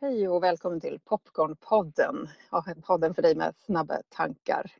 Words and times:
Hej 0.00 0.28
och 0.28 0.42
välkommen 0.42 0.80
till 0.80 0.98
Popcornpodden, 1.04 2.28
podden 2.82 3.14
för 3.14 3.22
dig 3.22 3.34
med 3.34 3.54
snabba 3.56 4.02
tankar. 4.08 4.72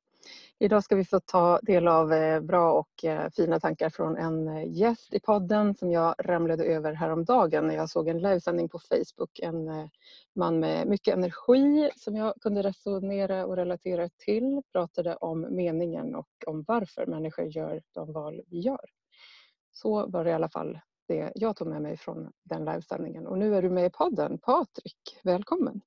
Idag 0.58 0.84
ska 0.84 0.96
vi 0.96 1.04
få 1.04 1.20
ta 1.20 1.60
del 1.62 1.88
av 1.88 2.12
eh, 2.12 2.40
bra 2.40 2.72
och 2.72 3.04
eh, 3.04 3.30
fina 3.36 3.60
tankar 3.60 3.90
från 3.90 4.16
en 4.16 4.48
eh, 4.48 4.72
gäst 4.72 5.14
i 5.14 5.20
podden 5.20 5.74
som 5.74 5.90
jag 5.90 6.14
ramlade 6.18 6.64
över 6.64 6.92
häromdagen 6.92 7.66
när 7.66 7.74
jag 7.74 7.90
såg 7.90 8.08
en 8.08 8.18
livesändning 8.18 8.68
på 8.68 8.78
Facebook. 8.78 9.38
En 9.38 9.88
man 10.34 10.60
med 10.60 10.86
mycket 10.86 11.14
energi 11.14 11.90
som 11.96 12.16
jag 12.16 12.34
kunde 12.40 12.62
resonera 12.62 13.46
och 13.46 13.56
relatera 13.56 14.08
till 14.08 14.62
pratade 14.72 15.16
om 15.16 15.46
meningen 15.50 16.14
och 16.14 16.28
om 16.46 16.64
varför 16.68 17.06
människor 17.06 17.46
gör 17.46 17.82
de 17.92 18.12
val 18.12 18.42
vi 18.46 18.58
gör. 18.58 18.84
Så 19.72 20.06
var 20.06 20.24
det 20.24 20.30
i 20.30 20.34
alla 20.34 20.48
fall 20.48 20.78
det 21.08 21.32
jag 21.34 21.56
tog 21.56 21.68
med 21.68 21.82
mig 21.82 21.96
från 21.96 22.32
den 22.42 22.64
livesändningen. 22.64 23.26
Och 23.26 23.38
nu 23.38 23.54
är 23.54 23.62
du 23.62 23.70
med 23.70 23.86
i 23.86 23.90
podden. 23.90 24.38
Patrik, 24.38 25.20
välkommen! 25.24 25.80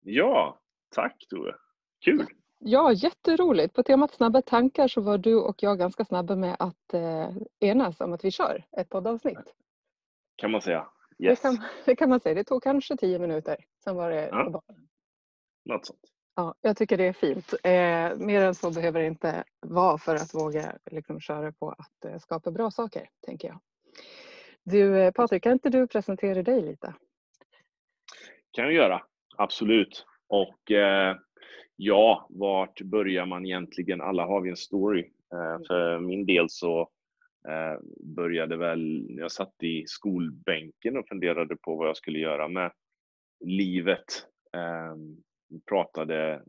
Ja, 0.00 0.60
tack 0.94 1.26
Tove! 1.30 1.54
Kul! 2.04 2.26
Ja, 2.58 2.92
jätteroligt. 2.92 3.74
På 3.74 3.82
temat 3.82 4.14
snabba 4.14 4.42
tankar 4.42 4.88
så 4.88 5.00
var 5.00 5.18
du 5.18 5.34
och 5.34 5.62
jag 5.62 5.78
ganska 5.78 6.04
snabba 6.04 6.36
med 6.36 6.56
att 6.58 6.94
eh, 6.94 7.30
enas 7.60 8.00
om 8.00 8.12
att 8.12 8.24
vi 8.24 8.30
kör 8.30 8.64
ett 8.72 8.88
poddavsnitt. 8.88 9.54
Kan 10.36 10.50
man 10.50 10.62
säga. 10.62 10.88
Yes. 11.18 11.40
Det, 11.40 11.48
kan, 11.48 11.64
det 11.84 11.96
kan 11.96 12.08
man 12.08 12.20
säga. 12.20 12.34
Det 12.34 12.44
tog 12.44 12.62
kanske 12.62 12.96
tio 12.96 13.18
minuter. 13.18 13.56
Sen 13.84 13.96
var 13.96 14.10
det 14.10 14.28
ja. 14.28 14.44
banan. 14.44 14.88
Något 15.64 15.86
sånt. 15.86 16.00
Ja, 16.36 16.54
jag 16.60 16.76
tycker 16.76 16.96
det 16.96 17.04
är 17.04 17.12
fint. 17.12 17.52
Eh, 17.52 18.26
mer 18.26 18.40
än 18.40 18.54
så 18.54 18.70
behöver 18.70 19.00
det 19.00 19.06
inte 19.06 19.44
vara 19.60 19.98
för 19.98 20.14
att 20.14 20.34
våga 20.34 20.78
liksom, 20.90 21.20
köra 21.20 21.52
på 21.52 21.70
att 21.70 22.04
eh, 22.04 22.18
skapa 22.18 22.50
bra 22.50 22.70
saker, 22.70 23.08
tänker 23.26 23.48
jag. 23.48 23.60
Du 24.70 24.98
eh, 24.98 25.10
Patrik, 25.12 25.42
kan 25.42 25.52
inte 25.52 25.70
du 25.70 25.86
presentera 25.86 26.42
dig 26.42 26.62
lite? 26.62 26.94
kan 28.52 28.64
jag 28.64 28.74
göra, 28.74 29.02
absolut. 29.36 30.06
Och 30.28 30.70
eh, 30.70 31.16
ja, 31.76 32.26
vart 32.30 32.82
börjar 32.82 33.26
man 33.26 33.46
egentligen? 33.46 34.00
Alla 34.00 34.26
har 34.26 34.40
vi 34.40 34.50
en 34.50 34.56
story. 34.56 35.10
Eh, 35.32 35.54
mm. 35.54 35.62
för 35.68 36.00
min 36.00 36.26
del 36.26 36.46
så 36.50 36.80
eh, 37.48 37.80
började 38.16 38.56
väl 38.56 39.06
när 39.08 39.22
jag 39.22 39.32
satt 39.32 39.62
i 39.62 39.84
skolbänken 39.86 40.96
och 40.96 41.08
funderade 41.08 41.56
på 41.56 41.76
vad 41.76 41.88
jag 41.88 41.96
skulle 41.96 42.18
göra 42.18 42.48
med 42.48 42.72
livet. 43.44 44.26
Eh, 44.54 44.96
pratade 45.68 46.42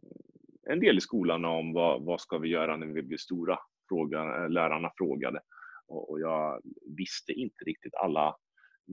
en 0.70 0.80
del 0.80 0.98
i 0.98 1.02
skolan 1.02 1.46
om 1.46 1.74
vad, 1.74 2.04
vad 2.04 2.22
ska 2.22 2.38
vi 2.38 2.50
göra 2.50 2.78
när 2.78 2.88
vi 2.88 3.04
blir 3.04 3.18
stora? 3.18 3.60
Fråga, 3.90 4.48
lärarna 4.48 4.92
frågade 4.98 5.42
och 5.90 6.20
jag 6.20 6.62
visste 6.98 7.32
inte 7.32 7.66
riktigt. 7.66 7.96
Alla 7.96 8.36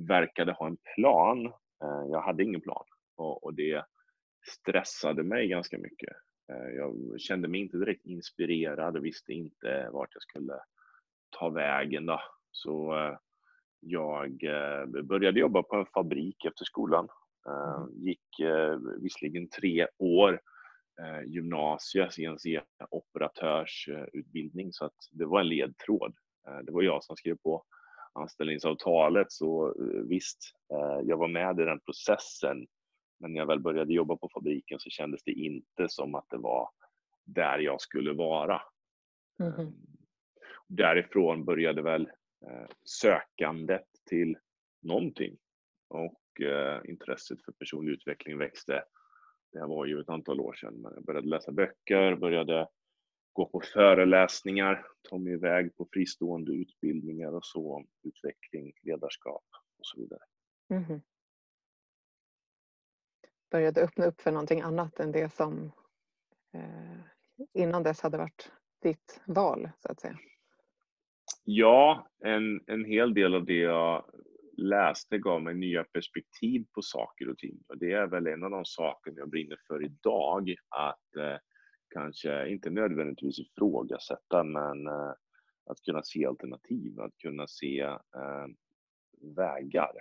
verkade 0.08 0.52
ha 0.52 0.66
en 0.66 0.78
plan. 0.94 1.46
Eh, 1.82 2.04
jag 2.10 2.20
hade 2.20 2.42
ingen 2.42 2.60
plan 2.60 2.84
och 3.16 3.54
det 3.54 3.84
stressade 4.46 5.22
mig 5.22 5.48
ganska 5.48 5.78
mycket. 5.78 6.16
Eh, 6.52 6.68
jag 6.76 7.20
kände 7.20 7.48
mig 7.48 7.60
inte 7.60 7.76
direkt 7.76 8.06
inspirerad 8.06 8.96
och 8.96 9.04
visste 9.04 9.32
inte 9.32 9.88
vart 9.92 10.14
jag 10.14 10.22
skulle 10.22 10.58
ta 11.38 11.48
vägen. 11.48 12.06
Då. 12.06 12.20
Så 12.50 12.98
eh, 12.98 13.18
jag 13.80 14.38
började 15.04 15.40
jobba 15.40 15.62
på 15.62 15.76
en 15.76 15.86
fabrik 15.86 16.44
efter 16.44 16.64
skolan. 16.64 17.08
Mm. 17.48 18.04
Gick 18.04 18.40
visserligen 19.02 19.48
tre 19.48 19.86
år 19.98 20.40
gymnasie, 21.26 22.10
CNC-operatörsutbildning, 22.10 24.72
så 24.72 24.84
att 24.84 24.96
det 25.10 25.24
var 25.24 25.40
en 25.40 25.48
ledtråd. 25.48 26.14
Eh, 26.48 26.58
det 26.58 26.72
var 26.72 26.82
jag 26.82 27.04
som 27.04 27.16
skrev 27.16 27.36
på 27.36 27.64
anställningsavtalet 28.12 29.32
så 29.32 29.66
eh, 29.66 30.02
visst, 30.02 30.38
eh, 30.72 31.00
jag 31.04 31.16
var 31.16 31.28
med 31.28 31.60
i 31.60 31.64
den 31.64 31.80
processen. 31.80 32.66
Men 33.20 33.32
när 33.32 33.40
jag 33.40 33.46
väl 33.46 33.60
började 33.60 33.92
jobba 33.92 34.16
på 34.16 34.28
fabriken 34.34 34.78
så 34.78 34.90
kändes 34.90 35.22
det 35.24 35.32
inte 35.32 35.88
som 35.88 36.14
att 36.14 36.26
det 36.30 36.38
var 36.38 36.70
där 37.24 37.58
jag 37.58 37.80
skulle 37.80 38.12
vara. 38.12 38.62
Mm. 39.40 39.72
Därifrån 40.66 41.44
började 41.44 41.82
väl 41.82 42.10
sökandet 42.84 43.86
till 44.08 44.38
någonting 44.82 45.36
och 45.88 46.22
intresset 46.84 47.44
för 47.44 47.52
personlig 47.52 47.92
utveckling 47.92 48.38
växte. 48.38 48.84
Det 49.52 49.58
här 49.58 49.66
var 49.66 49.86
ju 49.86 50.00
ett 50.00 50.08
antal 50.08 50.40
år 50.40 50.54
sedan. 50.54 50.86
Jag 50.94 51.04
började 51.04 51.28
läsa 51.28 51.52
böcker, 51.52 52.16
började 52.16 52.68
gå 53.36 53.46
på 53.46 53.60
föreläsningar, 53.60 54.86
ta 55.02 55.18
mig 55.18 55.32
iväg 55.32 55.76
på 55.76 55.88
fristående 55.92 56.52
utbildningar 56.52 57.32
och 57.32 57.44
så 57.44 57.74
om 57.74 57.86
utveckling, 58.02 58.72
ledarskap 58.82 59.44
och 59.78 59.86
så 59.86 60.00
vidare. 60.00 60.20
Mm. 60.70 61.00
Började 63.50 63.82
öppna 63.82 64.06
upp 64.06 64.20
för 64.20 64.32
någonting 64.32 64.60
annat 64.60 65.00
än 65.00 65.12
det 65.12 65.32
som 65.32 65.72
eh, 66.54 67.00
innan 67.54 67.82
dess 67.82 68.00
hade 68.00 68.18
varit 68.18 68.52
ditt 68.82 69.20
val 69.26 69.70
så 69.78 69.92
att 69.92 70.00
säga? 70.00 70.18
Ja, 71.44 72.08
en, 72.24 72.60
en 72.66 72.84
hel 72.84 73.14
del 73.14 73.34
av 73.34 73.44
det 73.44 73.58
jag 73.58 74.04
läste 74.56 75.18
gav 75.18 75.42
mig 75.42 75.54
nya 75.54 75.84
perspektiv 75.84 76.66
på 76.74 76.82
saker 76.82 77.28
och 77.28 77.38
ting. 77.38 77.58
Och 77.68 77.78
det 77.78 77.92
är 77.92 78.06
väl 78.06 78.26
en 78.26 78.42
av 78.42 78.50
de 78.50 78.64
saker 78.64 79.12
jag 79.16 79.30
brinner 79.30 79.58
för 79.66 79.84
idag, 79.84 80.54
att 80.68 81.16
eh, 81.16 81.36
kanske 81.96 82.48
inte 82.48 82.70
nödvändigtvis 82.70 83.38
ifrågasätta, 83.38 84.44
men 84.44 84.86
eh, 84.86 85.12
att 85.66 85.82
kunna 85.84 86.02
se 86.02 86.26
alternativ, 86.26 87.00
att 87.00 87.18
kunna 87.18 87.46
se 87.46 87.80
eh, 87.80 88.46
vägar. 89.36 89.92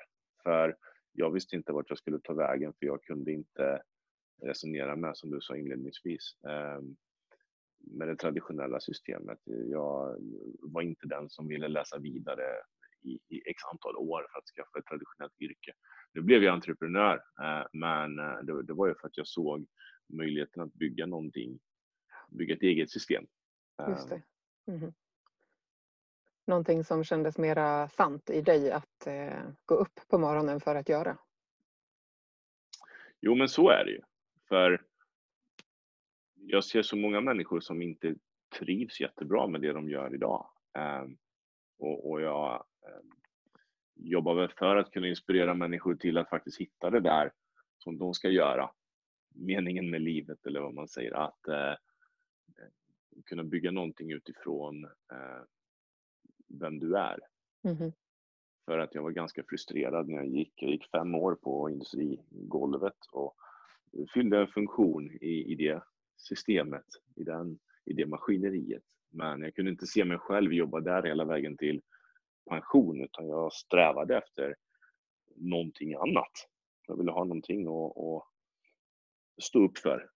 För 0.44 0.78
jag 1.12 1.32
visste 1.32 1.56
inte 1.56 1.74
vart 1.74 1.90
jag 1.90 1.98
skulle 1.98 2.20
ta 2.20 2.34
vägen, 2.34 2.74
för 2.80 2.86
jag 2.86 3.04
kunde 3.04 3.32
inte 3.32 3.82
resonera 4.44 4.96
med, 4.96 5.18
som 5.18 5.32
du 5.32 5.42
sa 5.42 5.56
inledningsvis, 5.56 6.36
eh, 6.48 6.82
med 7.80 8.08
det 8.08 8.16
traditionella 8.16 8.80
systemet. 8.80 9.40
Jag 9.46 10.18
var 10.62 10.82
inte 10.82 11.08
den 11.08 11.30
som 11.30 11.48
ville 11.48 11.68
läsa 11.68 12.00
vidare 12.00 12.44
i, 13.02 13.20
i 13.30 13.42
x 13.46 13.64
antal 13.72 13.96
år 13.96 14.28
för 14.32 14.40
att 14.40 14.48
skaffa 14.56 14.80
ett 14.80 14.86
traditionellt 14.86 15.42
yrke. 15.42 15.74
Nu 16.14 16.22
blev 16.22 16.44
jag 16.44 16.54
entreprenör, 16.54 17.16
eh, 17.42 17.66
men 17.74 18.20
eh, 18.20 18.38
det, 18.44 18.64
det, 18.64 18.74
var 18.74 18.88
ju 18.88 18.96
för 19.02 19.08
att 19.08 19.18
jag 19.18 19.28
såg 19.28 19.68
möjligheten 20.14 20.64
att 20.64 20.74
bygga 20.74 21.06
någonting 21.06 21.60
bygga 22.36 22.56
ett 22.56 22.62
eget 22.62 22.90
system. 22.90 23.28
Just 23.88 24.10
det. 24.10 24.22
Mm. 24.68 24.94
Någonting 26.48 26.84
som 26.84 27.04
kändes 27.04 27.38
mera 27.38 27.90
sant 27.90 28.30
i 28.30 28.42
dig 28.42 28.72
att 28.72 29.08
eh, 29.08 29.44
gå 29.66 29.76
upp 29.76 30.00
på 30.08 30.18
morgonen 30.18 30.60
för 30.60 30.76
att 30.76 30.90
göra? 30.90 31.18
Jo, 33.22 33.36
men 33.36 33.50
så 33.50 33.70
är 33.70 33.86
det 33.86 33.92
ju. 33.92 34.02
För 34.48 34.86
jag 36.36 36.64
ser 36.64 36.82
så 36.82 36.96
många 36.96 37.22
människor 37.22 37.60
som 37.60 37.82
inte 37.82 38.16
trivs 38.60 39.02
jättebra 39.02 39.48
med 39.48 39.62
det 39.62 39.74
de 39.74 39.90
gör 39.90 40.16
idag. 40.16 40.50
Eh, 40.78 41.06
och, 41.78 42.12
och, 42.12 42.22
jag 42.22 42.66
eh, 42.82 43.06
jobbar 43.96 44.36
väl 44.36 44.50
för 44.50 44.76
att 44.76 44.92
kunna 44.92 45.08
inspirera 45.08 45.54
människor 45.54 45.96
till 45.96 46.18
att 46.18 46.30
faktiskt 46.30 46.62
hitta 46.62 46.90
det 46.90 47.00
där 47.00 47.32
som 47.78 47.98
de 47.98 48.14
ska 48.14 48.30
göra. 48.30 48.72
Meningen 49.36 49.90
med 49.90 50.02
livet 50.02 50.46
eller 50.46 50.60
vad 50.60 50.74
man 50.74 50.88
säger. 50.88 51.14
Att 51.14 51.48
eh, 51.48 51.74
kunna 53.26 53.44
bygga 53.44 53.72
någonting 53.72 54.12
utifrån 54.12 54.84
eh, 54.86 55.44
vem 56.48 56.80
du 56.80 56.98
är. 56.98 57.20
Mm. 57.64 57.92
För 58.66 58.80
att 58.80 58.96
jag 58.96 59.04
var 59.04 59.12
ganska 59.12 59.44
frustrerad 59.44 60.10
när 60.10 60.18
jag 60.18 60.28
gick. 60.28 60.54
Jag 60.56 60.72
gick 60.72 60.90
fem 60.92 61.16
år 61.16 61.36
på 61.36 61.70
industrigolvet 61.70 62.98
och 63.12 63.36
fyllde 64.14 64.40
en 64.40 64.48
funktion 64.48 65.12
i, 65.12 65.52
i 65.52 65.56
det 65.56 65.84
systemet, 66.18 66.86
i, 67.16 67.24
den, 67.24 67.60
i 67.86 67.94
det 67.94 68.06
maskineriet. 68.06 68.84
Men 69.10 69.42
jag 69.42 69.56
kunde 69.56 69.72
inte 69.72 69.88
se 69.88 70.06
mig 70.06 70.18
själv 70.18 70.54
jobba 70.54 70.80
där 70.80 71.04
hela 71.04 71.26
vägen 71.26 71.58
till 71.58 71.82
pension 72.50 73.02
utan 73.04 73.28
jag 73.28 73.54
strävade 73.54 74.18
efter 74.18 74.56
någonting 75.36 75.94
annat. 75.94 76.32
Jag 76.88 76.98
ville 76.98 77.12
ha 77.12 77.24
någonting 77.24 77.68
att, 77.68 77.98
att 77.98 78.24
stå 79.44 79.66
upp 79.66 79.78
för 79.78 80.10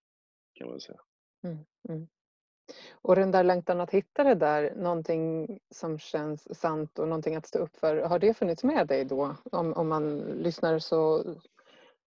kan 0.53 0.69
man 0.69 0.79
säga. 0.79 0.99
Mm, 1.43 1.57
mm. 1.89 2.07
Och 2.91 3.15
den 3.15 3.31
där 3.31 3.43
längtan 3.43 3.81
att 3.81 3.91
hitta 3.91 4.23
det 4.23 4.35
där, 4.35 4.73
någonting 4.75 5.59
som 5.69 5.99
känns 5.99 6.59
sant 6.59 6.99
och 6.99 7.07
någonting 7.07 7.35
att 7.35 7.47
stå 7.47 7.59
upp 7.59 7.75
för, 7.75 7.97
har 7.97 8.19
det 8.19 8.33
funnits 8.33 8.63
med 8.63 8.87
dig 8.87 9.05
då? 9.05 9.35
Om, 9.51 9.73
om 9.73 9.87
man 9.87 10.19
lyssnar 10.19 10.79
så, 10.79 11.23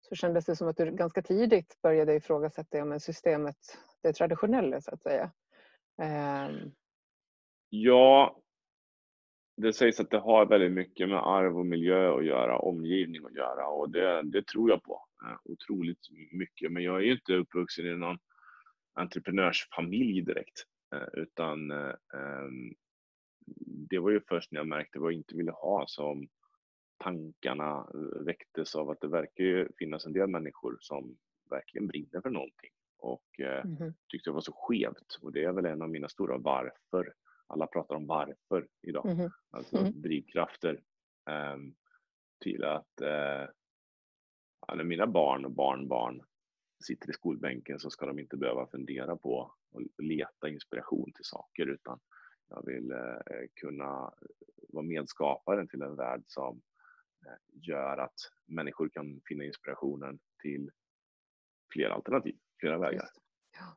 så 0.08 0.14
kändes 0.14 0.44
det 0.44 0.56
som 0.56 0.68
att 0.68 0.76
du 0.76 0.90
ganska 0.90 1.22
tidigt 1.22 1.78
började 1.82 2.14
ifrågasätta 2.14 2.82
om 2.82 3.00
systemet, 3.00 3.56
det 4.02 4.12
traditionella 4.12 4.80
så 4.80 4.94
att 4.94 5.02
säga. 5.02 5.30
Um. 6.02 6.72
Ja, 7.68 8.36
det 9.56 9.72
sägs 9.72 10.00
att 10.00 10.10
det 10.10 10.18
har 10.18 10.46
väldigt 10.46 10.72
mycket 10.72 11.08
med 11.08 11.18
arv 11.18 11.58
och 11.58 11.66
miljö 11.66 12.16
att 12.16 12.24
göra, 12.24 12.58
omgivning 12.58 13.24
att 13.24 13.34
göra 13.34 13.66
och 13.66 13.90
det, 13.90 14.22
det 14.22 14.46
tror 14.46 14.70
jag 14.70 14.82
på 14.82 15.04
eh, 15.24 15.52
otroligt 15.52 16.08
mycket. 16.32 16.72
Men 16.72 16.82
jag 16.82 16.96
är 16.96 17.00
ju 17.00 17.12
inte 17.12 17.34
uppvuxen 17.34 17.86
i 17.86 17.96
någon 17.96 18.18
entreprenörsfamilj 18.96 20.22
direkt. 20.22 20.64
Eh, 20.94 21.22
utan 21.22 21.70
eh, 21.70 21.94
ehm, 22.14 22.75
det 23.90 23.98
var 23.98 24.10
ju 24.10 24.20
först 24.28 24.52
när 24.52 24.60
jag 24.60 24.66
märkte 24.66 24.98
vad 24.98 25.12
jag 25.12 25.19
inte 25.19 25.37
ville 25.37 25.52
ha 25.52 25.84
som 25.87 26.28
tankarna 26.98 27.87
väcktes 28.20 28.75
av 28.75 28.90
att 28.90 29.00
det 29.00 29.08
verkar 29.08 29.44
ju 29.44 29.69
finnas 29.78 30.06
en 30.06 30.12
del 30.12 30.28
människor 30.28 30.76
som 30.81 31.16
verkligen 31.50 31.87
brinner 31.87 32.20
för 32.20 32.31
någonting 32.31 32.70
och 32.98 33.40
eh, 33.40 33.64
mm. 33.64 33.94
tyckte 34.08 34.31
det 34.31 34.34
var 34.34 34.40
så 34.40 34.52
skevt. 34.52 35.19
Och 35.22 35.32
det 35.32 35.44
är 35.44 35.52
väl 35.52 35.66
en 35.66 35.82
av 35.82 35.90
mina 35.90 36.08
stora 36.08 36.38
varför. 36.38 37.14
Alla 37.46 37.66
pratar 37.66 37.94
om 37.94 38.06
varför 38.06 38.69
idag. 38.82 39.10
Mm. 39.10 39.31
Alltså 39.50 39.76
mm. 39.76 40.02
drivkrafter 40.02 40.81
eh, 41.31 41.56
till 42.40 42.64
att 42.64 43.00
eh, 43.00 44.84
mina 44.84 45.06
barn 45.06 45.44
och 45.44 45.52
barnbarn 45.52 46.22
sitter 46.84 47.11
i 47.11 47.12
skolbänken 47.12 47.78
så 47.78 47.90
ska 47.90 48.06
de 48.06 48.19
inte 48.19 48.37
behöva 48.37 48.67
fundera 48.67 49.17
på 49.17 49.55
och 49.70 49.82
leta 49.99 50.49
inspiration 50.49 51.12
till 51.12 51.25
saker 51.25 51.67
utan 51.67 52.00
jag 52.49 52.67
vill 52.67 52.90
eh, 52.90 53.46
kunna 53.55 54.12
eh, 54.23 54.28
vara 54.69 54.84
medskaparen 54.84 55.69
till 55.69 55.82
en 55.82 55.96
värld 55.96 56.23
som 56.26 56.62
eh, 57.26 57.32
gör 57.52 57.99
att 57.99 58.20
människor 58.46 58.88
kan 58.88 59.20
finna 59.28 59.44
inspirationen 59.44 60.19
till 60.43 60.70
fler 61.73 61.90
alternativ, 61.90 62.37
flera 62.61 62.78
vägar. 62.78 63.08
Ja. 63.52 63.76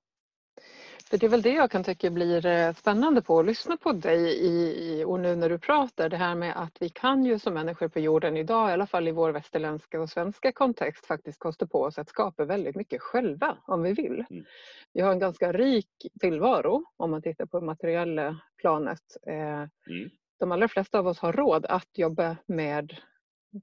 För 1.10 1.18
det 1.18 1.26
är 1.26 1.30
väl 1.30 1.42
det 1.42 1.54
jag 1.54 1.72
kan 1.72 1.84
tycka 1.84 2.10
blir 2.10 2.46
eh, 2.46 2.74
spännande 2.74 3.22
på 3.22 3.40
att 3.40 3.46
lyssna 3.46 3.78
på 3.78 3.92
dig 3.92 4.46
i, 4.46 5.04
och 5.04 5.20
nu 5.20 5.36
när 5.36 5.50
du 5.50 5.60
pratar, 5.60 6.10
det 6.10 6.18
här 6.18 6.36
med 6.36 6.62
att 6.62 6.78
vi 6.80 6.90
kan 6.90 7.26
ju 7.26 7.40
som 7.40 7.54
människor 7.54 7.88
på 7.88 8.00
jorden 8.00 8.38
idag, 8.38 8.70
i 8.70 8.74
alla 8.74 8.88
fall 8.88 9.08
i 9.08 9.12
vår 9.12 9.32
västerländska 9.32 10.02
och 10.02 10.10
svenska 10.10 10.52
kontext, 10.52 11.06
faktiskt 11.06 11.40
kosta 11.40 11.68
på 11.68 11.82
oss 11.82 11.98
att 11.98 12.10
skapa 12.10 12.46
väldigt 12.46 12.76
mycket 12.76 13.02
själva 13.02 13.58
om 13.66 13.84
vi 13.84 13.94
vill. 13.94 14.26
Mm. 14.30 14.46
Vi 14.94 15.02
har 15.02 15.12
en 15.12 15.20
ganska 15.20 15.52
rik 15.52 15.90
tillvaro 16.20 16.84
om 16.98 17.12
man 17.12 17.22
tittar 17.22 17.46
på 17.46 17.60
det 17.60 17.66
materiella 17.66 18.40
planet. 18.62 19.04
Eh, 19.28 19.60
mm. 19.60 20.10
De 20.40 20.52
allra 20.52 20.68
flesta 20.68 21.00
av 21.00 21.08
oss 21.08 21.20
har 21.20 21.34
råd 21.34 21.66
att 21.66 21.98
jobba 21.98 22.38
med 22.48 22.94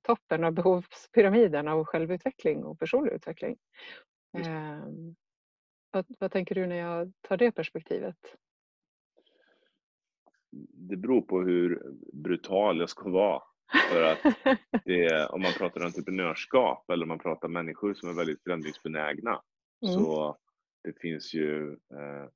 toppen 0.02 0.44
av 0.44 0.52
behovspyramiden 0.52 1.68
av 1.68 1.84
självutveckling 1.84 2.64
och 2.64 2.78
personlig 2.78 3.12
utveckling. 3.12 3.56
Mm. 4.38 5.16
Vad, 5.96 6.06
vad 6.18 6.32
tänker 6.32 6.54
du 6.54 6.66
när 6.66 6.76
jag 6.76 7.12
tar 7.20 7.36
det 7.36 7.52
perspektivet? 7.52 8.16
Det 10.72 10.96
beror 10.96 11.22
på 11.22 11.40
hur 11.40 11.82
brutal 12.12 12.78
jag 12.78 12.90
ska 12.90 13.10
vara. 13.10 13.42
För 13.92 14.02
att 14.02 14.18
det, 14.84 15.26
om 15.26 15.42
man 15.42 15.52
pratar 15.52 15.80
entreprenörskap 15.80 16.90
eller 16.90 17.04
om 17.04 17.08
man 17.08 17.18
pratar 17.18 17.48
människor 17.48 17.94
som 17.94 18.08
är 18.08 18.14
väldigt 18.14 18.42
förändringsbenägna 18.42 19.42
mm. 19.82 19.94
så 19.94 20.36
det 20.84 21.00
finns 21.00 21.34
ju 21.34 21.72
eh, 21.72 22.28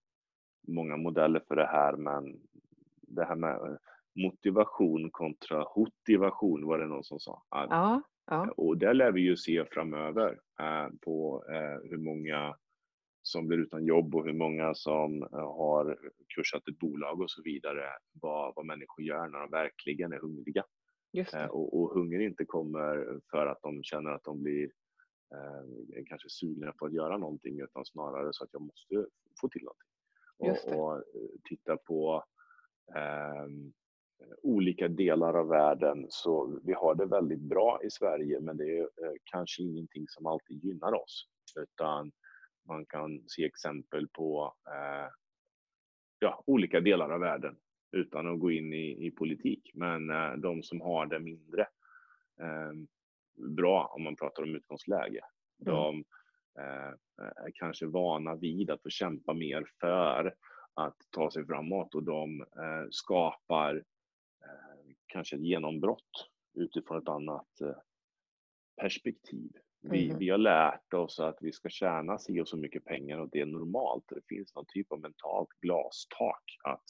många 0.68 0.96
modeller 0.96 1.42
för 1.48 1.56
det 1.56 1.66
här 1.66 1.96
men 1.96 2.40
det 3.02 3.24
här 3.24 3.36
med 3.36 3.78
motivation 4.14 5.10
kontra 5.10 5.62
hotivation 5.62 6.66
var 6.66 6.78
det 6.78 6.86
någon 6.86 7.04
som 7.04 7.20
sa. 7.20 7.42
Ja, 7.50 8.02
ja. 8.26 8.50
Och 8.56 8.78
det 8.78 8.92
lär 8.92 9.12
vi 9.12 9.20
ju 9.20 9.36
se 9.36 9.64
framöver 9.64 10.38
eh, 10.60 10.88
på 11.00 11.44
eh, 11.48 11.90
hur 11.90 11.98
många 11.98 12.56
som 13.30 13.46
blir 13.46 13.58
utan 13.58 13.84
jobb 13.84 14.14
och 14.14 14.24
hur 14.24 14.32
många 14.32 14.74
som 14.74 15.22
eh, 15.22 15.28
har 15.32 15.98
kursat 16.34 16.68
ett 16.68 16.78
bolag 16.78 17.20
och 17.20 17.30
så 17.30 17.42
vidare, 17.42 17.84
vad, 18.12 18.52
vad 18.56 18.66
människor 18.66 19.04
gör 19.04 19.28
när 19.28 19.40
de 19.40 19.50
verkligen 19.50 20.12
är 20.12 20.18
hungriga. 20.18 20.64
Eh, 21.34 21.46
och, 21.46 21.80
och 21.80 21.94
hunger 21.94 22.20
inte 22.20 22.44
kommer 22.44 23.20
för 23.30 23.46
att 23.46 23.62
de 23.62 23.82
känner 23.82 24.10
att 24.10 24.24
de 24.24 24.42
blir 24.42 24.64
eh, 25.34 26.04
kanske 26.06 26.28
sugna 26.30 26.72
på 26.72 26.86
att 26.86 26.92
göra 26.92 27.16
någonting 27.18 27.60
utan 27.60 27.84
snarare 27.84 28.28
så 28.32 28.44
att 28.44 28.50
jag 28.52 28.62
måste 28.62 29.06
få 29.40 29.48
till 29.48 29.62
någonting. 29.62 29.90
Och, 30.40 30.78
och, 30.78 30.96
eh, 30.96 31.02
titta 31.44 31.76
på 31.76 32.24
eh, 32.96 33.46
olika 34.42 34.88
delar 34.88 35.34
av 35.34 35.48
världen 35.48 36.06
så 36.08 36.60
vi 36.64 36.72
har 36.72 36.94
det 36.94 37.06
väldigt 37.06 37.40
bra 37.40 37.80
i 37.84 37.90
Sverige 37.90 38.40
men 38.40 38.56
det 38.56 38.78
är 38.78 38.82
eh, 38.82 39.12
kanske 39.24 39.62
ingenting 39.62 40.04
som 40.08 40.26
alltid 40.26 40.64
gynnar 40.64 41.02
oss 41.02 41.28
utan 41.60 42.12
man 42.70 42.87
kan 42.87 43.28
se 43.28 43.44
exempel 43.44 44.08
på 44.08 44.55
eh, 44.67 45.12
ja, 46.19 46.43
olika 46.46 46.81
delar 46.81 47.11
av 47.11 47.20
världen 47.20 47.56
utan 47.93 48.32
att 48.32 48.40
gå 48.40 48.50
in 48.50 48.72
i, 48.72 49.06
i 49.06 49.11
politik. 49.11 49.70
Men 49.75 50.11
eh, 50.11 50.32
de 50.32 50.62
som 50.62 50.81
har 50.81 51.06
det 51.06 51.20
mindre 51.20 51.62
eh, 52.40 52.72
bra, 53.56 53.93
om 53.94 54.02
man 54.02 54.17
pratar 54.17 54.43
om 54.43 54.55
utgångsläge, 54.55 55.20
mm. 55.67 55.75
de 55.75 56.05
eh, 56.58 56.93
är 57.44 57.50
kanske 57.55 57.87
vana 57.87 58.34
vid 58.34 58.70
att 58.70 58.82
få 58.82 58.88
kämpa 58.88 59.34
mer 59.34 59.66
för 59.81 60.34
att 60.75 60.96
ta 61.11 61.31
sig 61.31 61.46
framåt 61.46 61.94
och 61.94 62.02
de 62.02 62.40
eh, 62.40 62.87
skapar 62.90 63.76
eh, 64.44 64.94
kanske 65.06 65.37
ett 65.37 65.43
genombrott 65.43 66.31
utifrån 66.55 66.99
ett 66.99 67.08
annat 67.08 67.49
perspektiv. 68.81 69.52
Vi, 69.82 70.06
mm. 70.06 70.18
vi 70.18 70.28
har 70.30 70.38
lärt 70.38 70.94
oss 70.94 71.20
att 71.20 71.38
vi 71.40 71.52
ska 71.52 71.68
tjäna 71.68 72.18
si 72.18 72.40
och 72.40 72.48
så 72.48 72.56
mycket 72.56 72.84
pengar 72.84 73.18
och 73.18 73.28
det 73.32 73.40
är 73.40 73.46
normalt. 73.46 74.04
Det 74.08 74.20
finns 74.28 74.54
någon 74.54 74.66
typ 74.68 74.92
av 74.92 75.00
mentalt 75.00 75.48
glastak 75.60 76.44
att 76.64 76.84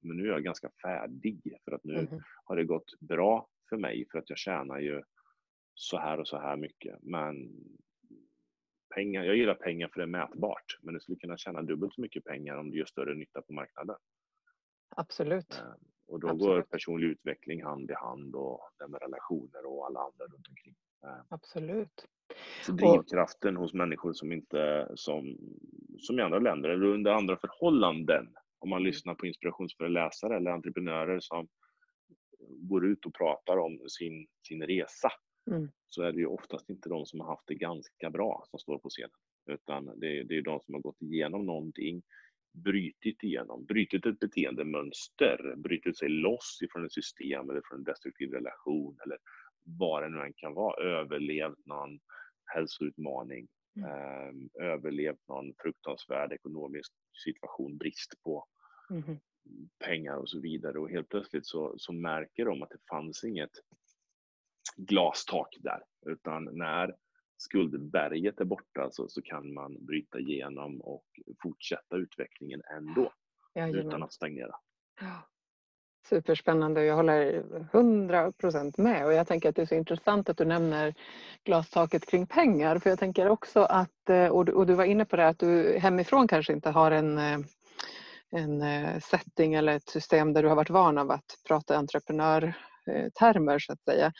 men 0.00 0.16
nu 0.16 0.22
är 0.22 0.32
jag 0.32 0.44
ganska 0.44 0.70
färdig 0.82 1.56
för 1.64 1.72
att 1.72 1.84
nu 1.84 1.98
mm. 1.98 2.20
har 2.44 2.56
det 2.56 2.64
gått 2.64 3.00
bra 3.00 3.48
för 3.68 3.76
mig 3.76 4.06
för 4.10 4.18
att 4.18 4.30
jag 4.30 4.38
tjänar 4.38 4.78
ju 4.78 5.02
så 5.74 5.98
här 5.98 6.20
och 6.20 6.28
så 6.28 6.38
här 6.38 6.56
mycket. 6.56 6.98
Men 7.02 7.50
pengar, 8.94 9.24
jag 9.24 9.36
gillar 9.36 9.54
pengar 9.54 9.88
för 9.88 10.00
det 10.00 10.04
är 10.04 10.06
mätbart, 10.06 10.78
men 10.80 10.94
du 10.94 11.00
skulle 11.00 11.18
kunna 11.18 11.36
tjäna 11.36 11.62
dubbelt 11.62 11.94
så 11.94 12.00
mycket 12.00 12.24
pengar 12.24 12.56
om 12.56 12.70
du 12.70 12.78
gör 12.78 12.86
större 12.86 13.14
nytta 13.14 13.42
på 13.42 13.52
marknaden. 13.52 13.96
Absolut. 14.88 15.54
Eh, 15.54 15.74
och 16.06 16.20
då 16.20 16.28
Absolut. 16.28 16.46
går 16.46 16.62
personlig 16.62 17.06
utveckling 17.06 17.64
hand 17.64 17.90
i 17.90 17.94
hand 17.94 18.34
och 18.34 18.60
det 18.78 18.88
med 18.88 19.00
relationer 19.00 19.66
och 19.66 19.86
alla 19.86 20.00
andra 20.00 20.24
runt 20.24 20.48
omkring. 20.48 20.74
Absolut. 21.28 22.06
Så 22.66 22.72
drivkraften 22.72 23.56
hos 23.56 23.74
människor 23.74 24.12
som 24.12 24.32
inte, 24.32 24.88
som, 24.94 25.36
som 25.98 26.18
i 26.18 26.22
andra 26.22 26.38
länder 26.38 26.68
eller 26.68 26.86
under 26.86 27.10
andra 27.10 27.36
förhållanden, 27.36 28.26
om 28.58 28.70
man 28.70 28.76
mm. 28.76 28.86
lyssnar 28.86 29.14
på 29.14 29.26
inspirationsföreläsare 29.26 30.36
eller 30.36 30.50
entreprenörer 30.50 31.20
som 31.20 31.48
går 32.48 32.86
ut 32.86 33.06
och 33.06 33.14
pratar 33.14 33.56
om 33.56 33.78
sin, 33.88 34.26
sin 34.48 34.62
resa, 34.62 35.10
mm. 35.50 35.68
så 35.86 36.02
är 36.02 36.12
det 36.12 36.18
ju 36.18 36.26
oftast 36.26 36.70
inte 36.70 36.88
de 36.88 37.06
som 37.06 37.20
har 37.20 37.26
haft 37.26 37.46
det 37.46 37.54
ganska 37.54 38.10
bra 38.10 38.44
som 38.50 38.58
står 38.58 38.78
på 38.78 38.88
scenen. 38.88 39.10
Utan 39.50 39.84
det, 40.00 40.22
det 40.22 40.36
är 40.36 40.42
de 40.42 40.60
som 40.60 40.74
har 40.74 40.80
gått 40.80 41.02
igenom 41.02 41.46
någonting, 41.46 42.02
brytit 42.64 43.22
igenom, 43.22 43.64
brytit 43.64 44.06
ett 44.06 44.18
beteendemönster, 44.18 45.54
brytit 45.56 45.98
sig 45.98 46.08
loss 46.08 46.58
ifrån 46.62 46.84
ett 46.86 46.92
system 46.92 47.50
eller 47.50 47.62
från 47.64 47.78
en 47.78 47.84
destruktiv 47.84 48.32
relation 48.32 48.98
eller 49.04 49.18
vad 49.66 50.02
det 50.02 50.08
nu 50.08 50.20
än 50.20 50.32
kan 50.36 50.54
vara, 50.54 50.84
överlevt 50.84 51.66
någon 51.66 51.98
hälsoutmaning, 52.54 53.48
mm. 53.76 53.90
eh, 53.90 54.66
överlevt 54.66 55.28
någon 55.28 55.54
fruktansvärd 55.62 56.32
ekonomisk 56.32 56.92
situation, 57.24 57.78
brist 57.78 58.14
på 58.24 58.46
mm. 58.90 59.18
pengar 59.84 60.16
och 60.16 60.28
så 60.28 60.40
vidare. 60.40 60.78
Och 60.78 60.90
helt 60.90 61.08
plötsligt 61.08 61.46
så, 61.46 61.74
så 61.78 61.92
märker 61.92 62.44
de 62.44 62.62
att 62.62 62.70
det 62.70 62.88
fanns 62.90 63.24
inget 63.24 63.50
glastak 64.76 65.56
där, 65.60 65.82
utan 66.06 66.44
när 66.44 66.96
skuldberget 67.38 68.40
är 68.40 68.44
borta 68.44 68.88
så, 68.90 69.08
så 69.08 69.22
kan 69.22 69.54
man 69.54 69.86
bryta 69.86 70.18
igenom 70.18 70.80
och 70.80 71.06
fortsätta 71.42 71.96
utvecklingen 71.96 72.62
ändå, 72.76 73.12
Jajamän. 73.54 73.86
utan 73.86 74.02
att 74.02 74.12
stagnera. 74.12 74.54
Ja. 75.00 75.28
Superspännande 76.08 76.80
och 76.80 76.86
jag 76.86 76.96
håller 76.96 77.44
100 77.72 78.32
procent 78.32 78.78
med 78.78 79.06
och 79.06 79.12
jag 79.12 79.26
tänker 79.26 79.48
att 79.48 79.56
det 79.56 79.62
är 79.62 79.66
så 79.66 79.74
intressant 79.74 80.28
att 80.28 80.36
du 80.36 80.44
nämner 80.44 80.94
glastaket 81.44 82.06
kring 82.06 82.26
pengar 82.26 82.78
för 82.78 82.90
jag 82.90 82.98
tänker 82.98 83.28
också 83.28 83.60
att, 83.60 84.10
eh, 84.10 84.26
och 84.26 84.66
du 84.66 84.74
var 84.74 84.84
inne 84.84 85.04
på 85.04 85.16
det 85.16 85.28
att 85.28 85.38
du 85.38 85.78
hemifrån 85.78 86.28
kanske 86.28 86.52
inte 86.52 86.70
har 86.70 86.90
en, 86.90 87.18
eh, 87.18 87.38
en 88.30 88.62
eh, 88.62 88.98
setting 89.00 89.54
eller 89.54 89.76
ett 89.76 89.88
system 89.88 90.32
där 90.32 90.42
du 90.42 90.48
har 90.48 90.56
varit 90.56 90.70
van 90.70 90.98
av 90.98 91.10
att 91.10 91.38
prata 91.48 91.76
entreprenörtermer 91.76 93.58
så 93.58 93.72
att 93.72 93.84
säga. 93.84 94.12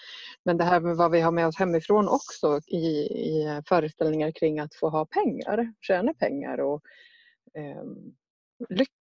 Men 0.45 0.57
det 0.57 0.65
här 0.65 0.81
med 0.81 0.97
vad 0.97 1.11
vi 1.11 1.21
har 1.21 1.33
med 1.33 1.47
oss 1.47 1.59
hemifrån 1.59 2.09
också 2.09 2.61
i, 2.67 2.87
i 2.87 3.63
föreställningar 3.69 4.31
kring 4.31 4.59
att 4.59 4.75
få 4.75 4.89
ha 4.89 5.07
pengar, 5.07 5.73
tjäna 5.81 6.15
pengar 6.15 6.61
och 6.61 6.83
eh, 7.55 7.83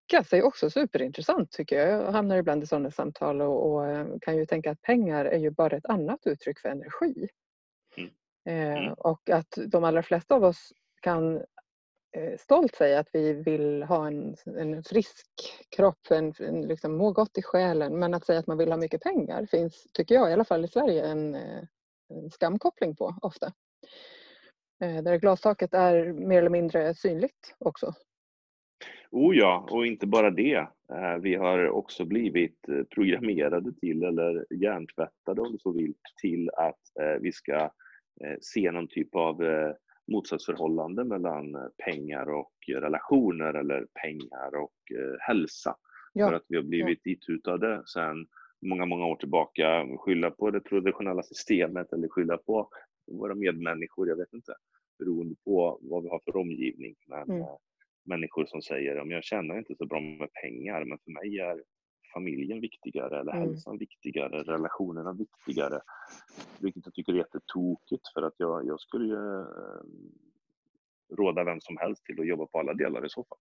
lyckas 0.03 0.33
är 0.33 0.43
också 0.43 0.69
superintressant 0.69 1.51
tycker 1.51 1.77
jag. 1.79 1.89
Jag 1.89 2.11
hamnar 2.11 2.37
ibland 2.37 2.63
i 2.63 2.67
sådana 2.67 2.91
samtal 2.91 3.41
och, 3.41 3.71
och, 3.71 3.87
eh, 3.87 4.07
kan 4.21 4.37
ju 4.37 4.45
tänka 4.45 4.71
att 4.71 4.81
pengar 4.81 5.25
är 5.25 5.39
ju 5.39 5.49
bara 5.49 5.77
ett 5.77 5.85
annat 5.85 6.19
uttryck 6.25 6.59
för 6.59 6.69
energi. 6.69 7.27
Mm. 7.97 8.09
Eh, 8.45 8.83
mm. 8.83 8.93
och 8.93 9.29
att 9.29 9.57
de 9.67 9.83
allra 9.83 10.03
flesta 10.03 10.35
av 10.35 10.43
oss 10.43 10.73
kan 11.01 11.37
eh, 12.17 12.37
stolt 12.39 12.75
säga 12.75 12.99
att 12.99 13.09
vi 13.13 13.33
vill 13.33 13.83
ha 13.83 14.07
en, 14.07 14.35
en 14.45 14.83
frisk 14.83 15.27
kropp, 15.75 16.11
en, 16.11 16.33
en, 16.39 16.61
liksom, 16.61 16.97
må 16.97 17.11
gott 17.11 17.37
i 17.37 17.41
själen. 17.41 17.99
Men 17.99 18.13
att 18.13 18.25
säga 18.25 18.39
att 18.39 18.47
man 18.47 18.57
vill 18.57 18.71
ha 18.71 18.77
mycket 18.77 19.01
pengar 19.01 19.45
finns, 19.45 19.87
tycker 19.93 20.15
jag, 20.15 20.29
i 20.29 20.33
alla 20.33 20.45
fall 20.45 20.65
i 20.65 20.67
Sverige, 20.67 21.05
en, 21.05 21.35
en 21.35 22.31
skamkoppling 22.31 22.95
på 22.95 23.15
ofta. 23.21 23.53
Där 24.79 25.17
glastaket 25.17 25.73
är 25.73 26.13
mer 26.13 26.37
eller 26.37 26.49
mindre 26.49 26.93
synligt 26.95 27.55
också. 27.59 27.93
Oh 29.15 29.35
ja, 29.37 29.67
och 29.71 29.85
inte 29.85 30.07
bara 30.07 30.29
det. 30.29 30.67
Eh, 30.93 31.17
vi 31.21 31.35
har 31.35 31.69
också 31.69 32.05
blivit 32.05 32.69
eh, 32.69 32.83
programmerade 32.83 33.73
till, 33.73 34.03
eller 34.03 34.45
hjärntvättade 34.49 35.41
om 35.41 35.51
du 35.51 35.57
så 35.57 35.71
vill, 35.71 35.93
till 36.21 36.49
att 36.49 36.81
eh, 37.01 37.21
vi 37.21 37.31
ska 37.31 37.69
se 38.41 38.71
någon 38.71 38.87
typ 38.87 39.15
av 39.15 39.43
motsatsförhållande 40.11 41.03
mellan 41.03 41.69
pengar 41.85 42.29
och 42.29 42.53
relationer 42.67 43.53
eller 43.53 43.87
pengar 44.03 44.55
och 44.55 44.73
hälsa. 45.19 45.75
Ja. 46.13 46.27
För 46.27 46.35
att 46.35 46.45
vi 46.47 46.55
har 46.55 46.63
blivit 46.63 46.99
ja. 47.03 47.11
itutade 47.11 47.83
sedan 47.85 48.27
många, 48.61 48.85
många 48.85 49.05
år 49.05 49.15
tillbaka, 49.15 49.85
skylla 49.99 50.31
på 50.31 50.51
det 50.51 50.61
traditionella 50.61 51.23
systemet 51.23 51.93
eller 51.93 52.07
skylla 52.07 52.37
på 52.37 52.69
våra 53.11 53.35
medmänniskor, 53.35 54.09
jag 54.09 54.15
vet 54.15 54.33
inte, 54.33 54.53
beroende 54.99 55.35
på 55.45 55.79
vad 55.81 56.03
vi 56.03 56.09
har 56.09 56.21
för 56.25 56.37
omgivning. 56.37 56.95
Men 57.07 57.29
mm 57.29 57.45
människor 58.03 58.45
som 58.45 58.61
säger 58.61 58.95
att 58.95 59.09
jag 59.09 59.23
tjänar 59.23 59.57
inte 59.57 59.75
så 59.75 59.85
bra 59.85 59.99
med 59.99 60.33
pengar, 60.33 60.85
men 60.85 60.97
för 60.97 61.11
mig 61.11 61.39
är 61.39 61.63
familjen 62.13 62.61
viktigare 62.61 63.19
eller 63.19 63.31
mm. 63.31 63.47
hälsan 63.47 63.77
viktigare, 63.77 64.43
relationerna 64.43 65.13
viktigare. 65.13 65.79
Vilket 66.59 66.85
jag 66.85 66.93
tycker 66.93 67.13
är 67.13 67.17
jättetokigt 67.17 68.07
för 68.13 68.21
att 68.21 68.33
jag, 68.37 68.67
jag 68.67 68.79
skulle 68.81 69.05
ju 69.05 69.39
eh, 69.41 69.45
råda 71.17 71.43
vem 71.43 71.61
som 71.61 71.77
helst 71.77 72.05
till 72.05 72.19
att 72.19 72.27
jobba 72.27 72.45
på 72.45 72.59
alla 72.59 72.73
delar 72.73 73.05
i 73.05 73.09
så 73.09 73.23
fall. 73.23 73.37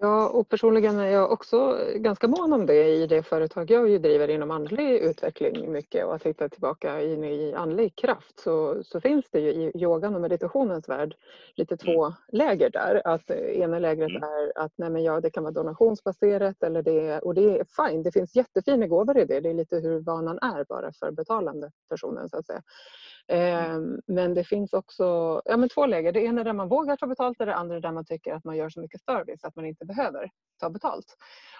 Ja, 0.00 0.28
och 0.28 0.48
personligen 0.48 0.98
är 0.98 1.10
jag 1.10 1.32
också 1.32 1.78
ganska 1.96 2.28
mån 2.28 2.52
om 2.52 2.66
det 2.66 2.88
i 2.88 3.06
det 3.06 3.22
företag 3.22 3.70
jag 3.70 3.88
ju 3.88 3.98
driver 3.98 4.28
inom 4.28 4.50
andlig 4.50 4.90
utveckling 4.90 5.72
mycket 5.72 6.04
och 6.06 6.14
att 6.14 6.22
hitta 6.22 6.48
tillbaka 6.48 7.02
in 7.02 7.24
i 7.24 7.54
andlig 7.54 7.96
kraft 7.96 8.40
så, 8.40 8.84
så 8.84 9.00
finns 9.00 9.30
det 9.30 9.40
ju 9.40 9.50
i 9.50 9.72
yogan 9.74 10.14
och 10.14 10.20
meditationens 10.20 10.88
värld 10.88 11.14
lite 11.56 11.76
två 11.76 12.04
mm. 12.04 12.16
läger 12.32 12.70
där. 12.70 13.02
Att 13.04 13.30
ena 13.30 13.78
lägret 13.78 14.10
mm. 14.10 14.22
är 14.22 14.58
att 14.58 14.72
nej 14.76 14.90
men 14.90 15.02
ja, 15.02 15.20
det 15.20 15.30
kan 15.30 15.42
vara 15.42 15.52
donationsbaserat 15.52 16.62
eller 16.62 16.82
det, 16.82 17.18
och 17.18 17.34
det 17.34 17.58
är 17.58 17.88
fine. 17.88 18.02
Det 18.02 18.12
finns 18.12 18.36
jättefina 18.36 18.86
gåvor 18.86 19.18
i 19.18 19.24
det. 19.24 19.40
Det 19.40 19.50
är 19.50 19.54
lite 19.54 19.76
hur 19.76 20.00
vanan 20.00 20.38
är 20.38 20.64
bara 20.64 20.92
för 20.92 21.10
betalande 21.10 21.70
personen 21.88 22.28
så 22.28 22.36
att 22.36 22.46
säga. 22.46 22.62
Mm. 23.28 23.70
Ehm, 23.70 24.00
men 24.06 24.34
det 24.34 24.44
finns 24.44 24.72
också 24.72 25.04
ja, 25.44 25.56
men 25.56 25.68
två 25.68 25.86
läger. 25.86 26.12
Det 26.12 26.20
ena 26.20 26.40
är 26.40 26.44
där 26.44 26.52
man 26.52 26.68
vågar 26.68 26.96
ta 26.96 27.06
betalt 27.06 27.40
och 27.40 27.46
det 27.46 27.54
andra 27.54 27.76
är 27.76 27.80
där 27.80 27.92
man 27.92 28.04
tycker 28.04 28.34
att 28.34 28.44
man 28.44 28.56
gör 28.56 28.70
så 28.70 28.80
mycket 28.80 29.00
service 29.00 29.44
att 29.44 29.56
man 29.56 29.64
inte 29.66 29.84
behöver 29.84 30.30
ta 30.60 30.70
betalt. 30.70 31.16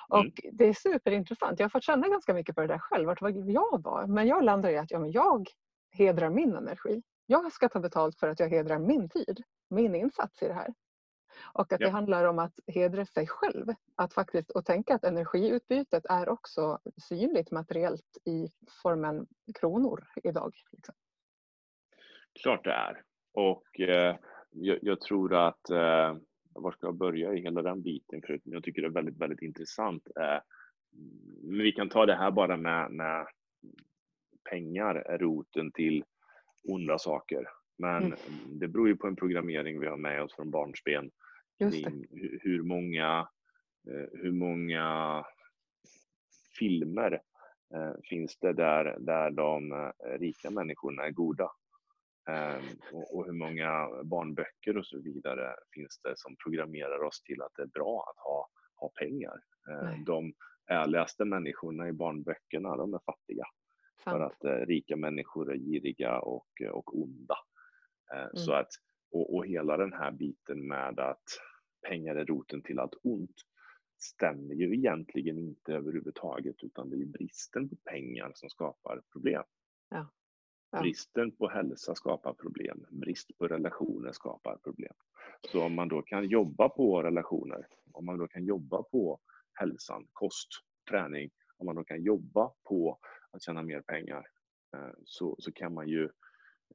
Och 0.08 0.18
mm. 0.18 0.32
Det 0.52 0.64
är 0.64 0.72
superintressant. 0.72 1.58
Jag 1.58 1.64
har 1.64 1.70
fått 1.70 1.84
känna 1.84 2.08
ganska 2.08 2.34
mycket 2.34 2.54
på 2.54 2.60
det 2.60 2.66
där 2.66 2.78
själv, 2.78 3.06
vart 3.06 3.20
jag 3.46 3.82
var. 3.82 4.06
Men 4.06 4.26
jag 4.26 4.44
landar 4.44 4.70
i 4.70 4.78
att 4.78 4.90
ja, 4.90 4.98
men 4.98 5.12
jag 5.12 5.48
hedrar 5.90 6.30
min 6.30 6.56
energi. 6.56 7.02
Jag 7.26 7.52
ska 7.52 7.68
ta 7.68 7.80
betalt 7.80 8.18
för 8.18 8.28
att 8.28 8.40
jag 8.40 8.48
hedrar 8.48 8.78
min 8.78 9.08
tid, 9.08 9.42
min 9.70 9.94
insats 9.94 10.42
i 10.42 10.48
det 10.48 10.54
här. 10.54 10.74
Och 11.42 11.72
att 11.72 11.80
ja. 11.80 11.86
det 11.86 11.92
handlar 11.92 12.24
om 12.24 12.38
att 12.38 12.58
hedra 12.66 13.06
sig 13.06 13.26
själv. 13.26 13.74
Att 13.96 14.14
faktiskt 14.14 14.50
och 14.50 14.64
tänka 14.64 14.94
att 14.94 15.04
energiutbytet 15.04 16.06
är 16.10 16.28
också 16.28 16.78
synligt 17.08 17.50
materiellt 17.50 18.18
i 18.24 18.50
formen 18.82 19.26
kronor 19.54 20.04
idag. 20.22 20.54
Liksom. 20.72 20.94
Klart 22.42 22.64
det 22.64 22.72
är. 22.72 23.02
Och 23.32 23.80
eh, 23.80 24.16
jag, 24.50 24.78
jag, 24.82 25.00
tror 25.00 25.34
att, 25.34 25.70
eh, 25.70 26.16
var 26.54 26.72
ska 26.72 26.86
jag 26.86 26.94
börja 26.94 27.34
i 27.34 27.40
hela 27.40 27.62
den 27.62 27.82
biten? 27.82 28.22
För 28.26 28.40
jag 28.44 28.62
tycker 28.64 28.82
det 28.82 28.88
är 28.88 28.92
väldigt, 28.92 29.20
väldigt 29.20 29.42
intressant. 29.42 30.08
Eh, 30.20 30.40
men 31.42 31.58
vi 31.58 31.72
kan 31.72 31.88
ta 31.88 32.06
det 32.06 32.14
här 32.14 32.30
bara 32.30 32.56
med, 32.56 32.90
med 32.90 33.26
pengar 34.50 34.94
är 34.94 35.18
roten 35.18 35.72
till 35.72 36.04
onda 36.68 36.98
saker. 36.98 37.48
Men 37.78 38.02
mm. 38.02 38.18
det 38.46 38.68
beror 38.68 38.88
ju 38.88 38.96
på 38.96 39.06
en 39.06 39.16
programmering 39.16 39.80
vi 39.80 39.86
har 39.86 39.96
med 39.96 40.22
oss 40.22 40.34
från 40.34 40.50
barnsben. 40.50 41.10
Hur, 41.58 42.06
hur, 42.40 42.62
många, 42.62 43.28
eh, 43.88 44.20
hur 44.22 44.32
många 44.32 45.24
filmer 46.58 47.20
eh, 47.74 47.92
finns 48.04 48.38
det 48.38 48.52
där, 48.52 48.96
där 49.00 49.30
de 49.30 49.72
eh, 49.72 50.18
rika 50.18 50.50
människorna 50.50 51.06
är 51.06 51.10
goda? 51.10 51.50
Ehm, 52.28 52.64
och, 52.92 53.26
hur 53.26 53.32
många 53.32 53.88
barnböcker 54.04 54.76
och 54.76 54.86
så 54.86 55.00
vidare 55.00 55.56
finns 55.74 56.00
det 56.02 56.12
som 56.16 56.36
programmerar 56.36 57.02
oss 57.02 57.22
till 57.22 57.42
att 57.42 57.52
det 57.56 57.62
är 57.62 57.66
bra 57.66 58.04
att 58.10 58.18
ha, 58.24 58.48
ha 58.76 58.88
pengar? 58.88 59.40
Ehm, 59.70 59.84
Nej. 59.84 60.02
De 60.06 60.34
ärligaste 60.66 61.24
människorna 61.24 61.88
i 61.88 61.92
barnböckerna, 61.92 62.76
de 62.76 62.94
är 62.94 63.00
fattiga. 63.06 63.44
Sant. 64.04 64.16
För 64.16 64.20
att 64.20 64.44
eh, 64.44 64.66
rika 64.66 64.96
människor 64.96 65.52
är 65.52 65.56
giriga 65.56 66.18
och, 66.18 66.48
och 66.72 67.02
onda. 67.02 67.36
Ehm, 68.14 68.20
mm. 68.20 68.36
Så 68.36 68.52
att, 68.52 68.70
och, 69.10 69.34
och 69.34 69.46
hela 69.46 69.76
den 69.76 69.92
här 69.92 70.12
biten 70.12 70.68
med 70.68 71.00
att 71.00 71.24
pengar 71.88 72.16
är 72.16 72.24
roten 72.24 72.62
till 72.62 72.78
allt 72.78 72.94
ont 73.02 73.36
stämmer 73.98 74.54
ju 74.54 74.74
egentligen 74.74 75.38
inte 75.38 75.72
överhuvudtaget 75.72 76.56
utan 76.62 76.90
det 76.90 76.96
är 76.96 76.98
ju 76.98 77.06
bristen 77.06 77.68
på 77.68 77.76
pengar 77.76 78.32
som 78.34 78.48
skapar 78.48 79.02
problem. 79.12 79.42
Ja. 79.90 80.10
Bristen 80.80 81.32
på 81.32 81.48
hälsa 81.48 81.94
skapar 81.94 82.32
problem. 82.32 82.86
Brist 82.90 83.38
på 83.38 83.48
relationer 83.48 84.12
skapar 84.12 84.56
problem. 84.56 84.94
Så 85.52 85.62
om 85.62 85.74
man 85.74 85.88
då 85.88 86.02
kan 86.02 86.28
jobba 86.28 86.68
på 86.68 87.02
relationer, 87.02 87.66
om 87.92 88.06
man 88.06 88.18
då 88.18 88.28
kan 88.28 88.44
jobba 88.44 88.82
på 88.82 89.20
hälsan, 89.52 90.06
kost, 90.12 90.48
träning, 90.90 91.30
om 91.56 91.66
man 91.66 91.76
då 91.76 91.84
kan 91.84 92.02
jobba 92.02 92.52
på 92.68 92.98
att 93.30 93.42
tjäna 93.42 93.62
mer 93.62 93.80
pengar 93.80 94.26
eh, 94.76 94.92
så, 95.04 95.36
så 95.38 95.52
kan 95.52 95.74
man 95.74 95.88
ju 95.88 96.08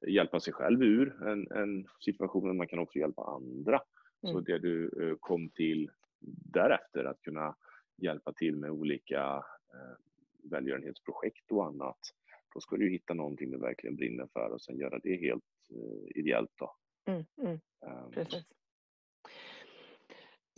hjälpa 0.07 0.39
sig 0.39 0.53
själv 0.53 0.83
ur 0.83 1.23
en, 1.23 1.51
en 1.51 1.87
situation, 1.99 2.47
men 2.47 2.57
man 2.57 2.67
kan 2.67 2.79
också 2.79 2.99
hjälpa 2.99 3.23
andra. 3.23 3.81
Mm. 4.23 4.33
Så 4.33 4.39
det 4.39 4.59
du 4.59 4.89
eh, 5.01 5.15
kom 5.19 5.49
till 5.49 5.89
därefter, 6.53 7.03
att 7.03 7.21
kunna 7.21 7.55
hjälpa 7.97 8.33
till 8.33 8.55
med 8.55 8.71
olika 8.71 9.43
eh, 9.73 9.97
välgörenhetsprojekt 10.51 11.51
och 11.51 11.65
annat, 11.65 11.99
då 12.53 12.59
ska 12.59 12.77
du 12.77 12.89
hitta 12.89 13.13
någonting 13.13 13.51
du 13.51 13.57
verkligen 13.57 13.95
brinner 13.95 14.27
för 14.33 14.49
och 14.53 14.61
sen 14.61 14.77
göra 14.77 14.99
det 14.99 15.15
helt 15.15 15.43
eh, 15.69 16.19
ideellt. 16.19 16.51
Då. 16.57 16.75
Mm, 17.07 17.25
mm, 17.41 17.59
um. 17.85 18.11
precis. 18.11 18.45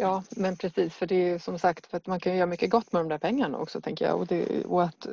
Ja, 0.01 0.23
men 0.37 0.57
precis, 0.57 0.95
för 0.95 1.05
det 1.05 1.15
är 1.15 1.39
som 1.39 1.59
sagt 1.59 1.87
för 1.87 1.97
att 1.97 2.07
man 2.07 2.19
kan 2.19 2.35
göra 2.35 2.45
mycket 2.45 2.69
gott 2.69 2.91
med 2.91 3.01
de 3.01 3.09
där 3.09 3.17
pengarna 3.17 3.57
också 3.57 3.81
tänker 3.81 4.05
jag. 4.05 4.19
Och, 4.19 4.27
det, 4.27 4.65
och 4.65 4.83
att, 4.83 5.07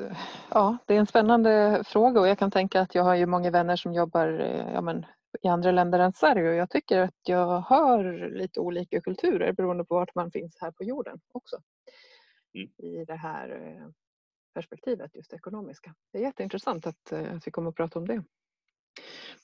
ja, 0.50 0.78
det 0.87 0.94
är 0.94 0.99
en 0.99 1.06
spännande 1.06 1.82
fråga 1.87 2.20
och 2.20 2.28
jag 2.28 2.38
kan 2.38 2.50
tänka 2.50 2.80
att 2.80 2.94
jag 2.94 3.02
har 3.02 3.14
ju 3.14 3.26
många 3.26 3.50
vänner 3.50 3.76
som 3.76 3.92
jobbar 3.92 4.40
eh, 4.40 4.73
ja, 4.73 4.80
men, 4.80 5.06
i 5.42 5.49
andra 5.49 5.70
länder 5.70 5.99
än 5.99 6.12
Sverige 6.12 6.49
och 6.49 6.54
jag 6.54 6.70
tycker 6.70 6.99
att 6.99 7.14
jag 7.23 7.61
hör 7.61 8.30
lite 8.30 8.61
olika 8.61 9.00
kulturer 9.00 9.52
beroende 9.52 9.85
på 9.85 9.94
vart 9.94 10.14
man 10.14 10.30
finns 10.30 10.56
här 10.61 10.70
på 10.70 10.85
jorden 10.85 11.20
också. 11.32 11.56
Mm. 12.54 12.68
I 12.78 13.04
det 13.04 13.16
här 13.16 13.50
eh, 13.50 13.88
perspektivet, 14.54 15.14
just 15.14 15.30
det 15.30 15.36
ekonomiska. 15.36 15.94
Det 16.12 16.18
är 16.18 16.22
jätteintressant 16.22 16.86
att, 16.86 17.12
eh, 17.12 17.36
att 17.36 17.46
vi 17.46 17.50
kommer 17.50 17.68
att 17.68 17.76
prata 17.76 17.98
om 17.98 18.06
det. 18.06 18.24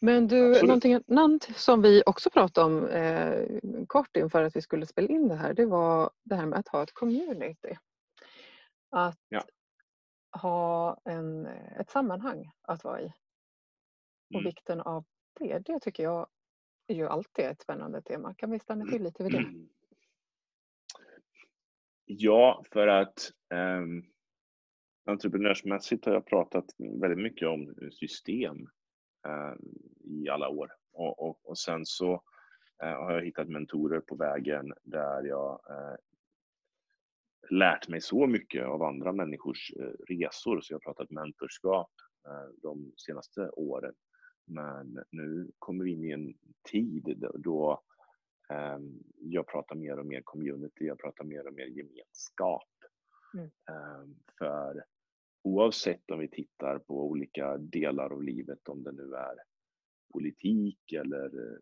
Men 0.00 0.28
du, 0.28 0.48
Absolut. 0.48 0.68
någonting 0.68 0.94
annat 0.94 1.42
som 1.56 1.82
vi 1.82 2.02
också 2.06 2.30
pratade 2.30 2.66
om 2.66 2.86
eh, 2.88 3.60
kort 3.86 4.16
inför 4.16 4.42
att 4.42 4.56
vi 4.56 4.62
skulle 4.62 4.86
spela 4.86 5.08
in 5.08 5.28
det 5.28 5.34
här, 5.34 5.54
det 5.54 5.66
var 5.66 6.10
det 6.22 6.34
här 6.34 6.46
med 6.46 6.58
att 6.58 6.68
ha 6.68 6.82
ett 6.82 6.94
community. 6.94 7.76
Att 8.90 9.18
ja. 9.28 9.44
ha 10.32 10.98
en, 11.04 11.46
ett 11.46 11.90
sammanhang 11.90 12.50
att 12.62 12.84
vara 12.84 13.00
i. 13.00 13.12
Och 14.28 14.40
mm. 14.40 14.44
vikten 14.44 14.80
av 14.80 15.04
det, 15.40 15.58
det 15.58 15.80
tycker 15.80 16.02
jag 16.02 16.26
är 16.86 16.94
ju 16.94 17.08
alltid 17.08 17.44
ett 17.44 17.62
spännande 17.62 18.02
tema. 18.02 18.34
Kan 18.34 18.50
vi 18.50 18.58
stanna 18.58 18.84
till 18.84 19.02
lite 19.02 19.22
vid 19.22 19.32
det? 19.32 19.44
Ja, 22.04 22.64
för 22.72 22.86
att 22.86 23.30
um 23.54 24.13
entreprenörsmässigt 25.04 26.04
har 26.04 26.12
jag 26.12 26.26
pratat 26.26 26.64
väldigt 27.00 27.22
mycket 27.22 27.48
om 27.48 27.74
system 27.90 28.56
eh, 29.26 29.54
i 30.04 30.28
alla 30.28 30.48
år. 30.48 30.72
Och, 30.92 31.22
och, 31.28 31.38
och 31.42 31.58
sen 31.58 31.86
så 31.86 32.22
eh, 32.82 32.88
har 32.88 33.12
jag 33.12 33.24
hittat 33.24 33.48
mentorer 33.48 34.00
på 34.00 34.16
vägen 34.16 34.72
där 34.82 35.22
jag 35.22 35.60
eh, 35.70 35.96
lärt 37.50 37.88
mig 37.88 38.00
så 38.00 38.26
mycket 38.26 38.66
av 38.66 38.82
andra 38.82 39.12
människors 39.12 39.72
eh, 39.80 39.92
resor, 40.08 40.60
så 40.60 40.72
jag 40.72 40.76
har 40.76 40.92
pratat 40.92 41.10
mentorskap 41.10 41.90
eh, 42.26 42.48
de 42.62 42.92
senaste 42.96 43.50
åren. 43.50 43.94
Men 44.46 45.04
nu 45.10 45.50
kommer 45.58 45.84
vi 45.84 45.90
in 45.90 46.04
i 46.04 46.10
en 46.10 46.34
tid 46.70 47.24
då 47.34 47.82
eh, 48.50 48.78
jag 49.16 49.46
pratar 49.46 49.74
mer 49.76 49.98
och 49.98 50.06
mer 50.06 50.20
community, 50.24 50.84
jag 50.84 50.98
pratar 50.98 51.24
mer 51.24 51.46
och 51.46 51.54
mer 51.54 51.66
gemenskap. 51.66 52.68
Mm. 53.34 53.50
För 54.38 54.84
oavsett 55.44 56.10
om 56.10 56.18
vi 56.18 56.28
tittar 56.28 56.78
på 56.78 57.08
olika 57.08 57.56
delar 57.56 58.12
av 58.12 58.22
livet, 58.22 58.68
om 58.68 58.82
det 58.82 58.92
nu 58.92 59.14
är 59.14 59.36
politik 60.12 60.92
eller 60.92 61.24
eh, 61.24 61.58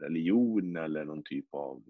religion 0.00 0.76
eller 0.76 1.04
någon 1.04 1.22
typ 1.22 1.54
av 1.54 1.82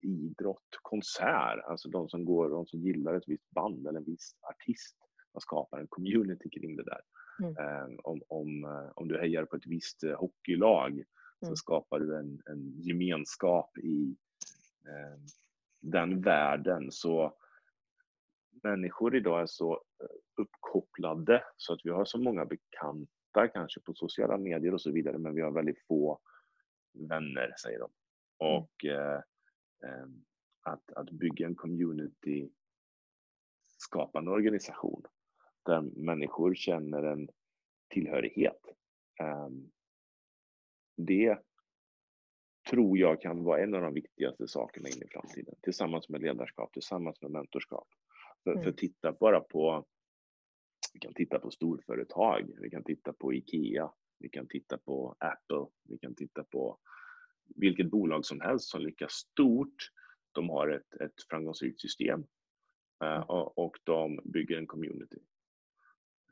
idrott, 0.00 0.78
konsert, 0.82 1.64
alltså 1.64 1.88
de 1.88 2.08
som 2.08 2.24
går, 2.24 2.50
de 2.50 2.66
som 2.66 2.80
gillar 2.80 3.14
ett 3.14 3.28
visst 3.28 3.50
band 3.50 3.86
eller 3.86 3.98
en 3.98 4.04
viss 4.04 4.34
artist, 4.40 4.96
man 5.34 5.40
skapar 5.40 5.78
en 5.78 5.88
community 5.88 6.50
kring 6.50 6.76
det 6.76 6.84
där. 6.84 7.00
Mm. 7.42 7.84
Um, 7.84 7.98
om, 8.04 8.22
om, 8.28 8.64
eh, 8.64 8.90
om 8.94 9.08
du 9.08 9.18
hejar 9.18 9.44
på 9.44 9.56
ett 9.56 9.66
visst 9.66 10.04
hockeylag 10.16 10.92
mm. 10.92 11.04
så 11.40 11.56
skapar 11.56 11.98
du 11.98 12.18
en, 12.18 12.42
en 12.46 12.80
gemenskap 12.82 13.78
i 13.78 14.16
um, 14.84 15.26
den 15.80 16.20
världen 16.20 16.92
så 16.92 17.34
människor 18.62 19.16
idag 19.16 19.42
är 19.42 19.46
så 19.46 19.72
eh, 19.72 20.42
uppkopplade 20.42 21.44
så 21.56 21.72
att 21.72 21.80
vi 21.84 21.90
har 21.90 22.04
så 22.04 22.18
många 22.18 22.44
bekanta 22.44 23.48
kanske 23.52 23.80
på 23.80 23.94
sociala 23.94 24.38
medier 24.38 24.74
och 24.74 24.80
så 24.80 24.92
vidare 24.92 25.18
men 25.18 25.34
vi 25.34 25.40
har 25.40 25.50
väldigt 25.50 25.86
få 25.88 26.20
vänner 26.92 27.54
säger 27.62 27.78
de. 27.78 27.90
Mm. 28.40 28.56
Och 28.56 28.84
eh, 28.84 29.22
eh, 29.84 30.06
att, 30.62 30.92
att 30.92 31.10
bygga 31.10 31.46
en 31.46 31.54
community 31.54 32.50
skapande 33.78 34.30
organisation 34.30 35.02
där 35.62 35.80
människor 35.80 36.54
känner 36.54 37.02
en 37.02 37.28
tillhörighet. 37.88 38.60
Um, 39.22 39.70
det 40.96 41.38
tror 42.70 42.98
jag 42.98 43.20
kan 43.20 43.44
vara 43.44 43.62
en 43.62 43.74
av 43.74 43.82
de 43.82 43.94
viktigaste 43.94 44.48
sakerna 44.48 44.88
in 44.88 45.02
i 45.02 45.08
framtiden, 45.08 45.54
tillsammans 45.62 46.08
med 46.08 46.22
ledarskap, 46.22 46.72
tillsammans 46.72 47.22
med 47.22 47.30
mentorskap. 47.30 47.88
För, 48.44 48.52
mm. 48.52 48.64
för 48.64 48.72
titta 48.72 49.12
bara 49.12 49.40
på, 49.40 49.86
vi 50.92 51.00
kan 51.00 51.14
titta 51.14 51.38
på 51.38 51.50
storföretag, 51.50 52.50
vi 52.60 52.70
kan 52.70 52.84
titta 52.84 53.12
på 53.12 53.34
IKEA, 53.34 53.92
vi 54.18 54.28
kan 54.28 54.48
titta 54.48 54.78
på 54.78 55.16
Apple, 55.18 55.66
vi 55.88 55.98
kan 55.98 56.14
titta 56.14 56.44
på 56.44 56.78
vilket 57.56 57.90
bolag 57.90 58.24
som 58.24 58.40
helst 58.40 58.68
som 58.68 58.80
lyckas 58.80 59.12
stort. 59.12 59.90
De 60.32 60.48
har 60.48 60.68
ett, 60.68 60.94
ett 61.00 61.22
framgångsrikt 61.30 61.80
system 61.80 62.24
uh, 63.04 63.20
och 63.56 63.76
de 63.84 64.20
bygger 64.24 64.58
en 64.58 64.66
community. 64.66 65.18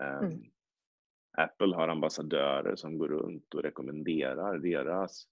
Um, 0.00 0.27
mm. 0.27 0.43
Apple 1.38 1.75
har 1.75 1.88
ambassadörer 1.88 2.77
som 2.77 2.99
går 2.99 3.09
runt 3.09 3.55
och 3.55 3.62
rekommenderar 3.62 4.59
deras 4.59 5.29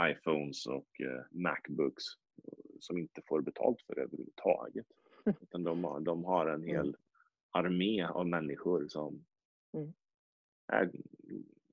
iPhones 0.00 0.66
och 0.66 0.88
uh, 1.00 1.22
Macbooks 1.30 2.04
som 2.80 2.98
inte 2.98 3.22
får 3.26 3.40
betalt 3.40 3.82
för 3.86 3.94
det 3.94 4.02
överhuvudtaget. 4.02 4.86
Utan 5.40 5.64
de, 5.64 6.04
de 6.04 6.24
har 6.24 6.46
en 6.46 6.62
hel 6.62 6.88
mm. 6.88 6.96
armé 7.50 8.04
av 8.04 8.26
människor 8.26 8.88
som 8.88 9.24
mm. 9.72 9.92
är 10.66 10.92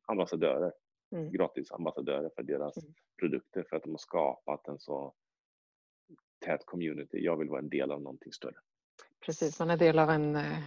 ambassadörer, 0.05 0.73
mm. 1.11 1.31
gratis 1.31 1.71
ambassadörer 1.71 2.29
för 2.35 2.43
deras 2.43 2.77
mm. 2.77 2.93
produkter 3.19 3.65
för 3.69 3.75
att 3.75 3.83
de 3.83 3.91
har 3.91 3.97
skapat 3.97 4.67
en 4.67 4.79
så 4.79 5.13
tät 6.45 6.65
community. 6.65 7.17
Jag 7.17 7.37
vill 7.37 7.49
vara 7.49 7.59
en 7.59 7.69
del 7.69 7.91
av 7.91 8.01
någonting 8.01 8.33
större. 8.33 8.57
Precis, 9.25 9.59
man 9.59 9.69
är 9.69 9.77
del 9.77 9.99
av 9.99 10.09
en 10.09 10.35
eh, 10.35 10.59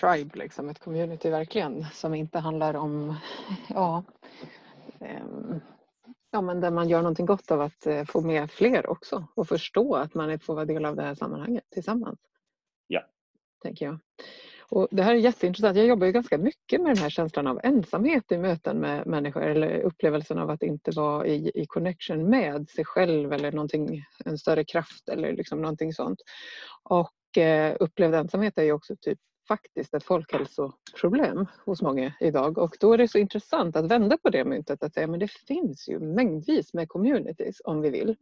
tribe, 0.00 0.38
liksom, 0.38 0.68
ett 0.68 0.78
community 0.78 1.30
verkligen 1.30 1.84
som 1.84 2.14
inte 2.14 2.38
handlar 2.38 2.74
om 2.74 3.16
ja, 3.68 4.04
eh, 5.00 5.26
ja, 6.34 6.40
men 6.40 6.60
där 6.60 6.70
man 6.70 6.88
gör 6.88 6.98
någonting 7.02 7.26
gott 7.26 7.50
av 7.50 7.60
att 7.60 7.86
eh, 7.86 8.04
få 8.04 8.20
med 8.20 8.50
fler 8.50 8.90
också 8.90 9.26
och 9.34 9.48
förstå 9.48 9.94
att 9.94 10.14
man 10.14 10.38
får 10.38 10.54
vara 10.54 10.64
del 10.64 10.84
av 10.84 10.96
det 10.96 11.02
här 11.02 11.14
sammanhanget 11.14 11.64
tillsammans. 11.70 12.18
Ja. 12.86 13.00
Tänker 13.62 13.86
jag. 13.86 13.98
Och 14.68 14.88
det 14.90 15.02
här 15.02 15.14
är 15.14 15.18
jätteintressant. 15.18 15.76
Jag 15.76 15.86
jobbar 15.86 16.06
ju 16.06 16.12
ganska 16.12 16.38
mycket 16.38 16.80
med 16.80 16.90
den 16.90 17.02
här 17.02 17.10
känslan 17.10 17.46
av 17.46 17.60
ensamhet 17.62 18.32
i 18.32 18.38
möten 18.38 18.78
med 18.78 19.06
människor 19.06 19.42
eller 19.42 19.80
upplevelsen 19.80 20.38
av 20.38 20.50
att 20.50 20.62
inte 20.62 20.90
vara 20.90 21.26
i, 21.26 21.50
i 21.54 21.66
connection 21.66 22.30
med 22.30 22.70
sig 22.70 22.84
själv 22.84 23.32
eller 23.32 23.52
någonting, 23.52 24.04
en 24.24 24.38
större 24.38 24.64
kraft 24.64 25.08
eller 25.08 25.32
liksom 25.32 25.62
någonting 25.62 25.92
sånt. 25.92 26.18
Och 26.82 27.38
eh, 27.42 27.76
upplevd 27.80 28.14
ensamhet 28.14 28.58
är 28.58 28.62
ju 28.62 28.72
också 28.72 28.96
typ 29.00 29.18
faktiskt 29.48 29.94
ett 29.94 30.04
folkhälsoproblem 30.04 31.46
hos 31.64 31.82
många 31.82 32.12
idag 32.20 32.58
och 32.58 32.76
då 32.80 32.92
är 32.92 32.98
det 32.98 33.08
så 33.08 33.18
intressant 33.18 33.76
att 33.76 33.90
vända 33.90 34.18
på 34.18 34.30
det 34.30 34.44
myntet 34.44 34.82
att 34.82 34.94
säga 34.94 35.06
men 35.06 35.20
det 35.20 35.30
finns 35.30 35.88
ju 35.88 35.98
mängdvis 35.98 36.74
med 36.74 36.88
communities 36.88 37.60
om 37.64 37.80
vi 37.80 37.90
vill. 37.90 38.16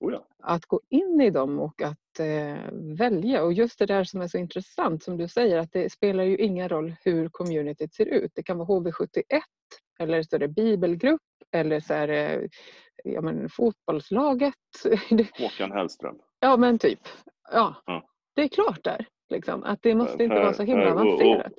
Oh. 0.00 0.20
Att 0.42 0.66
gå 0.66 0.80
in 0.88 1.20
i 1.20 1.30
dem 1.30 1.60
och 1.60 1.82
att 1.82 2.20
eh, 2.20 2.72
välja 2.98 3.42
och 3.42 3.52
just 3.52 3.78
det 3.78 3.86
där 3.86 4.04
som 4.04 4.20
är 4.20 4.28
så 4.28 4.38
intressant 4.38 5.02
som 5.02 5.16
du 5.16 5.28
säger 5.28 5.58
att 5.58 5.72
det 5.72 5.92
spelar 5.92 6.24
ju 6.24 6.36
ingen 6.36 6.68
roll 6.68 6.94
hur 7.04 7.28
communityt 7.28 7.94
ser 7.94 8.06
ut. 8.06 8.32
Det 8.34 8.42
kan 8.42 8.58
vara 8.58 8.68
HV71 8.68 9.22
eller 9.98 10.22
så 10.22 10.36
är 10.36 10.40
det 10.40 10.48
bibelgrupp 10.48 11.20
eller 11.52 11.80
så 11.80 11.94
är 11.94 12.08
det 12.08 12.48
ja, 13.04 13.20
men, 13.20 13.48
fotbollslaget. 13.48 14.54
Håkan 15.38 15.72
Hellström. 15.72 16.18
Ja 16.40 16.56
men 16.56 16.78
typ. 16.78 17.00
Ja. 17.52 17.82
ja. 17.86 18.04
Det 18.34 18.42
är 18.42 18.48
klart 18.48 18.84
där. 18.84 19.06
Liksom. 19.30 19.62
Att 19.62 19.82
det 19.82 19.94
måste 19.94 20.22
inte 20.22 20.36
för, 20.36 20.42
vara 20.42 20.52
så 20.52 20.62
himla 20.62 20.92
avancerat. 20.92 21.52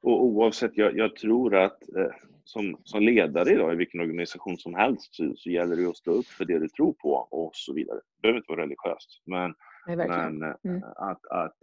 Och, 0.00 0.12
och, 0.12 0.18
och, 0.18 0.24
oavsett, 0.24 0.76
jag, 0.76 0.96
jag 0.96 1.16
tror 1.16 1.56
att 1.56 1.96
eh, 1.96 2.12
som, 2.44 2.76
som 2.84 3.02
ledare 3.02 3.52
idag 3.52 3.72
i 3.72 3.76
vilken 3.76 4.00
organisation 4.00 4.58
som 4.58 4.74
helst 4.74 5.14
så, 5.14 5.34
så 5.36 5.50
gäller 5.50 5.76
det 5.76 5.86
att 5.86 5.96
stå 5.96 6.10
upp 6.10 6.26
för 6.26 6.44
det 6.44 6.58
du 6.58 6.68
tror 6.68 6.92
på 6.92 7.12
och 7.14 7.50
så 7.54 7.72
vidare. 7.72 7.96
Det 7.96 8.22
behöver 8.22 8.38
inte 8.38 8.52
vara 8.52 8.62
religiöst. 8.62 9.22
Men, 9.24 9.54
men 9.86 10.42
eh, 10.42 10.54
mm. 10.64 10.82
att, 10.96 11.26
att 11.26 11.58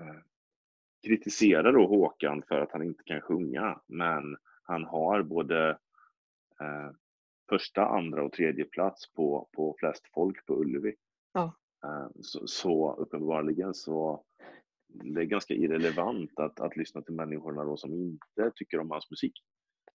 eh, 0.00 0.20
kritisera 1.06 1.72
då 1.72 1.86
Håkan 1.86 2.42
för 2.48 2.60
att 2.60 2.72
han 2.72 2.82
inte 2.82 3.02
kan 3.04 3.20
sjunga 3.20 3.80
men 3.86 4.36
han 4.62 4.84
har 4.84 5.22
både 5.22 5.70
eh, 6.60 6.90
första, 7.48 7.86
andra 7.86 8.24
och 8.24 8.32
tredje 8.32 8.64
plats 8.64 9.12
på, 9.12 9.48
på 9.52 9.76
flest 9.78 10.08
folk 10.14 10.46
på 10.46 10.60
Ullevi. 10.60 10.94
Ja. 11.32 11.54
Eh, 11.84 12.08
så, 12.20 12.46
så 12.46 12.94
uppenbarligen 12.94 13.74
så 13.74 14.24
det 14.88 15.20
är 15.20 15.24
ganska 15.24 15.54
irrelevant 15.54 16.38
att, 16.38 16.60
att 16.60 16.76
lyssna 16.76 17.02
till 17.02 17.14
människorna 17.14 17.64
då 17.64 17.76
som 17.76 17.94
inte 17.94 18.52
tycker 18.54 18.78
om 18.78 18.90
hans 18.90 19.10
musik. 19.10 19.32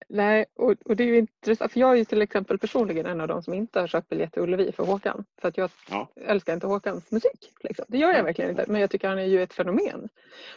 Nej, 0.10 0.46
och, 0.56 0.76
och, 0.86 0.96
det 0.96 1.04
är 1.04 1.08
ju 1.08 1.18
intressant 1.18 1.72
för 1.72 1.80
jag 1.80 1.92
är 1.92 1.96
ju 1.96 2.06
till 2.06 2.22
exempel 2.22 2.58
personligen 2.58 3.06
en 3.06 3.22
av 3.22 3.28
de 3.28 3.44
som 3.44 3.54
inte 3.54 3.80
har 3.80 3.88
köpt 3.88 4.10
biljett 4.10 4.34
till 4.34 4.42
Ullevi 4.42 4.72
för 4.72 4.86
Håkan. 4.86 5.26
För 5.42 5.48
att 5.48 5.58
jag 5.58 5.70
ja. 5.90 6.10
älskar 6.16 6.54
inte 6.54 6.68
Håkans 6.68 7.12
musik. 7.12 7.54
Liksom. 7.64 7.86
Det 7.88 7.98
gör 7.98 8.14
jag 8.14 8.24
verkligen 8.24 8.52
inte. 8.52 8.66
Men 8.68 8.82
jag 8.82 8.90
tycker 8.90 9.08
han 9.08 9.20
är 9.20 9.26
ju 9.26 9.44
ett 9.44 9.54
fenomen. 9.54 10.10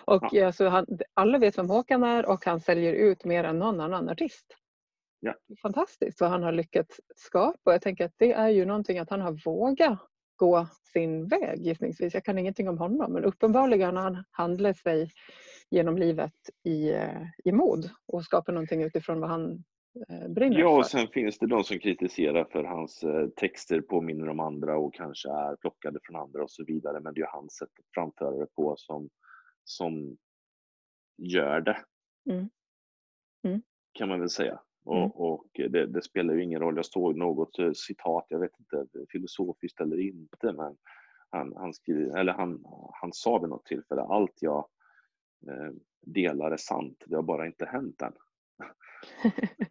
Och 0.04 0.28
ja. 0.32 0.46
alltså, 0.46 0.68
han, 0.68 0.86
alla 1.14 1.38
vet 1.38 1.58
vem 1.58 1.70
Håkan 1.70 2.02
är 2.02 2.26
och 2.26 2.44
han 2.44 2.60
säljer 2.60 2.92
ut 2.92 3.24
mer 3.24 3.44
än 3.44 3.58
någon 3.58 3.80
annan 3.80 4.08
artist. 4.08 4.56
Ja. 5.20 5.34
Fantastiskt 5.62 6.20
vad 6.20 6.30
han 6.30 6.42
har 6.42 6.52
lyckats 6.52 7.00
skapa. 7.16 7.58
Och 7.64 7.72
jag 7.72 7.82
tänker 7.82 8.04
att 8.04 8.14
det 8.16 8.32
är 8.32 8.48
ju 8.48 8.64
någonting 8.64 8.98
att 8.98 9.10
han 9.10 9.20
har 9.20 9.40
vågat 9.44 10.09
gå 10.40 10.66
sin 10.92 11.28
väg 11.28 11.66
gissningsvis. 11.66 12.14
Jag 12.14 12.24
kan 12.24 12.38
ingenting 12.38 12.68
om 12.68 12.78
honom 12.78 13.12
men 13.12 13.24
uppenbarligen 13.24 13.96
har 13.96 14.02
han 14.02 14.24
handlat 14.30 14.76
sig 14.76 15.10
genom 15.70 15.98
livet 15.98 16.34
i, 16.64 16.90
eh, 16.90 17.22
i 17.44 17.52
mod 17.52 17.90
och 18.06 18.24
skapar 18.24 18.52
någonting 18.52 18.82
utifrån 18.82 19.20
vad 19.20 19.30
han 19.30 19.64
eh, 20.08 20.28
brinner 20.28 20.58
Ja, 20.58 20.78
och 20.78 20.86
sen 20.86 21.08
finns 21.08 21.38
det 21.38 21.46
de 21.46 21.64
som 21.64 21.78
kritiserar 21.78 22.44
för 22.44 22.64
hans 22.64 23.02
eh, 23.02 23.28
texter 23.28 23.80
påminner 23.80 24.28
om 24.28 24.40
andra 24.40 24.78
och 24.78 24.94
kanske 24.94 25.28
är 25.28 25.56
plockade 25.56 25.98
från 26.02 26.16
andra 26.16 26.42
och 26.42 26.50
så 26.50 26.64
vidare. 26.64 27.00
Men 27.00 27.14
det 27.14 27.20
är 27.20 27.26
hans 27.32 27.52
sätt 27.52 27.68
att 27.78 27.94
framföra 27.94 28.38
det 28.38 28.54
på 28.56 28.74
som, 28.76 29.10
som 29.64 30.16
gör 31.18 31.60
det. 31.60 31.78
Mm. 32.30 32.50
Mm. 33.44 33.62
Kan 33.92 34.08
man 34.08 34.20
väl 34.20 34.30
säga. 34.30 34.60
Och, 34.90 34.96
mm. 34.96 35.10
och 35.10 35.46
det, 35.52 35.86
det, 35.86 36.02
spelar 36.02 36.34
ju 36.34 36.42
ingen 36.42 36.60
roll. 36.60 36.76
Jag 36.76 36.86
såg 36.86 37.16
något 37.16 37.76
citat, 37.76 38.26
jag 38.28 38.38
vet 38.38 38.60
inte 38.60 38.86
filosofiskt 39.12 39.80
eller 39.80 40.00
inte, 40.00 40.52
men 40.52 40.76
han, 41.30 41.52
han, 41.56 41.74
skrev, 41.74 42.16
eller 42.16 42.32
han, 42.32 42.64
han 42.92 43.12
sa 43.12 43.38
vid 43.38 43.48
något 43.48 43.64
tillfälle, 43.64 44.02
allt 44.02 44.34
jag 44.40 44.66
Eh, 45.48 45.72
delar 46.00 46.50
är 46.50 46.56
sant. 46.56 47.02
Det 47.06 47.16
har 47.16 47.22
bara 47.22 47.46
inte 47.46 47.66
hänt 47.66 48.02
än. 48.02 48.12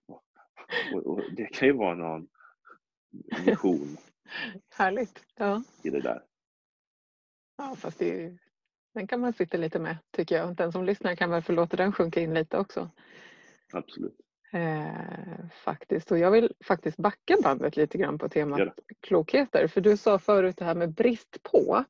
och, 0.94 1.06
och, 1.06 1.22
det 1.36 1.46
kan 1.46 1.68
ju 1.68 1.74
vara 1.74 1.96
någon 1.96 2.28
vision 3.46 3.98
Härligt. 4.70 5.26
Ja. 5.36 5.64
i 5.84 5.90
det 5.90 6.02
där. 6.02 6.24
Ja, 7.58 7.76
fast 7.76 8.00
det 8.00 8.24
är, 8.24 8.38
den 8.94 9.08
kan 9.08 9.20
man 9.20 9.34
sitta 9.34 9.58
lite 9.58 9.80
med 9.80 9.98
tycker 10.12 10.36
jag. 10.36 10.56
Den 10.56 10.72
som 10.72 10.86
lyssnar 10.86 11.16
kan 11.16 11.30
väl 11.30 11.42
få 11.42 11.52
låta 11.52 11.78
den 11.78 11.92
sjunka 11.92 12.22
in 12.22 12.34
lite 12.34 12.58
också. 12.58 12.90
Absolut. 13.74 14.18
Eh, 14.54 15.46
faktiskt. 15.64 16.12
Och 16.12 16.20
jag 16.20 16.32
vill 16.32 16.54
faktiskt 16.66 16.98
backa 16.98 17.38
bandet 17.44 17.78
lite 17.78 17.98
grann 17.98 18.18
på 18.18 18.30
temat 18.30 18.62
klokheter. 19.02 19.68
För 19.68 19.82
du 19.82 19.98
sa 19.98 20.20
förut 20.20 20.58
det 20.58 20.66
här 20.66 20.76
med 20.76 20.94
brist 20.94 21.44
på. 21.44 21.84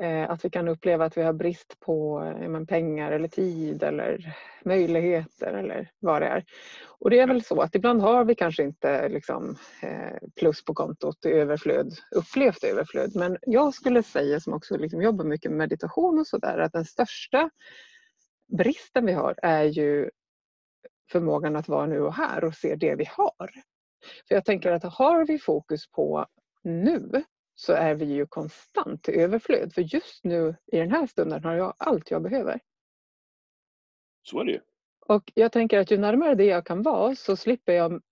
Eh, 0.00 0.30
att 0.30 0.44
vi 0.44 0.50
kan 0.50 0.68
uppleva 0.68 1.04
att 1.04 1.16
vi 1.16 1.22
har 1.22 1.32
brist 1.32 1.80
på 1.80 2.24
eh, 2.40 2.64
pengar 2.64 3.12
eller 3.12 3.28
tid 3.28 3.82
eller 3.82 4.36
möjligheter 4.64 5.52
eller 5.52 5.90
vad 5.98 6.22
det 6.22 6.26
är. 6.26 6.44
Och 6.86 7.10
det 7.10 7.18
är 7.18 7.26
väl 7.26 7.44
så 7.44 7.60
att 7.60 7.74
ibland 7.74 8.02
har 8.02 8.24
vi 8.24 8.34
kanske 8.34 8.62
inte 8.62 9.08
liksom, 9.08 9.56
eh, 9.82 10.28
plus 10.36 10.64
på 10.64 10.74
kontot 10.74 11.26
i 11.26 11.28
överflöd, 11.28 11.92
upplevt 12.16 12.64
överflöd. 12.64 13.16
Men 13.16 13.36
jag 13.42 13.74
skulle 13.74 14.02
säga, 14.02 14.40
som 14.40 14.54
också 14.54 14.76
liksom 14.76 15.02
jobbar 15.02 15.24
mycket 15.24 15.50
med 15.50 15.58
meditation 15.58 16.18
och 16.18 16.26
sådär, 16.26 16.58
att 16.58 16.72
den 16.72 16.84
största 16.84 17.50
bristen 18.48 19.06
vi 19.06 19.12
har 19.12 19.34
är 19.42 19.64
ju 19.64 20.10
förmågan 21.10 21.56
att 21.56 21.68
vara 21.68 21.86
nu 21.86 22.00
och 22.00 22.14
här 22.14 22.44
och 22.44 22.54
se 22.54 22.76
det 22.76 22.94
vi 22.94 23.04
har. 23.04 23.50
För 24.28 24.34
jag 24.34 24.44
tänker 24.44 24.72
att 24.72 24.82
har 24.84 25.26
vi 25.26 25.38
fokus 25.38 25.90
på 25.90 26.26
nu 26.62 27.24
så 27.54 27.72
är 27.72 27.94
vi 27.94 28.04
ju 28.04 28.26
konstant 28.26 29.08
i 29.08 29.12
överflöd. 29.20 29.74
För 29.74 29.82
just 29.82 30.24
nu 30.24 30.56
i 30.66 30.78
den 30.78 30.90
här 30.90 31.06
stunden 31.06 31.44
har 31.44 31.54
jag 31.54 31.74
allt 31.78 32.10
jag 32.10 32.22
behöver. 32.22 32.60
Så 34.22 34.40
är 34.40 34.44
det 34.44 34.52
ju. 34.52 34.60
Och 35.06 35.32
jag 35.34 35.52
tänker 35.52 35.78
att 35.78 35.90
ju 35.90 35.98
närmare 35.98 36.34
det 36.34 36.44
jag 36.44 36.66
kan 36.66 36.82
vara 36.82 37.14
så 37.14 37.36
slipper 37.36 37.72
jag 37.72 38.02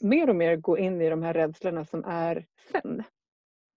mer 0.00 0.28
och 0.28 0.36
mer 0.36 0.56
gå 0.56 0.78
in 0.78 1.00
i 1.00 1.10
de 1.10 1.22
här 1.22 1.34
rädslorna 1.34 1.84
som 1.84 2.04
är 2.04 2.46
sen. 2.72 3.02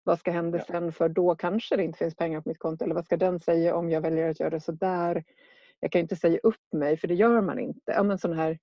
Vad 0.03 0.19
ska 0.19 0.31
hända 0.31 0.57
Ja. 0.57 0.63
sen 0.63 0.91
för 0.91 1.09
då 1.09 1.35
kanske 1.35 1.75
det 1.75 1.83
inte 1.83 1.97
finns 1.97 2.15
pengar 2.15 2.41
på 2.41 2.49
mitt 2.49 2.59
konto 2.59 2.83
eller 2.83 2.95
vad 2.95 3.05
ska 3.05 3.17
den 3.17 3.39
säga 3.39 3.75
om 3.75 3.89
jag 3.89 4.01
väljer 4.01 4.29
att 4.29 4.39
göra 4.39 4.49
det 4.49 4.59
så 4.59 4.71
där? 4.71 5.23
Jag 5.83 5.91
kan 5.91 6.01
inte 6.01 6.15
säga 6.15 6.39
upp 6.43 6.73
mig 6.73 6.97
för 6.97 7.07
det 7.07 7.13
gör 7.15 7.41
man 7.41 7.59
inte. 7.59 7.91
Ja, 7.91 8.03
men 8.03 8.17
sådana 8.19 8.41
här 8.41 8.59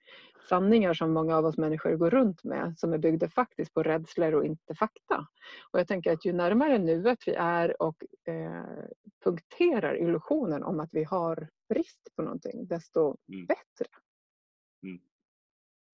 sanningar 0.49 0.95
som 0.95 1.13
många 1.13 1.37
av 1.37 1.45
oss 1.45 1.57
människor 1.59 1.97
går 1.97 2.11
runt 2.11 2.45
med 2.45 2.75
som 2.79 2.93
är 2.93 2.99
byggda 2.99 3.29
faktiskt 3.29 3.75
på 3.75 3.83
rädslor 3.83 4.35
och 4.35 4.45
inte 4.45 4.75
fakta. 4.75 5.27
Och 5.73 5.79
jag 5.81 5.89
tänker 5.89 6.13
att 6.13 6.25
ju 6.25 6.33
närmare 6.33 6.79
nuet 6.79 7.19
vi 7.27 7.33
är 7.35 7.83
och 7.83 7.97
eh, 8.25 8.65
punkterar 9.25 10.03
illusionen 10.03 10.63
om 10.63 10.81
att 10.81 10.89
vi 10.93 11.05
har 11.05 11.49
brist 11.69 12.09
på 12.17 12.23
någonting 12.23 12.67
desto 12.67 13.17
Mm. 13.33 13.47
bättre. 13.47 13.87
Mm. 14.83 15.01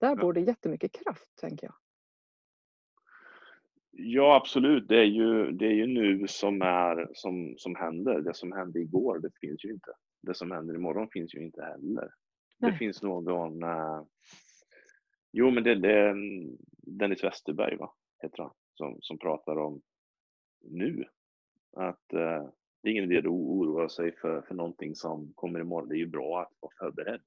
Där 0.00 0.08
Ja. 0.08 0.16
bor 0.16 0.32
det 0.32 0.40
jättemycket 0.40 0.92
kraft 0.92 1.36
tänker 1.40 1.66
jag. 1.66 1.74
Ja, 3.96 4.36
absolut. 4.36 4.88
Det 4.88 4.96
är 4.98 5.04
ju, 5.04 5.52
det 5.52 5.66
är 5.66 5.72
ju 5.72 5.86
nu 5.86 6.28
som, 6.28 6.62
är, 6.62 7.08
som, 7.14 7.54
som 7.58 7.74
händer. 7.76 8.20
Det 8.20 8.34
som 8.34 8.52
hände 8.52 8.80
igår, 8.80 9.18
det 9.18 9.30
finns 9.40 9.64
ju 9.64 9.70
inte. 9.72 9.90
Det 10.24 10.34
som 10.34 10.50
händer 10.50 10.74
imorgon 10.74 11.08
finns 11.08 11.34
ju 11.34 11.44
inte 11.44 11.62
heller. 11.62 12.10
Det 12.58 12.66
Nej. 12.68 12.78
finns 12.78 13.02
någon... 13.02 13.62
Eh, 13.62 14.02
jo, 15.32 15.50
men 15.50 15.64
det, 15.64 15.74
det 15.74 15.92
är 15.92 16.14
Dennis 16.98 17.24
Westerberg, 17.24 17.76
va? 17.76 17.92
heter 18.22 18.42
han, 18.42 18.52
som, 18.74 18.98
som 19.00 19.18
pratar 19.18 19.56
om 19.56 19.82
nu. 20.60 21.04
Att 21.76 22.12
eh, 22.12 22.48
det 22.82 22.88
är 22.88 22.92
ingen 22.92 23.04
idé 23.04 23.18
att 23.18 23.26
oroa 23.26 23.88
sig 23.88 24.16
för, 24.16 24.42
för 24.42 24.54
någonting 24.54 24.94
som 24.94 25.32
kommer 25.34 25.60
imorgon. 25.60 25.88
Det 25.88 25.94
är 25.96 25.98
ju 25.98 26.06
bra 26.06 26.40
att 26.42 26.52
vara 26.60 26.72
förberedd. 26.78 27.20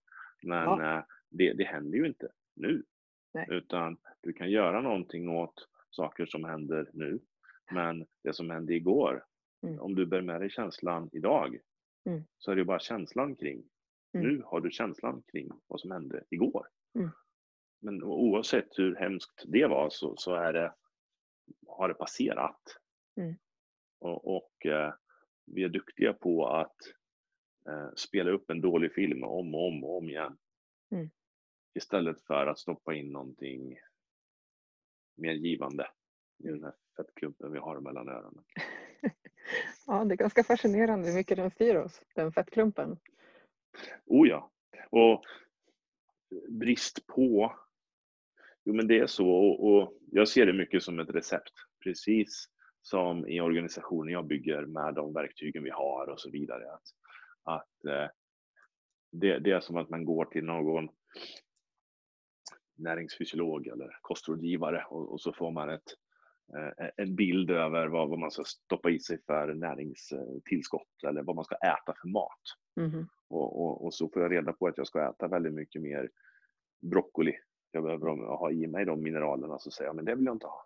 Men 0.44 0.82
eh, 0.82 1.04
det, 1.30 1.54
det 1.54 1.64
händer 1.64 1.98
ju 1.98 2.08
inte 2.08 2.28
nu. 2.56 2.84
Nej. 3.34 3.48
Utan 3.50 3.98
du 4.22 4.34
kan 4.34 4.52
göra 4.52 4.82
någonting 4.82 5.30
åt 5.30 5.68
saker 5.90 6.26
som 6.26 6.44
händer 6.44 6.90
nu. 6.94 7.20
Men 7.72 8.06
det 8.24 8.34
som 8.34 8.50
hände 8.50 8.74
igår, 8.76 9.24
Mm. 9.64 9.80
om 9.80 9.96
du 9.96 10.06
bär 10.06 10.22
med 10.22 10.42
dig 10.42 10.50
känslan 10.50 11.10
idag, 11.14 11.58
Mm. 12.08 12.24
så 12.38 12.52
är 12.52 12.56
det 12.56 12.66
bara 12.66 12.80
känslan 12.80 13.36
kring. 13.36 13.64
Mm. 14.14 14.28
Nu 14.28 14.42
har 14.46 14.62
du 14.62 14.72
känslan 14.72 15.24
kring 15.32 15.50
vad 15.68 15.80
som 15.80 15.92
hände 15.92 16.24
igår. 16.30 16.68
Mm. 16.96 17.10
Men 17.80 18.04
oavsett 18.04 18.80
hur 18.80 18.96
hemskt 18.96 19.44
det 19.48 19.68
var 19.68 19.90
så, 19.90 20.18
så 20.18 20.34
är 20.34 20.54
det, 20.54 20.74
har 21.68 21.88
det 21.88 21.94
passerat. 21.94 22.62
Mm. 23.16 23.36
Och, 24.00 24.36
och 24.36 24.66
eh, 24.66 24.94
vi 25.46 25.64
är 25.64 25.70
duktiga 25.70 26.14
på 26.14 26.48
att 26.48 26.76
eh, 27.70 27.90
spela 27.96 28.32
upp 28.32 28.50
en 28.50 28.62
dålig 28.62 28.94
film 28.94 29.24
om 29.24 29.56
och 29.56 29.68
om 29.68 29.84
och 29.84 29.98
om 29.98 30.10
igen. 30.10 30.38
Mm. 30.92 31.10
Istället 31.74 32.22
för 32.22 32.48
att 32.48 32.60
stoppa 32.60 32.94
in 32.94 33.12
någonting 33.12 33.80
mer 35.16 35.34
givande 35.34 35.88
i 36.44 36.48
den 36.48 36.64
här 36.64 36.74
fettklumpen 36.98 37.52
vi 37.52 37.60
har 37.60 37.80
mellan 37.80 38.10
öronen. 38.10 38.44
Ja, 39.88 40.06
det 40.06 40.14
är 40.14 40.18
ganska 40.18 40.44
fascinerande 40.44 41.08
hur 41.08 41.16
mycket 41.16 41.38
den 41.38 41.52
styr 41.52 41.76
oss, 41.76 42.02
den 42.16 42.32
fettklumpen. 42.32 43.00
Oh 44.06 44.28
ja. 44.28 44.52
Och 44.90 45.24
brist 46.50 47.08
på. 47.08 47.56
Jo 48.66 48.74
men 48.74 48.88
det 48.88 49.00
är 49.00 49.08
så 49.08 49.30
och, 49.30 49.68
och 49.68 49.94
jag 50.12 50.28
ser 50.28 50.46
det 50.46 50.54
mycket 50.54 50.84
som 50.84 51.00
ett 51.00 51.10
recept. 51.10 51.54
Precis 51.84 52.50
som 52.82 53.28
i 53.28 53.42
organisationen 53.42 54.14
jag 54.14 54.28
bygger 54.28 54.66
med 54.66 54.94
de 54.94 55.14
verktygen 55.14 55.64
vi 55.64 55.70
har 55.70 56.10
och 56.10 56.20
så 56.20 56.30
vidare. 56.30 56.74
Att, 56.74 56.84
att 57.44 57.86
eh, 57.86 58.10
det, 59.12 59.40
det 59.40 59.52
är 59.52 59.60
som 59.60 59.78
att 59.78 59.90
man 59.90 60.06
går 60.06 60.26
till 60.26 60.44
någon 60.44 60.90
näringsfysiolog 62.76 63.68
eller 63.68 64.00
kostrådgivare 64.02 64.86
och, 64.90 65.12
och 65.12 65.22
så 65.22 65.34
får 65.34 65.52
man 65.52 65.70
ett, 65.70 65.94
en 66.98 67.16
bild 67.16 67.52
över 67.52 67.88
vad, 67.88 68.10
vad 68.10 68.20
man 68.20 68.32
ska 68.32 68.44
stoppa 68.44 68.90
i 68.90 69.00
sig 69.00 69.20
för 69.26 69.54
näringstillskott 69.54 71.04
eller 71.08 71.24
vad 71.24 71.36
man 71.36 71.46
ska 71.46 71.56
äta 71.56 71.94
för 72.02 72.08
mat. 72.08 72.42
Mhm. 72.76 73.08
Och, 73.28 73.62
och, 73.62 73.86
och 73.86 73.94
så 73.94 74.10
får 74.10 74.22
jag 74.22 74.32
reda 74.32 74.54
på 74.54 74.68
att 74.68 74.78
jag 74.78 74.88
ska 74.88 75.10
äta 75.10 75.28
väldigt 75.28 75.54
mycket 75.54 75.82
mer 75.82 76.10
broccoli. 76.82 77.34
Jag 77.72 77.84
behöver 77.84 78.08
ha 78.38 78.52
i 78.52 78.68
mig 78.68 78.86
de 78.86 79.04
mineralerna. 79.04 79.60
Så 79.60 79.72
säger 79.72 79.90
jag, 79.90 79.96
men 79.96 80.06
det 80.06 80.16
vill 80.16 80.26
jag 80.26 80.36
inte 80.36 80.48
ha. 80.48 80.62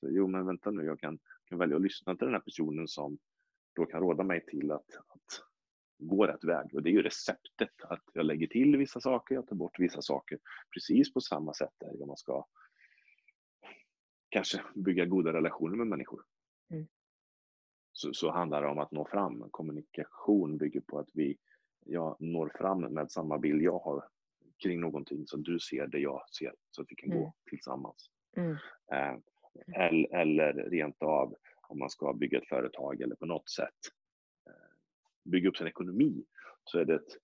Så, 0.00 0.10
jo, 0.10 0.26
men 0.26 0.46
vänta 0.46 0.70
nu, 0.70 0.84
jag 0.84 1.00
kan, 1.00 1.18
kan 1.44 1.58
välja 1.58 1.76
att 1.76 1.82
lyssna 1.82 2.16
till 2.16 2.26
den 2.26 2.34
här 2.34 2.40
personen 2.40 2.88
som 2.88 3.18
då 3.74 3.86
kan 3.86 4.00
råda 4.00 4.24
mig 4.24 4.44
till 4.44 4.72
att, 4.72 4.96
att 5.08 5.42
gå 5.98 6.26
rätt 6.26 6.44
väg. 6.44 6.74
Och 6.74 6.82
det 6.82 6.90
är 6.90 6.92
ju 6.92 7.02
receptet, 7.02 7.82
att 7.82 8.02
jag 8.12 8.26
lägger 8.26 8.46
till 8.46 8.76
vissa 8.76 9.00
saker, 9.00 9.34
jag 9.34 9.46
tar 9.46 9.56
bort 9.56 9.78
vissa 9.78 10.02
saker. 10.02 10.38
Precis 10.74 11.12
på 11.12 11.20
samma 11.20 11.54
sätt 11.54 11.82
är 11.84 11.96
det 11.96 12.02
om 12.02 12.08
man 12.08 12.16
ska 12.16 12.46
kanske 14.32 14.62
bygga 14.74 15.04
goda 15.04 15.32
relationer 15.32 15.76
med 15.76 15.86
människor. 15.86 16.24
Mm. 16.70 16.86
Så, 17.92 18.12
så 18.14 18.30
handlar 18.30 18.62
det 18.62 18.68
om 18.68 18.78
att 18.78 18.92
nå 18.92 19.04
fram. 19.04 19.50
Kommunikation 19.50 20.58
bygger 20.58 20.80
på 20.80 20.98
att 20.98 21.08
vi 21.14 21.38
jag 21.84 22.16
når 22.20 22.52
fram 22.58 22.80
med 22.80 23.10
samma 23.10 23.38
bild 23.38 23.62
jag 23.62 23.78
har 23.78 24.08
kring 24.62 24.80
någonting 24.80 25.26
så 25.26 25.36
du 25.36 25.58
ser 25.60 25.86
det 25.86 25.98
jag 25.98 26.30
ser 26.30 26.54
så 26.70 26.82
att 26.82 26.90
vi 26.90 26.96
kan 26.96 27.10
Mm. 27.10 27.22
gå 27.22 27.34
tillsammans. 27.50 28.10
Mm. 28.36 28.56
Eh, 28.92 29.18
eller, 29.74 30.16
eller 30.16 30.52
rent 30.52 31.02
av 31.02 31.36
om 31.68 31.78
man 31.78 31.90
ska 31.90 32.12
bygga 32.12 32.38
ett 32.38 32.48
företag 32.48 33.00
eller 33.00 33.14
på 33.14 33.26
något 33.26 33.50
sätt 33.50 33.78
eh, 34.46 34.76
bygga 35.24 35.48
upp 35.48 35.56
sin 35.56 35.66
ekonomi 35.66 36.24
så 36.64 36.78
är 36.78 36.84
det 36.84 36.94
ett 36.94 37.16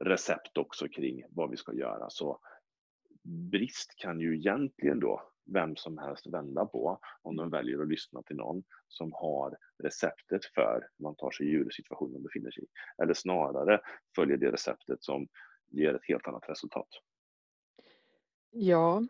recept 0.00 0.58
också 0.58 0.88
kring 0.88 1.22
vad 1.30 1.50
vi 1.50 1.56
ska 1.56 1.74
göra. 1.74 2.10
Så 2.10 2.40
brist 3.22 3.94
kan 3.96 4.20
ju 4.20 4.36
egentligen 4.36 5.00
då 5.00 5.29
vem 5.46 5.76
som 5.76 5.98
helst 5.98 6.26
vända 6.26 6.66
på 6.66 7.00
om 7.22 7.36
de 7.36 7.50
väljer 7.50 7.82
att 7.82 7.88
lyssna 7.88 8.22
till 8.22 8.36
någon 8.36 8.62
som 8.88 9.12
har 9.12 9.56
receptet 9.82 10.44
för 10.44 10.88
hur 10.98 11.02
man 11.02 11.14
tar 11.14 11.30
sig 11.30 11.52
ur 11.52 11.70
situationen 11.70 12.12
man 12.12 12.22
befinner 12.22 12.50
sig 12.50 12.64
i. 12.64 12.66
Eller 13.02 13.14
snarare 13.14 13.80
följer 14.16 14.36
det 14.36 14.52
receptet 14.52 15.04
som 15.04 15.28
ger 15.70 15.94
ett 15.94 16.04
helt 16.08 16.26
annat 16.26 16.48
resultat. 16.48 16.88
Ja, 18.50 19.02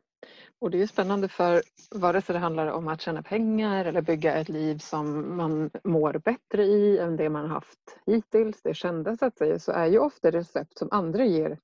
och 0.58 0.70
det 0.70 0.82
är 0.82 0.86
spännande 0.86 1.28
för 1.28 1.62
vare 1.90 2.22
sig 2.22 2.32
det 2.32 2.38
handlar 2.38 2.66
om 2.66 2.88
att 2.88 3.00
tjäna 3.00 3.22
pengar 3.22 3.84
eller 3.84 4.02
bygga 4.02 4.34
ett 4.34 4.48
liv 4.48 4.78
som 4.78 5.36
man 5.36 5.70
mår 5.84 6.12
bättre 6.12 6.64
i 6.64 6.98
än 6.98 7.16
det 7.16 7.30
man 7.30 7.50
haft 7.50 8.00
hittills, 8.06 8.62
det 8.62 8.74
kända 8.74 9.16
så 9.16 9.26
att 9.26 9.38
säga, 9.38 9.58
så 9.58 9.72
är 9.72 9.86
ju 9.86 9.98
ofta 9.98 10.30
recept 10.30 10.78
som 10.78 10.88
andra 10.90 11.24
ger 11.24 11.58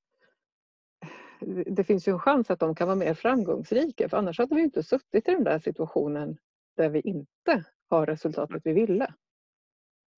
det 1.66 1.84
finns 1.84 2.08
ju 2.08 2.12
en 2.12 2.18
chans 2.18 2.50
att 2.50 2.60
de 2.60 2.74
kan 2.74 2.88
vara 2.88 2.96
mer 2.96 3.14
framgångsrika 3.14 4.08
för 4.08 4.16
annars 4.16 4.38
hade 4.38 4.54
vi 4.54 4.62
inte 4.62 4.82
suttit 4.82 5.28
i 5.28 5.32
den 5.32 5.44
där 5.44 5.58
situationen 5.58 6.38
där 6.76 6.88
vi 6.88 7.00
inte 7.00 7.64
har 7.88 8.06
resultatet 8.06 8.62
vi 8.64 8.72
ville. 8.72 9.14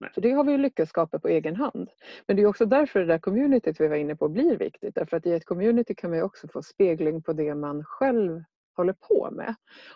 Nej. 0.00 0.10
För 0.14 0.20
det 0.20 0.30
har 0.30 0.44
vi 0.44 0.52
ju 0.52 0.58
lyckats 0.58 0.90
skapa 0.90 1.18
på 1.18 1.28
egen 1.28 1.56
hand. 1.56 1.90
Men 2.26 2.36
det 2.36 2.42
är 2.42 2.46
också 2.46 2.66
därför 2.66 3.00
det 3.00 3.06
där 3.06 3.18
communityt 3.18 3.80
vi 3.80 3.88
var 3.88 3.96
inne 3.96 4.16
på 4.16 4.28
blir 4.28 4.56
viktigt. 4.56 4.94
Därför 4.94 5.16
att 5.16 5.26
i 5.26 5.32
ett 5.32 5.44
community 5.44 5.94
kan 5.94 6.10
man 6.10 6.22
också 6.22 6.48
få 6.48 6.62
spegling 6.62 7.22
på 7.22 7.32
det 7.32 7.54
man 7.54 7.84
själv 7.84 8.44
håller 8.76 8.92
på 8.92 9.30
med. 9.32 9.54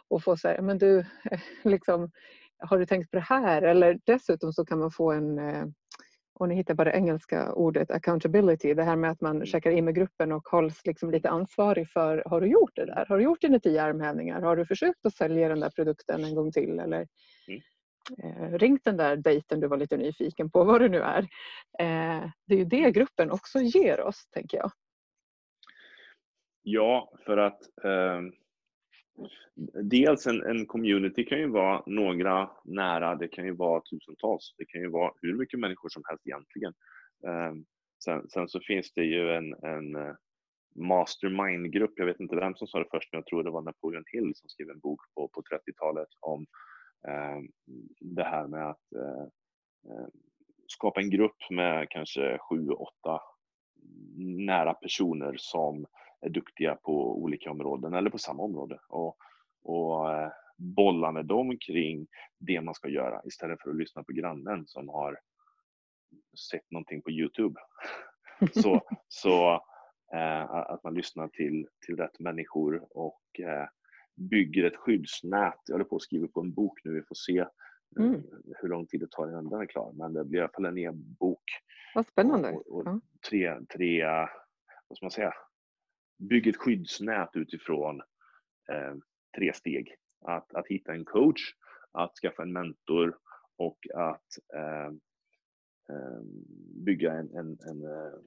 Och 0.09 0.23
få 0.23 0.37
säga, 0.37 0.63
men 0.63 0.79
du, 0.79 1.05
liksom, 1.65 2.11
har 2.59 2.79
du 2.79 2.87
tänkt 2.87 3.11
på 3.11 3.17
det 3.17 3.27
här? 3.29 3.63
Eller 3.63 4.01
dessutom 4.05 4.53
så 4.53 4.65
kan 4.65 4.79
man 4.79 4.91
få 4.91 5.13
en 5.13 5.39
eh, 5.39 5.67
och 6.43 6.49
ni 6.49 6.55
hittar 6.55 6.75
bara 6.75 6.91
det 6.91 6.97
engelska 6.97 7.53
ordet 7.53 7.91
accountability, 7.91 8.75
det 8.75 8.83
här 8.83 8.97
med 8.97 9.11
att 9.11 9.21
man 9.21 9.47
checkar 9.47 9.71
in 9.71 9.85
med 9.85 9.95
gruppen 9.95 10.33
och 10.33 10.49
hålls 10.49 10.87
liksom 10.87 11.11
lite 11.11 11.31
ansvarig 11.31 11.89
för, 11.89 12.23
har 12.27 12.41
du 12.41 12.47
gjort 12.47 12.77
det 12.77 12.87
där? 12.87 13.07
Har 13.09 13.19
du 13.19 13.25
gjort 13.25 13.41
dina 13.41 13.59
tio 13.59 13.83
armhävningar? 13.83 14.43
Har 14.43 14.57
du 14.57 14.67
försökt 14.67 15.07
att 15.07 15.15
sälja 15.15 15.49
den 15.49 15.61
där 15.61 15.71
produkten 15.71 16.25
en 16.25 16.35
gång 16.35 16.53
till? 16.53 16.79
Eller 16.79 17.07
eh, 18.23 18.53
ringt 18.53 18.85
den 18.85 18.97
där 18.97 19.17
dejten 19.17 19.61
du 19.61 19.69
var 19.69 19.77
lite 19.77 19.97
nyfiken 19.97 20.51
på, 20.51 20.65
vad 20.65 20.81
det 20.81 20.89
nu 20.89 21.01
är. 21.01 21.23
Eh, 21.79 22.31
det 22.47 22.55
är 22.55 22.59
ju 22.59 22.65
det 22.65 22.91
gruppen 22.91 23.31
också 23.31 23.59
ger 23.59 24.01
oss, 24.01 24.27
tänker 24.31 24.59
jag. 24.59 24.71
Ja, 26.63 27.13
för 27.25 27.37
att 27.37 27.61
eh, 27.85 28.21
dels 29.83 30.27
en, 30.27 30.43
en 30.43 30.67
community 30.67 31.25
kan 31.25 31.39
ju 31.39 31.49
vara 31.49 31.83
några 31.87 32.51
nära, 32.65 33.15
det 33.15 33.29
kan 33.29 33.45
ju 33.45 33.53
vara 33.53 33.83
tusentals, 33.83 34.55
det 34.59 34.65
kan 34.65 34.81
ju 34.81 34.89
vara 34.89 35.13
hur 35.23 35.35
mycket 35.35 35.61
människor 35.61 35.89
som 35.89 36.03
helst 36.09 36.27
egentligen. 36.27 36.75
Ehm, 37.29 37.65
sen, 38.05 38.29
sen 38.29 38.49
så 38.49 38.61
finns 38.61 38.93
det 38.93 39.05
ju 39.05 39.31
en, 39.31 39.55
en 39.55 39.97
eh, 39.97 40.15
mastermind-grupp, 40.75 41.93
jag 41.97 42.07
vet 42.07 42.21
inte 42.21 42.37
vem 42.37 42.55
som 42.55 42.67
sa 42.67 42.79
det 42.79 42.89
först, 42.91 43.13
men 43.13 43.19
jag 43.19 43.27
tror 43.27 43.45
det 43.45 43.51
var 43.51 43.63
Napoleon 43.63 44.05
Hill 44.13 44.33
som 44.35 44.49
skrev 44.49 44.71
en 44.71 44.81
bok 44.81 45.01
på, 45.15 45.29
på 45.29 45.43
30-talet 45.43 46.09
om 46.21 46.47
eh, 47.09 47.41
det 48.01 48.25
här 48.25 48.47
med 48.47 48.71
att 48.71 48.93
eh, 48.93 49.25
eh, 49.91 50.07
skapa 50.67 51.01
en 51.01 51.11
grupp 51.11 51.51
med 51.51 51.91
kanske 51.91 52.39
sju, 52.39 52.69
åtta 52.69 53.21
nära 54.47 54.75
personer 54.75 55.35
som 55.39 55.87
är 56.23 56.29
duktiga 56.31 56.75
på 56.75 57.23
olika 57.23 57.51
områden 57.51 57.95
eller 57.95 58.11
på 58.11 58.19
samma 58.19 58.43
område 58.43 58.79
och, 58.89 59.17
och 59.63 60.13
eh, 60.13 60.31
bolla 60.57 61.13
med 61.13 61.27
dem 61.27 61.59
kring 61.67 62.07
det 62.39 62.61
man 62.61 62.75
ska 62.75 62.89
göra 62.89 63.21
istället 63.25 63.63
för 63.63 63.71
att 63.71 63.77
lyssna 63.77 64.03
på 64.05 64.13
grannen 64.13 64.67
som 64.67 64.89
har 64.89 65.19
sett 66.51 66.71
någonting 66.71 67.03
på 67.03 67.11
Youtube. 67.11 67.61
så 68.63 68.81
så 69.09 69.53
eh, 70.15 70.51
att 70.51 70.85
man 70.85 70.95
lyssnar 70.95 71.29
till, 71.29 71.69
till 71.87 71.97
rätt 71.97 72.19
människor 72.21 72.87
och 72.91 73.41
eh, 73.41 73.69
bygger 74.17 74.65
ett 74.65 74.77
skyddsnät. 74.77 75.61
Jag 75.67 75.75
håller 75.75 75.85
på 75.85 75.97
att 75.97 76.03
skriva 76.03 76.29
på 76.29 76.41
en 76.41 76.53
bok 76.53 76.81
nu, 76.85 76.93
vi 76.95 77.03
får 77.03 77.15
se 77.15 77.39
eh, 77.39 77.47
Mm. 77.99 78.23
hur 78.61 78.69
lång 78.69 78.87
tid 78.87 79.01
det 79.01 79.11
tar 79.11 79.29
innan 79.29 79.49
den 79.49 79.61
är 79.61 79.67
klar. 79.67 79.93
Men 79.93 80.13
det 80.13 80.25
blir 80.25 80.39
i 80.39 80.43
alla 80.43 80.53
fall 80.53 80.65
en 80.67 80.79
e-bok. 80.79 81.43
Vad 81.95 82.07
spännande. 82.07 82.51
Och, 82.53 82.67
och, 82.77 82.83
Ja. 82.87 83.01
tre, 83.29 83.57
tre, 83.77 84.05
vad 84.89 84.97
ska 84.97 85.05
man 85.05 85.11
säga, 85.11 85.35
bygg 86.29 86.47
ett 86.47 86.57
skyddsnät 86.57 87.31
utifrån 87.35 88.01
eh, 88.73 88.95
tre 89.37 89.53
steg. 89.53 89.95
Att, 90.25 90.55
att 90.55 90.67
hitta 90.67 90.93
en 90.93 91.05
coach, 91.05 91.55
att 91.93 92.17
skaffa 92.17 92.43
en 92.43 92.53
mentor 92.53 93.19
och 93.57 93.79
att 93.95 94.27
eh, 94.55 94.87
eh, 95.97 96.21
bygga 96.85 97.13
en, 97.13 97.37
en, 97.37 97.59
en 97.61 97.85
eh, 97.85 98.19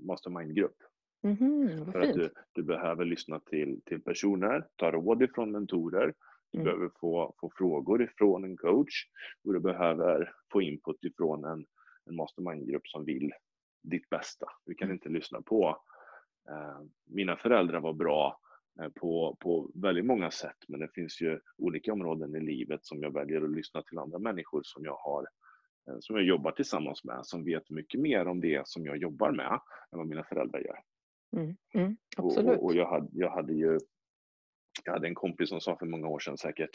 mastermind-grupp. 0.00 0.76
Mhm, 1.22 1.84
vad 1.84 1.92
För 1.92 2.00
att 2.00 2.14
du, 2.14 2.30
du 2.52 2.62
behöver 2.62 3.04
lyssna 3.04 3.40
till, 3.40 3.80
till 3.84 4.02
personer, 4.02 4.68
ta 4.76 4.90
råd 4.90 5.22
ifrån 5.22 5.50
mentorer, 5.50 6.14
du 6.52 6.58
Mm. 6.58 6.64
behöver 6.64 6.90
få, 7.00 7.34
få 7.40 7.52
frågor 7.56 8.02
ifrån 8.02 8.44
en 8.44 8.56
coach 8.56 9.06
och 9.44 9.52
du 9.52 9.60
behöver 9.60 10.32
få 10.52 10.62
input 10.62 11.04
ifrån 11.04 11.44
en, 11.44 11.66
en 12.06 12.16
mastermind-grupp 12.16 12.86
som 12.86 13.04
vill 13.04 13.32
ditt 13.82 14.08
bästa. 14.08 14.46
Du 14.66 14.74
kan 14.74 14.86
Mm. 14.86 14.94
inte 14.94 15.08
lyssna 15.08 15.42
på 15.42 15.68
eh, 16.48 16.80
mina 17.06 17.36
föräldrar 17.36 17.80
var 17.80 17.92
bra 17.92 18.40
eh, 18.80 18.88
på, 18.88 19.36
på 19.40 19.70
väldigt 19.74 20.04
många 20.06 20.30
sätt 20.30 20.56
men 20.68 20.80
det 20.80 20.88
finns 20.94 21.20
ju 21.20 21.40
olika 21.58 21.92
områden 21.92 22.36
i 22.36 22.40
livet 22.40 22.80
som 22.86 23.02
jag 23.02 23.12
väljer 23.14 23.42
att 23.42 23.50
lyssna 23.50 23.82
till 23.82 23.98
andra 23.98 24.18
människor 24.18 24.60
som 24.64 24.84
jag 24.84 24.96
har 24.96 25.22
eh, 25.88 25.96
som 26.00 26.16
jag 26.16 26.24
jobbar 26.24 26.52
tillsammans 26.52 27.04
med 27.04 27.26
som 27.26 27.44
vet 27.44 27.70
mycket 27.70 28.00
mer 28.00 28.26
om 28.28 28.40
det 28.40 28.68
som 28.68 28.86
jag 28.86 28.96
jobbar 28.96 29.32
med 29.32 29.52
än 29.92 29.98
vad 29.98 30.06
mina 30.06 30.24
föräldrar 30.24 30.60
gör. 30.60 30.78
Mm. 31.36 31.56
Mm. 31.74 31.96
Absolut. 32.16 32.58
och, 32.58 32.64
och 32.64 32.74
jag, 32.74 32.86
hade, 32.86 33.08
jag 33.12 33.30
hade 33.30 33.52
ju 33.52 33.78
jag 34.84 34.92
hade 34.92 35.06
en 35.08 35.14
kompis 35.14 35.48
som 35.48 35.60
sa 35.60 35.76
för 35.76 35.86
många 35.86 36.08
år 36.08 36.18
sedan, 36.18 36.38
säkert 36.38 36.70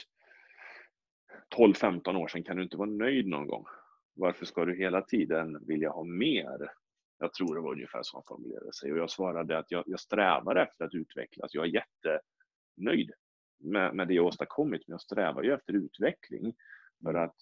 12-15 1.58 2.16
år 2.16 2.28
sedan, 2.28 2.44
kan 2.44 2.58
du 2.58 2.64
inte 2.64 2.78
vara 2.78 2.90
nöjd 2.90 3.28
någon 3.28 3.48
gång? 3.48 3.66
Varför 4.14 4.46
ska 4.46 4.66
du 4.66 4.76
hela 4.76 5.02
tiden 5.02 5.66
vilja 5.68 5.90
ha 5.90 6.04
mer? 6.04 6.72
Jag 7.18 7.34
tror 7.34 7.56
det 7.56 7.62
var 7.62 7.72
ungefär 7.72 8.00
så 8.04 8.18
han 8.18 8.24
formulerade 8.28 8.74
sig 8.74 8.92
och 8.92 8.98
jag 8.98 9.10
svarade 9.10 9.58
att 9.58 9.72
jag, 9.72 9.84
jag 9.88 10.00
strävar 10.00 10.56
efter 10.56 10.86
att 10.86 10.94
utvecklas. 10.94 11.54
Jag 11.54 11.66
är 11.66 11.70
jättenöjd 11.70 13.12
med, 13.58 13.96
med 13.96 14.08
det 14.08 14.14
jag 14.14 14.26
åstadkommit, 14.26 14.88
men 14.88 14.94
jag 14.94 15.02
strävar 15.02 15.44
ju 15.44 15.54
efter 15.54 15.74
utveckling 15.74 16.56
för 17.04 17.10
Mm. 17.10 17.24
att 17.24 17.36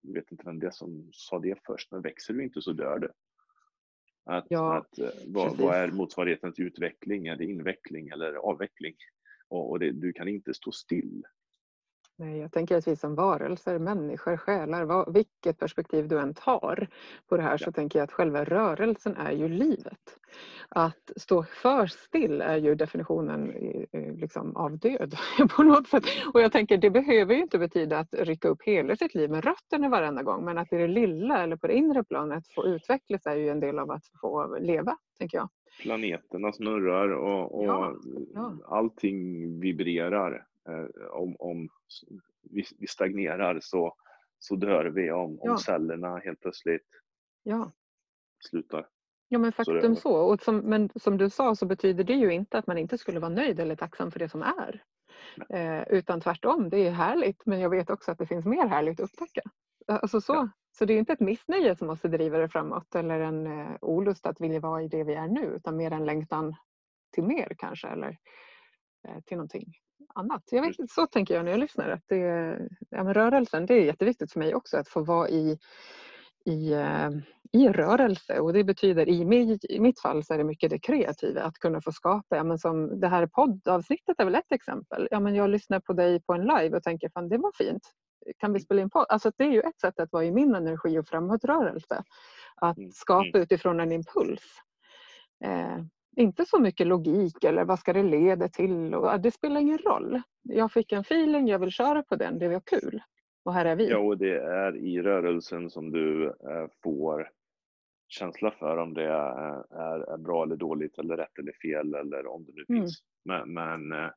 jag 0.00 0.14
vet 0.14 0.32
inte 0.32 0.44
vem 0.46 0.58
det 0.58 0.66
är 0.66 0.70
som 0.70 1.08
sa 1.12 1.38
det 1.38 1.58
först, 1.66 1.90
men 1.92 2.02
växer 2.02 2.34
du 2.34 2.44
inte 2.44 2.62
så 2.62 2.72
dör 2.72 2.98
du. 2.98 3.10
Att, 4.24 4.46
Ja, 4.48 4.76
att, 4.78 4.98
eh, 4.98 5.08
vad, 5.26 5.56
vad 5.58 5.76
är 5.76 5.88
motsvarigheten 5.92 6.52
till 6.52 6.66
utveckling? 6.66 7.26
Är 7.26 7.36
det 7.36 7.44
inveckling 7.44 8.08
eller 8.08 8.34
avveckling? 8.34 8.94
Och, 9.48 9.70
och 9.70 9.78
det, 9.78 9.92
du 9.92 10.12
kan 10.12 10.28
inte 10.28 10.54
stå 10.54 10.72
still. 10.72 11.24
Nej, 12.20 12.38
jag 12.38 12.52
tänker 12.52 12.76
att 12.76 12.88
vi 12.88 12.96
som 12.96 13.14
varelser, 13.14 13.78
människor, 13.78 14.36
själar, 14.36 14.84
vad, 14.84 15.14
vilket 15.14 15.58
perspektiv 15.58 16.08
du 16.08 16.18
än 16.18 16.34
tar 16.34 16.88
på 17.28 17.36
det 17.36 17.42
här 17.42 17.56
så 17.56 17.68
Ja. 17.68 17.72
tänker 17.72 17.98
jag 17.98 18.04
att 18.04 18.12
själva 18.12 18.44
rörelsen 18.44 19.16
är 19.16 19.32
ju 19.32 19.48
livet. 19.48 20.18
Att 20.68 21.10
stå 21.16 21.42
för 21.42 21.86
still 21.86 22.40
är 22.40 22.56
ju 22.56 22.74
definitionen 22.74 23.52
liksom, 23.92 24.56
av 24.56 24.78
död 24.78 25.14
på 25.56 25.62
något 25.62 25.88
sätt. 25.88 26.04
Och 26.34 26.40
jag 26.40 26.52
tänker 26.52 26.76
det 26.78 26.90
behöver 26.90 27.34
ju 27.34 27.40
inte 27.42 27.58
betyda 27.58 27.98
att 27.98 28.14
rycka 28.14 28.48
upp 28.48 28.62
hela 28.62 28.96
sitt 28.96 29.14
liv 29.14 29.30
med 29.30 29.44
rötterna 29.44 29.88
varenda 29.88 30.22
gång 30.22 30.44
men 30.44 30.58
att 30.58 30.72
i 30.72 30.76
det 30.76 30.86
lilla 30.88 31.42
eller 31.42 31.56
på 31.56 31.66
det 31.66 31.74
inre 31.74 32.04
planet 32.04 32.44
få 32.54 32.66
utvecklas 32.66 33.26
är 33.26 33.34
ju 33.36 33.48
en 33.48 33.60
del 33.60 33.78
av 33.78 33.90
att 33.90 34.04
få 34.20 34.58
leva, 34.60 34.96
tänker 35.18 35.38
jag. 35.38 35.48
Planeterna 35.82 36.52
snurrar 36.52 37.08
och, 37.08 37.54
och 37.58 37.64
Ja, 37.64 37.94
ja. 38.34 38.54
allting 38.68 39.60
vibrerar. 39.60 40.46
Eh, 40.68 41.06
om 41.10 41.36
om 41.38 41.68
vi, 42.50 42.64
vi 42.78 42.86
stagnerar 42.86 43.58
så, 43.62 43.94
så 44.38 44.56
dör 44.56 44.84
vi. 44.84 45.10
Om, 45.10 45.38
Ja. 45.42 45.50
om 45.52 45.58
cellerna 45.58 46.16
helt 46.18 46.40
plötsligt 46.40 46.86
Ja. 47.42 47.72
slutar. 48.50 48.88
Ja 49.28 49.38
men 49.38 49.52
Så 49.52 49.56
faktum 49.64 49.96
så. 49.96 50.14
Och 50.16 50.42
som, 50.42 50.56
men 50.58 50.90
som 50.94 51.16
du 51.18 51.30
sa 51.30 51.54
så 51.54 51.66
betyder 51.66 52.04
det 52.04 52.12
ju 52.14 52.32
inte 52.32 52.58
att 52.58 52.66
man 52.66 52.78
inte 52.78 52.98
skulle 52.98 53.20
vara 53.20 53.32
nöjd 53.34 53.60
eller 53.60 53.76
tacksam 53.76 54.10
för 54.10 54.18
det 54.18 54.28
som 54.28 54.42
är. 54.42 54.84
Eh, 55.48 55.82
utan 55.88 56.20
tvärtom, 56.20 56.68
det 56.70 56.86
är 56.86 56.90
härligt 56.90 57.46
men 57.46 57.60
jag 57.60 57.70
vet 57.70 57.90
också 57.90 58.10
att 58.12 58.18
det 58.18 58.26
finns 58.26 58.46
mer 58.46 58.66
härligt 58.66 59.00
att 59.00 59.04
upptäcka. 59.10 59.42
Alltså 59.86 60.20
så. 60.20 60.32
Ja. 60.32 60.48
så 60.72 60.84
det 60.84 60.92
är 60.94 60.98
inte 60.98 61.12
ett 61.12 61.20
missnöje 61.20 61.76
som 61.76 61.86
måste 61.86 62.08
driva 62.08 62.38
det 62.38 62.48
framåt 62.48 62.94
eller 62.94 63.20
en 63.20 63.46
eh, 63.46 63.76
olust 63.80 64.26
att 64.26 64.40
vilja 64.40 64.60
vara 64.60 64.82
i 64.82 64.88
det 64.88 65.04
vi 65.04 65.14
är 65.14 65.28
nu 65.28 65.44
utan 65.44 65.76
mer 65.76 65.90
en 65.92 66.04
längtan 66.06 66.54
till 67.14 67.24
mer 67.24 67.54
kanske 67.58 67.88
eller 67.88 68.18
eh, 69.08 69.20
till 69.26 69.36
någonting 69.36 69.64
annat. 70.14 70.42
Jag 70.50 70.62
vet, 70.62 70.90
så 70.90 71.06
tänker 71.06 71.34
jag 71.34 71.44
när 71.44 71.50
jag 71.50 71.60
lyssnar. 71.60 71.88
Att 71.88 72.04
det, 72.06 72.18
ja, 72.90 73.04
men 73.04 73.14
rörelsen 73.14 73.66
det 73.66 73.74
är 73.74 73.84
jätteviktigt 73.84 74.32
för 74.32 74.38
mig 74.38 74.54
också 74.54 74.76
att 74.76 74.88
få 74.88 75.00
vara 75.00 75.28
i 75.28 75.58
i, 76.44 76.72
eh, 76.72 77.10
i 77.52 77.68
rörelse 77.68 78.40
och 78.40 78.52
det 78.52 78.64
betyder 78.64 79.08
i, 79.08 79.58
i 79.68 79.80
mitt 79.80 80.00
fall 80.00 80.24
så 80.24 80.34
är 80.34 80.38
det 80.38 80.44
mycket 80.44 80.70
det 80.70 80.78
kreativa, 80.78 81.42
att 81.42 81.58
kunna 81.58 81.80
få 81.80 81.92
skapa. 81.92 82.36
Ja, 82.36 82.44
men 82.44 82.58
som 82.58 83.00
det 83.00 83.08
här 83.08 83.26
poddavsnittet 83.26 84.20
är 84.20 84.24
väl 84.24 84.34
ett 84.34 84.52
exempel. 84.52 85.08
Ja, 85.10 85.20
men 85.20 85.34
jag 85.34 85.50
lyssnar 85.50 85.80
på 85.80 85.92
dig 85.92 86.22
på 86.22 86.32
en 86.32 86.40
live 86.40 86.76
och 86.76 86.82
tänker 86.82 87.08
fan 87.08 87.28
det 87.28 87.38
var 87.38 87.52
fint. 87.58 87.82
Kan 88.38 88.52
vi 88.52 88.60
spela 88.60 88.82
in 88.82 88.90
podd? 88.90 89.06
Alltså 89.08 89.32
det 89.36 89.44
är 89.44 89.52
ju 89.52 89.60
ett 89.60 89.80
sätt 89.80 90.00
att 90.00 90.12
vara 90.12 90.24
i 90.24 90.30
min 90.30 90.54
energi 90.54 90.98
och 90.98 91.08
framåtrörelse. 91.08 92.04
Att 92.56 92.78
Mm, 92.78 92.90
skapa 92.92 93.38
utifrån 93.38 93.80
en 93.80 93.92
impuls. 93.92 94.42
Eh, 95.44 95.78
inte 96.16 96.44
så 96.46 96.60
mycket 96.60 96.86
logik 96.86 97.44
eller 97.44 97.64
vad 97.64 97.78
ska 97.78 97.92
det 97.92 98.02
leda 98.02 98.48
till? 98.48 98.94
Och, 98.94 99.20
det 99.20 99.30
spelar 99.30 99.60
ingen 99.60 99.78
roll. 99.78 100.22
Jag 100.42 100.72
fick 100.72 100.92
en 100.92 101.00
feeling, 101.00 101.48
jag 101.48 101.58
vill 101.58 101.70
köra 101.70 102.02
på 102.02 102.16
den, 102.16 102.38
det 102.38 102.48
var 102.48 102.60
kul. 102.66 103.02
Och 103.44 103.54
här 103.54 103.64
är 103.64 103.76
vi. 103.76 103.88
Ja, 103.90 103.98
och 103.98 104.18
det 104.18 104.36
är 104.38 104.76
i 104.76 105.02
rörelsen 105.02 105.70
som 105.70 105.90
du 105.90 106.26
eh, 106.26 106.66
får 106.82 107.30
känsla 108.08 108.50
för 108.50 108.76
om 108.76 108.94
det 108.94 109.04
är, 109.04 110.16
bra 110.18 110.42
eller 110.42 110.56
dåligt 110.56 110.98
eller 110.98 111.16
rätt 111.16 111.38
eller 111.38 111.52
fel 111.62 111.94
eller 111.94 112.26
om 112.26 112.44
det 112.44 112.52
nu 112.54 112.64
Mm. 112.68 112.82
finns. 112.82 113.02
Men, 113.24 113.52
men 113.54 113.92
eh, 113.92 114.10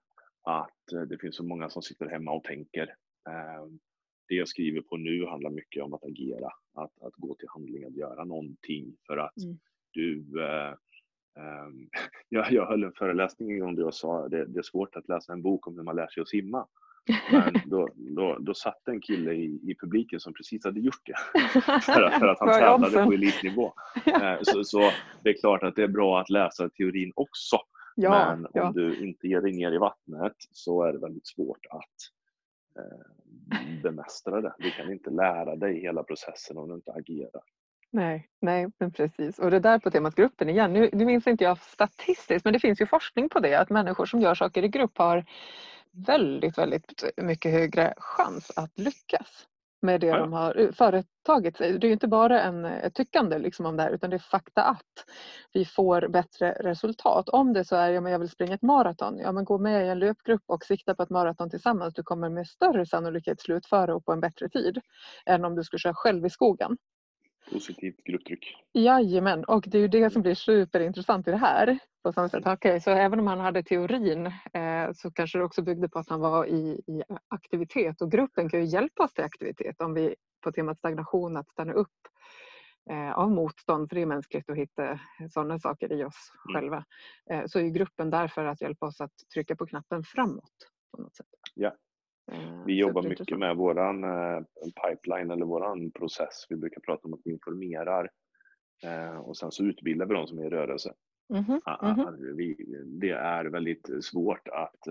att 0.44 0.92
eh, 0.94 1.02
det 1.02 1.18
finns 1.18 1.36
så 1.36 1.44
många 1.44 1.70
som 1.70 1.82
sitter 1.82 2.06
hemma 2.08 2.32
och 2.32 2.44
tänker. 2.44 2.96
Det 4.28 4.36
jag 4.36 4.48
skriver 4.48 4.82
på 4.82 4.98
nu 4.98 5.26
handlar 5.26 5.50
mycket 5.50 5.84
om 5.84 5.94
att 5.94 6.04
agera, 6.04 6.48
att, 6.74 7.02
att 7.02 7.14
gå 7.16 7.36
till 7.36 7.48
handling, 7.50 7.84
att 7.84 7.96
göra 7.96 8.24
någonting 8.24 8.96
för 9.08 9.18
att 9.18 9.38
Mm. 9.44 9.58
du 9.94 10.26
ehm, 11.38 11.90
jag, 12.30 12.52
jag 12.52 12.66
höll 12.66 12.84
en 12.84 12.94
föreläsning 12.94 13.52
en 13.52 13.60
gång 13.60 13.76
där 13.76 13.84
jag 13.84 13.94
sa 13.94 14.28
det, 14.28 14.46
det 14.46 14.60
är 14.60 14.64
svårt 14.64 14.96
att 14.96 15.08
läsa 15.08 15.34
en 15.34 15.42
bok 15.42 15.68
om 15.68 15.76
hur 15.78 15.84
man 15.84 15.96
lär 15.96 16.08
sig 16.08 16.22
att 16.22 16.30
simma. 16.30 16.68
Men 17.32 17.54
då, 17.66 17.90
då, 17.96 18.38
då 18.40 18.54
satt 18.54 18.88
en 18.88 19.02
kille 19.02 19.34
i, 19.34 19.46
i 19.46 19.76
publiken 19.82 20.20
som 20.20 20.34
precis 20.34 20.66
hade 20.66 20.80
gjort 20.80 21.02
det. 21.06 21.40
För 21.82 22.02
att, 22.02 22.20
för 22.20 22.28
att 22.28 22.40
han 22.40 22.50
tävlade 22.50 23.06
på 23.06 23.14
elitnivå. 23.14 23.74
Eh, 24.06 24.38
Så, 24.42 24.64
så 24.64 24.92
det 25.24 25.30
är 25.30 25.40
klart 25.40 25.64
att 25.64 25.76
det 25.76 25.84
är 25.84 25.88
bra 25.88 26.20
att 26.22 26.30
läsa 26.30 26.70
teorin 26.70 27.12
också. 27.16 27.58
Ja, 27.96 28.36
Men 28.36 28.46
om 28.46 28.52
ja. 28.54 28.72
du 28.76 29.08
inte 29.08 29.28
ger 29.28 29.42
dig 29.42 29.52
ner 29.52 29.72
i 29.72 29.78
vattnet 29.78 30.36
så 30.52 30.84
är 30.84 30.94
det 30.94 31.00
väldigt 31.00 31.28
svårt 31.28 31.66
att 31.70 32.10
eh, 32.80 33.82
bemästra 33.84 34.42
det. 34.42 34.54
Du 34.60 34.72
kan 34.72 34.92
inte 34.92 35.10
lära 35.10 35.56
dig 35.56 35.82
hela 35.82 36.04
processen 36.04 36.58
om 36.58 36.70
du 36.70 36.76
inte 36.76 36.92
agerar. 36.92 37.44
Nej, 37.94 38.30
nej, 38.42 38.68
men 38.80 38.92
precis. 38.92 39.40
Och 39.40 39.52
det 39.52 39.60
där 39.60 39.80
på 39.80 39.92
temat 39.92 40.16
gruppen 40.16 40.50
igen. 40.50 40.74
Nu, 40.74 40.90
nu 40.94 41.06
minns 41.06 41.28
inte 41.28 41.44
jag 41.44 41.58
statistiskt, 41.60 42.46
men 42.46 42.54
det 42.54 42.60
finns 42.60 42.82
ju 42.82 42.88
forskning 42.88 43.30
på 43.30 43.40
det. 43.40 43.56
Att 43.56 43.70
människor 43.70 44.06
som 44.06 44.22
gör 44.22 44.36
saker 44.36 44.64
i 44.64 44.68
grupp 44.68 44.98
har 44.98 45.26
väldigt, 45.92 46.58
väldigt 46.58 47.04
mycket 47.18 47.52
högre 47.52 47.94
chans 47.98 48.52
att 48.56 48.80
lyckas 48.80 49.48
med 49.82 50.02
det 50.02 50.08
Ja. 50.08 50.18
de 50.18 50.34
har 50.34 50.72
företagit 50.74 51.58
sig. 51.58 51.80
Det 51.80 51.88
är 51.88 51.92
inte 51.92 52.08
bara 52.08 52.42
en, 52.42 52.66
ett 52.66 52.96
tyckande 52.96 53.40
liksom 53.40 53.66
om 53.66 53.78
det 53.78 53.84
här 53.84 53.92
utan 53.92 54.10
det 54.10 54.16
är 54.16 54.20
fakta 54.20 54.64
att 54.64 55.06
vi 55.54 55.66
får 55.66 56.08
bättre 56.08 56.52
resultat. 56.52 57.30
Om 57.30 57.54
det 57.54 57.66
så 57.66 57.76
är, 57.76 57.90
ja 57.90 58.02
men 58.02 58.12
jag 58.12 58.20
vill 58.20 58.30
springa 58.30 58.54
ett 58.54 58.62
maraton, 58.62 59.20
ja 59.20 59.32
men 59.32 59.46
gå 59.46 59.58
med 59.58 59.86
i 59.86 59.90
en 59.90 60.00
löpgrupp 60.00 60.44
och 60.46 60.64
sikta 60.66 60.96
på 60.96 61.04
ett 61.04 61.10
maraton 61.10 61.50
tillsammans. 61.50 61.94
Du 61.94 62.04
kommer 62.04 62.30
med 62.30 62.48
större 62.48 62.86
sannolikhet 62.86 63.42
slutföra 63.42 63.96
och 63.96 64.06
på 64.06 64.12
en 64.12 64.20
bättre 64.20 64.50
tid 64.50 64.82
än 65.26 65.46
om 65.46 65.56
du 65.56 65.64
skulle 65.64 65.80
köra 65.80 65.94
själv 65.94 66.26
i 66.26 66.30
skogen. 66.30 66.78
Positivt 67.54 68.04
grupptryck. 68.04 68.56
Jajamän, 68.74 69.44
och 69.44 69.64
det 69.68 69.78
är 69.78 69.82
ju 69.82 69.88
det 69.88 70.10
som 70.10 70.22
blir 70.22 70.36
superintressant 70.36 71.28
i 71.28 71.32
det 71.32 71.38
här. 71.38 71.80
På 72.04 72.14
samma 72.14 72.30
sätt. 72.30 72.44
Okej, 72.46 72.82
så 72.82 72.92
även 72.92 73.20
om 73.20 73.28
han 73.28 73.40
hade 73.40 73.64
teorin 73.64 74.26
eh, 74.54 74.92
så 74.96 75.12
kanske 75.12 75.38
det 75.38 75.44
också 75.44 75.62
byggde 75.62 75.90
på 75.90 76.00
att 76.00 76.10
han 76.10 76.20
var 76.20 76.46
i, 76.46 76.82
i 76.88 77.04
aktivitet 77.28 78.02
och 78.02 78.12
gruppen 78.12 78.50
kan 78.50 78.60
ju 78.60 78.66
hjälpa 78.66 79.04
oss 79.04 79.14
till 79.14 79.24
aktivitet 79.24 79.82
om 79.82 79.94
vi 79.94 80.16
på 80.44 80.52
temat 80.52 80.78
stagnation 80.78 81.38
att 81.38 81.50
stanna 81.50 81.74
upp 81.74 81.90
eh, 82.90 83.12
av 83.12 83.32
motstånd, 83.32 83.90
för 83.90 83.96
det 83.96 84.02
är 84.02 84.06
mänskligt 84.06 84.50
att 84.50 84.58
hitta 84.58 85.00
sådana 85.32 85.60
saker 85.60 85.92
i 85.94 86.04
oss 86.04 86.32
Mm. 86.50 86.62
själva. 86.62 86.86
Eh, 87.30 87.46
så 87.46 87.60
är 87.60 87.64
gruppen 87.68 88.10
där 88.10 88.28
för 88.28 88.46
att 88.46 88.62
hjälpa 88.62 88.86
oss 88.86 89.02
att 89.02 89.14
trycka 89.34 89.56
på 89.56 89.66
knappen 89.66 90.04
framåt. 90.04 90.54
På 90.96 91.02
något 91.02 91.16
sätt. 91.16 91.28
Ja. 91.54 91.76
Eh, 92.32 92.64
Vi 92.66 92.78
jobbar 92.80 93.04
mycket 93.04 93.40
med 93.40 93.56
våran 93.56 94.04
eh, 94.04 94.42
pipeline 94.86 95.32
eller 95.32 95.46
våran 95.46 95.92
process. 95.92 96.46
Vi 96.50 96.56
brukar 96.56 96.82
prata 96.82 97.08
om 97.08 97.14
att 97.14 97.22
vi 97.24 97.32
informerar 97.32 98.10
eh, 98.84 99.18
och 99.18 99.38
sen 99.38 99.52
så 99.52 99.64
utbildar 99.64 100.06
vi 100.06 100.14
de 100.14 100.28
som 100.28 100.40
är 100.40 100.46
i 100.46 100.50
rörelse. 100.50 100.94
Mm 101.30 101.44
-hmm. 101.44 102.36
vi, 102.36 102.56
det 102.86 103.10
är 103.10 103.46
väldigt 103.46 103.90
svårt 104.04 104.48
att 104.48 104.88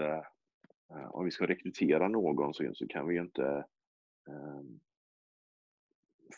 om 1.10 1.24
vi 1.24 1.30
ska 1.30 1.46
rekrytera 1.46 2.08
någon 2.08 2.54
så, 2.54 2.70
så 2.74 2.86
kan 2.86 3.08
vi 3.08 3.14
ju 3.14 3.20
inte 3.20 3.64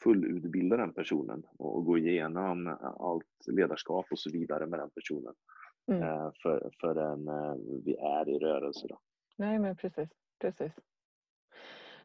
fullutbilda 0.05 0.77
den 0.77 0.93
personen 0.93 1.43
och 1.59 1.85
gå 1.85 1.99
igenom 1.99 2.77
allt 3.01 3.47
ledarskap 3.47 4.07
och 4.11 4.19
så 4.19 4.31
vidare 4.31 4.67
med 4.67 4.79
den 4.79 4.91
personen. 4.91 5.35
Mm. 5.87 6.33
För, 6.43 6.71
förrän 6.81 7.25
vi 7.85 7.97
är 7.97 8.29
i 8.29 8.39
rörelse. 8.39 8.87
Då. 8.89 8.99
Nej 9.37 9.59
men 9.59 9.77
precis, 9.77 10.09
precis. 10.45 10.73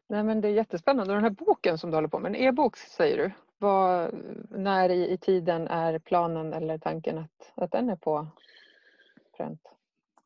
Nej 0.06 0.24
men 0.24 0.40
det 0.40 0.48
är 0.48 0.52
jättespännande. 0.52 1.14
Den 1.14 1.22
här 1.22 1.30
boken 1.30 1.78
som 1.78 1.90
du 1.90 1.96
håller 1.96 2.08
på 2.08 2.18
med, 2.18 2.28
en 2.28 2.36
e-bok 2.36 2.76
säger 2.76 3.16
du. 3.16 3.30
Vad, 3.58 4.14
när 4.50 4.88
i, 4.88 5.12
i, 5.12 5.18
tiden 5.18 5.66
är 5.66 5.98
planen 5.98 6.52
eller 6.52 6.78
tanken 6.78 7.18
att, 7.18 7.52
att 7.54 7.72
den 7.72 7.90
är 7.90 7.96
på 7.96 8.26
pränt? 9.36 9.60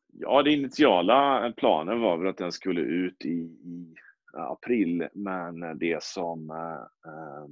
Ja, 0.07 0.43
den 0.43 0.53
initiala 0.53 1.53
planen 1.57 2.01
var 2.01 2.17
väl 2.17 2.27
att 2.27 2.37
den 2.37 2.51
skulle 2.51 2.81
ut 2.81 3.25
i, 3.25 3.39
i 3.63 3.95
april, 4.33 5.07
men 5.13 5.77
det 5.79 6.03
som 6.03 6.49
eh, 6.49 7.11
eh, 7.11 7.47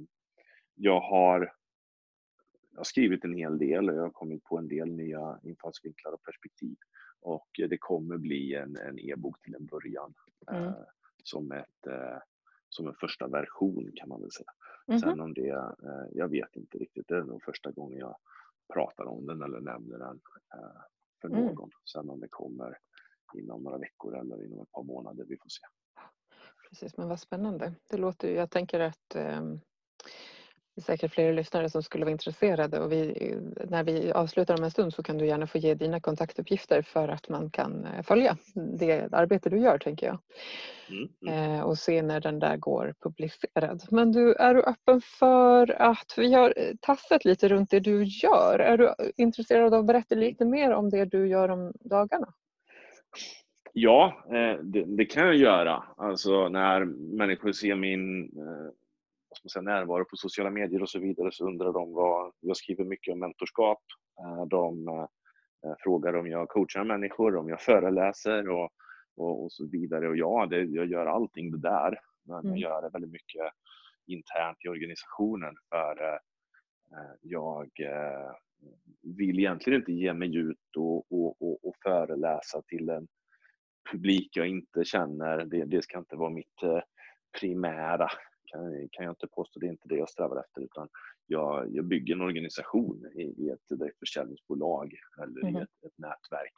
jag 0.74 1.00
har 1.00 1.52
jag 2.70 2.78
har 2.78 2.84
skrivit 2.84 3.24
en 3.24 3.34
hel 3.34 3.58
del 3.58 3.90
och 3.90 3.96
jag 3.96 4.02
har 4.02 4.10
kommit 4.10 4.44
på 4.44 4.58
en 4.58 4.68
del 4.68 4.88
nya 4.88 5.38
infallsvinklar 5.42 6.12
och 6.12 6.22
perspektiv. 6.22 6.76
Och 7.24 7.48
det 7.68 7.78
kommer 7.78 8.18
bli 8.18 8.54
en 8.54 8.98
e-bok 8.98 9.42
till 9.42 9.54
en 9.54 9.66
början. 9.66 10.14
Mm. 10.50 10.64
Eh, 10.64 10.74
som, 11.22 11.52
ett, 11.52 11.86
eh, 11.86 12.18
som 12.68 12.88
en 12.88 12.94
första 12.94 13.28
version 13.28 13.92
kan 13.94 14.08
man 14.08 14.20
väl 14.20 14.30
säga. 14.30 14.52
Mm 14.88 15.00
Sen 15.00 15.20
om 15.20 15.34
det, 15.34 15.48
eh, 15.48 16.06
jag 16.12 16.28
vet 16.28 16.56
inte 16.56 16.78
riktigt, 16.78 17.08
det 17.08 17.16
är 17.16 17.22
nog 17.22 17.42
första 17.42 17.70
gången 17.70 17.98
jag 17.98 18.16
pratar 18.72 19.04
om 19.04 19.26
den 19.26 19.42
eller 19.42 19.60
nämner 19.60 19.98
den 19.98 20.20
eh, 20.54 20.80
för 21.20 21.28
mm. 21.28 21.40
någon. 21.40 21.58
Mm. 21.58 21.70
Sen 21.92 22.10
om 22.10 22.20
det 22.20 22.28
kommer 22.30 22.78
inom 23.34 23.62
några 23.62 23.78
veckor 23.78 24.18
eller 24.18 24.44
inom 24.44 24.60
ett 24.60 24.72
par 24.72 24.82
månader, 24.82 25.24
vi 25.28 25.36
får 25.36 25.48
se. 25.48 25.62
Precis, 26.68 26.96
men 26.96 27.08
vad 27.08 27.20
spännande. 27.20 27.74
Det 27.90 27.96
låter 27.96 28.34
jag 28.34 28.50
tänker 28.50 28.80
att 28.80 29.16
um 29.16 29.60
det 30.74 30.80
är 30.80 30.82
säkert 30.82 31.12
fler 31.12 31.32
lyssnare 31.32 31.70
som 31.70 31.82
skulle 31.82 32.04
vara 32.04 32.12
intresserade 32.12 32.80
och 32.80 32.92
vi, 32.92 33.34
när 33.68 33.84
vi 33.84 34.12
avslutar 34.12 34.58
om 34.58 34.64
en 34.64 34.70
stund 34.70 34.94
så 34.94 35.02
kan 35.02 35.18
du 35.18 35.26
gärna 35.26 35.46
få 35.46 35.58
ge 35.58 35.74
dina 35.74 36.00
kontaktuppgifter 36.00 36.82
för 36.82 37.08
att 37.08 37.28
man 37.28 37.50
kan 37.50 37.84
eh, 37.84 38.02
följa 38.02 38.36
det 38.54 39.08
arbete 39.12 39.50
du 39.50 39.58
gör 39.58 39.78
tänker 39.78 40.06
jag. 40.06 40.18
Mm, 40.88 41.08
mm. 41.22 41.54
Eh, 41.54 41.60
och 41.60 41.78
se 41.78 42.02
när 42.02 42.20
den 42.20 42.38
där 42.38 42.56
går 42.56 42.94
publicerad. 43.02 43.82
Men 43.90 44.12
du, 44.12 44.34
är 44.34 44.54
du 44.54 44.62
öppen 44.62 45.00
för 45.00 45.82
att 45.82 46.14
vi 46.16 46.34
har 46.34 46.54
eh, 46.56 46.74
tassat 46.80 47.24
lite 47.24 47.48
runt 47.48 47.70
det 47.70 47.80
du 47.80 48.04
gör. 48.04 48.58
Är 48.58 48.78
du 48.78 48.94
intresserad 49.16 49.74
av 49.74 49.80
att 49.80 49.86
berätta 49.86 50.14
lite 50.14 50.44
mer 50.44 50.70
om 50.70 50.90
det 50.90 51.04
du 51.04 51.28
gör 51.28 51.48
om 51.48 51.72
dagarna? 51.80 52.32
Ja, 53.72 54.24
det, 54.62 54.84
det 54.84 55.04
kan 55.04 55.26
jag 55.26 55.36
göra. 55.36 55.84
Alltså 55.96 56.48
när 56.48 56.84
människor 57.16 57.52
ser 57.52 57.74
min 57.74 58.30
vad 59.42 59.50
ska 59.50 59.60
man 59.60 59.66
säga, 59.66 59.76
närvaro 59.76 60.04
på 60.04 60.16
sociala 60.16 60.50
medier 60.50 60.82
och 60.82 60.88
så 60.88 60.98
vidare 60.98 61.32
så 61.32 61.48
undrar 61.48 61.72
de 61.72 61.92
vad, 61.92 62.32
jag 62.40 62.56
skriver 62.56 62.84
mycket 62.84 63.12
om 63.12 63.18
mentorskap. 63.18 63.82
Eh, 64.20 64.46
de 64.46 64.88
eh, 64.88 65.74
frågar 65.78 66.16
om 66.16 66.26
jag 66.26 66.48
coachar 66.48 66.84
människor, 66.84 67.36
om 67.36 67.48
jag 67.48 67.60
föreläser 67.60 68.48
och, 68.48 68.70
och, 69.16 69.44
och 69.44 69.52
så 69.52 69.66
vidare. 69.66 70.08
Och 70.08 70.16
ja, 70.16 70.46
det, 70.50 70.62
jag 70.62 70.86
gör 70.86 71.06
allting 71.06 71.50
det 71.50 71.58
där, 71.58 71.98
men 72.24 72.38
mm. 72.38 72.56
jag 72.56 72.58
gör 72.58 72.82
det 72.82 72.90
väldigt 72.92 73.12
mycket 73.12 73.50
internt 74.06 74.58
i 74.64 74.68
organisationen 74.68 75.54
för 75.70 76.02
eh, 76.02 76.18
jag 77.20 77.70
vill 79.02 79.38
egentligen 79.38 79.80
inte 79.80 79.92
ge 79.92 80.14
mig 80.14 80.36
ut 80.36 80.76
och, 80.76 81.12
och, 81.12 81.42
och, 81.42 81.68
och 81.68 81.74
föreläsa 81.82 82.62
till 82.62 82.88
en 82.88 83.06
publik 83.92 84.36
jag 84.36 84.48
inte 84.48 84.84
känner. 84.84 85.44
Det, 85.44 85.64
det 85.64 85.82
ska 85.82 85.98
inte 85.98 86.16
vara 86.16 86.30
mitt 86.30 86.60
primära 87.40 88.08
kan, 88.54 88.88
kan 88.90 89.04
jag 89.04 89.12
inte 89.12 89.26
påstå, 89.26 89.60
det 89.60 89.66
är 89.66 89.70
inte 89.70 89.88
det 89.88 89.96
jag 89.96 90.08
strävar 90.08 90.40
efter 90.40 90.60
utan 90.60 90.88
jag, 91.26 91.74
jag 91.74 91.84
bygger 91.84 92.14
en 92.14 92.20
organisation 92.20 93.06
i, 93.14 93.22
i 93.22 93.50
ett 93.50 93.78
direktförsäljningsbolag 93.78 94.94
eller 95.22 95.40
mm. 95.40 95.56
i 95.56 95.62
ett, 95.62 95.84
ett, 95.86 95.98
nätverk. 95.98 96.54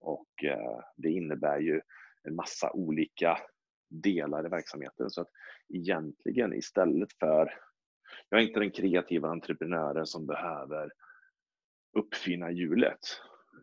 Och 0.00 0.44
eh, 0.44 0.80
det 0.96 1.10
innebär 1.10 1.58
ju 1.58 1.80
en 2.22 2.34
massa 2.34 2.72
olika 2.72 3.38
delar 3.88 4.46
i 4.46 4.48
verksamheten. 4.48 5.10
Så 5.10 5.20
att 5.20 5.30
egentligen 5.68 6.52
istället 6.52 7.12
för, 7.12 7.54
jag 8.28 8.40
är 8.40 8.44
inte 8.46 8.60
den 8.60 8.70
kreativa 8.70 9.28
entreprenören 9.28 10.06
som 10.06 10.26
behöver 10.26 10.90
uppfinna 11.98 12.50
hjulet, 12.50 13.00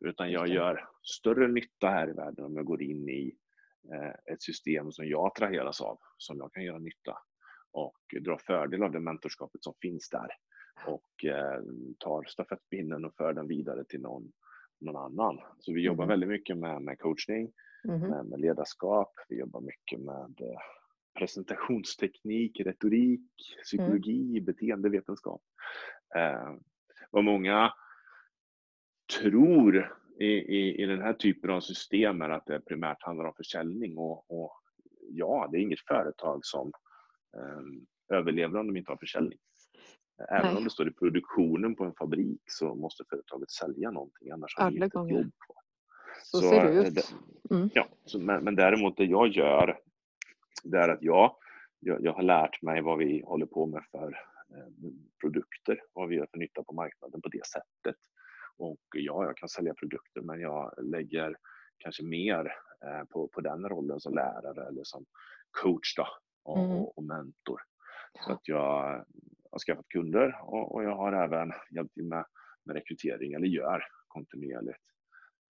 utan 0.01 0.31
jag 0.31 0.47
gör 0.47 0.89
större 1.01 1.47
nytta 1.47 1.87
här 1.87 2.09
i 2.09 2.13
världen 2.13 2.45
om 2.45 2.55
jag 2.55 2.65
går 2.65 2.81
in 2.81 3.09
i 3.09 3.35
eh, 3.93 4.33
ett 4.33 4.41
system 4.41 4.91
som 4.91 5.07
jag 5.07 5.27
attraheras 5.27 5.81
av, 5.81 5.99
som 6.17 6.37
jag 6.37 6.53
kan 6.53 6.63
göra 6.63 6.79
nytta 6.79 7.17
och 7.71 7.97
drar 8.21 8.37
fördel 8.37 8.83
av 8.83 8.91
det 8.91 8.99
mentorskapet 8.99 9.63
som 9.63 9.73
finns 9.81 10.09
där 10.09 10.29
och 10.87 11.25
eh, 11.25 11.61
tar 11.97 12.23
stafettpinnen 12.23 13.05
och 13.05 13.15
för 13.15 13.33
den 13.33 13.47
vidare 13.47 13.83
till 13.85 14.01
någon, 14.01 14.31
någon 14.79 14.95
annan. 14.95 15.39
Så 15.59 15.73
vi 15.73 15.81
jobbar 15.81 16.03
mm. 16.03 16.09
väldigt 16.09 16.29
mycket 16.29 16.57
med, 16.57 16.81
med 16.81 16.99
coachning, 16.99 17.51
mm. 17.87 17.99
med, 17.99 18.25
med, 18.25 18.39
ledarskap, 18.39 19.11
vi 19.29 19.39
jobbar 19.39 19.61
mycket 19.61 19.99
med 19.99 20.41
eh, 20.41 20.59
presentationsteknik, 21.19 22.59
retorik, 22.59 23.31
psykologi, 23.63 24.29
mm. 24.29 24.45
beteendevetenskap. 24.45 25.41
Eh, 26.15 26.55
vad 27.11 27.23
många 27.23 27.73
tror 29.19 29.95
i, 30.19 30.25
i, 30.27 30.83
i 30.83 30.85
den 30.85 31.01
här 31.01 31.13
typen 31.13 31.49
av 31.49 31.61
system 31.61 32.21
är 32.21 32.29
att 32.29 32.45
det 32.45 32.65
primärt 32.65 33.03
handlar 33.03 33.25
om 33.25 33.33
försäljning 33.37 33.97
och, 33.97 34.43
och 34.43 34.51
ja, 35.09 35.49
det 35.51 35.57
är 35.57 35.61
inget 35.61 35.87
företag 35.87 36.39
som 36.45 36.71
överlever 38.13 38.59
om 38.59 38.67
de 38.67 38.77
inte 38.77 38.91
har 38.91 38.97
försäljning. 38.97 39.39
Även 40.29 40.45
Nej. 40.45 40.57
om 40.57 40.63
det 40.63 40.69
står 40.69 40.87
i 40.87 40.91
produktionen 40.91 41.75
på 41.75 41.83
en 41.83 41.93
fabrik 41.93 42.41
så 42.45 42.75
måste 42.75 43.03
företaget 43.09 43.51
sälja 43.51 43.91
någonting 43.91 44.31
annars 44.31 44.57
har 44.57 44.71
de 44.71 44.83
inte 44.83 44.97
jobb 44.97 45.31
kvar. 45.45 45.57
Så, 46.23 46.37
så 46.37 46.49
ser 46.49 46.63
det 46.63 46.87
ut. 46.87 47.15
Mm. 47.51 47.69
Ja, 47.73 47.87
så, 48.05 48.19
men, 48.19 48.43
men 48.43 48.55
däremot 48.55 48.97
det 48.97 49.05
jag 49.05 49.27
gör 49.27 49.79
det 50.63 50.77
är 50.77 50.89
att 50.89 51.01
jag, 51.01 51.35
jag, 51.79 52.03
jag, 52.03 52.13
har 52.13 52.23
lärt 52.23 52.61
mig 52.61 52.81
vad 52.81 52.97
vi 52.97 53.23
håller 53.25 53.45
på 53.45 53.65
med 53.65 53.83
för 53.91 54.07
eh, 54.55 54.91
produkter, 55.21 55.81
vad 55.93 56.09
vi 56.09 56.15
gör 56.15 56.27
för 56.31 56.37
nytta 56.37 56.63
på 56.63 56.73
marknaden 56.73 57.21
på 57.21 57.29
det 57.29 57.45
sättet. 57.45 57.95
Och 58.57 58.79
ja, 58.95 59.25
jag 59.25 59.37
kan 59.37 59.49
sälja 59.49 59.73
produkter 59.73 60.21
men 60.21 60.39
jag 60.41 60.73
lägger 60.83 61.35
kanske 61.77 62.03
mer 62.03 62.45
eh, 62.85 63.03
på, 63.09 63.27
på 63.27 63.41
den 63.41 63.69
rollen 63.69 63.99
som 63.99 64.13
lärare 64.13 64.67
eller 64.67 64.83
som 64.83 65.05
coach 65.51 65.95
då, 65.95 66.07
och, 66.43 66.65
mm. 66.65 66.77
och 66.81 67.03
mentor. 67.03 67.61
Så 68.25 68.31
att 68.31 68.47
jag 68.47 69.05
har 69.51 69.59
skaffat 69.59 69.87
kunder 69.89 70.39
och, 70.43 70.75
och, 70.75 70.83
jag 70.83 70.95
har 70.95 71.13
även 71.13 71.51
hjälpt 71.71 71.93
till 71.93 72.05
med, 72.05 72.25
med 72.63 72.75
rekrytering, 72.75 73.33
eller 73.33 73.47
gör 73.47 73.83
kontinuerligt. 74.07 74.83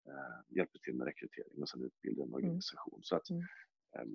Eh, 0.08 0.56
hjälper 0.56 0.78
till 0.78 0.94
med 0.94 1.06
rekrytering 1.06 1.62
och 1.62 1.68
sen 1.68 1.84
utbildar 1.84 2.22
en 2.22 2.28
mm. 2.28 2.34
organisation. 2.34 2.94
Mm. 2.94 3.02
Så 3.02 3.16
att, 3.16 3.30
mm. 3.30 3.42
eh, 3.96 4.06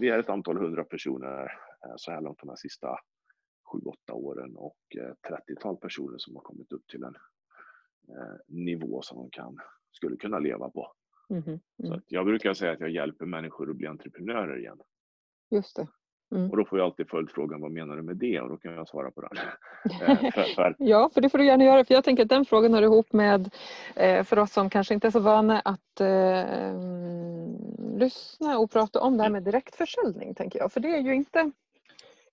vi 0.00 0.08
är 0.08 0.18
ett 0.18 0.28
antal 0.28 0.58
hundra 0.58 0.84
personer 0.84 1.42
eh, 1.86 1.94
så 1.96 2.10
här 2.10 2.20
långt 2.20 2.38
de 2.40 2.48
här 2.48 2.56
sista 2.56 2.98
sju, 3.72 3.78
åtta 3.78 4.12
åren 4.12 4.56
och 4.56 4.78
eh, 4.96 5.14
30-tal 5.30 5.76
personer 5.76 6.18
som 6.18 6.34
har 6.34 6.42
kommit 6.42 6.72
upp 6.72 6.86
till 6.86 7.04
en 7.04 7.16
eh, 8.08 8.36
nivå 8.46 9.02
som 9.02 9.18
de 9.18 9.30
kan, 9.30 9.58
skulle 9.92 10.16
kunna 10.16 10.38
leva 10.38 10.70
på. 10.70 10.92
Mm. 11.30 11.42
Så 11.76 11.86
mm. 11.86 12.00
jag 12.06 12.26
brukar 12.26 12.54
säga 12.54 12.72
att 12.72 12.80
jag 12.80 12.90
hjälper 12.90 13.26
människor 13.26 13.70
att 13.70 13.76
bli 13.76 13.86
entreprenörer 13.86 14.58
igen. 14.58 14.80
Just 15.54 15.76
det. 15.76 15.86
Mm. 16.34 16.50
Och 16.50 16.56
då 16.56 16.64
får 16.64 16.78
jag 16.78 16.86
alltid 16.86 17.08
följdfrågan, 17.08 17.60
vad 17.60 17.70
menar 17.70 17.96
du 17.96 18.02
med 18.02 18.16
det? 18.16 18.40
Och 18.40 18.48
då 18.48 18.56
kan 18.56 18.74
jag 18.74 18.88
svara 18.88 19.10
på 19.10 19.20
den. 19.20 19.30
Eh, 20.00 20.16
för, 20.16 20.54
för... 20.54 20.76
ja, 20.78 21.10
för 21.14 21.20
det 21.20 21.28
får 21.28 21.38
du 21.38 21.46
gärna 21.46 21.64
göra. 21.64 21.84
För 21.84 21.94
jag 21.94 22.04
tänker 22.04 22.22
att 22.22 22.28
den 22.28 22.44
frågan 22.44 22.74
hör 22.74 22.82
ihop 22.82 23.12
med, 23.12 23.54
eh, 23.96 24.24
för 24.24 24.38
oss 24.38 24.52
som 24.52 24.70
kanske 24.70 24.94
inte 24.94 25.06
är 25.06 25.10
så 25.10 25.20
vana 25.20 25.60
att 25.60 26.00
eh, 26.00 26.78
lyssna 27.98 28.58
och 28.58 28.70
prata 28.70 29.00
om 29.00 29.16
det 29.16 29.22
här 29.22 29.30
med 29.30 29.42
direktförsäljning, 29.42 30.34
tänker 30.34 30.58
jag. 30.58 30.72
För 30.72 30.80
det 30.80 30.88
är 30.88 31.00
ju 31.00 31.14
inte 31.14 31.50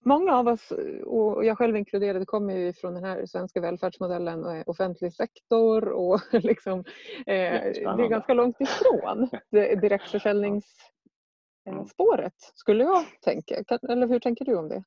Många 0.04 0.36
av 0.36 0.48
oss, 0.48 0.72
och 1.06 1.46
jag 1.46 1.58
själv 1.58 1.78
inkluderad, 1.78 2.28
kommer 2.28 2.54
ju 2.54 2.74
från 2.74 2.94
den 2.94 3.04
här 3.04 3.26
svenska 3.26 3.62
välfärdsmodellen 3.62 4.46
och 4.46 4.70
offentlig 4.70 5.14
sektor 5.14 5.88
och 5.90 6.22
liksom, 6.32 6.80
eh, 7.18 7.26
det 7.26 8.04
är 8.04 8.10
ganska 8.10 8.34
långt 8.34 8.62
ifrån 8.62 9.30
direktförsäljnings. 9.82 10.66
Spåret, 11.88 12.34
skulle 12.38 12.84
jag 12.84 13.06
tänka. 13.22 13.56
Eller 13.90 14.08
hur 14.08 14.20
tänker 14.20 14.46
du 14.46 14.56
om 14.56 14.70
det? 14.70 14.84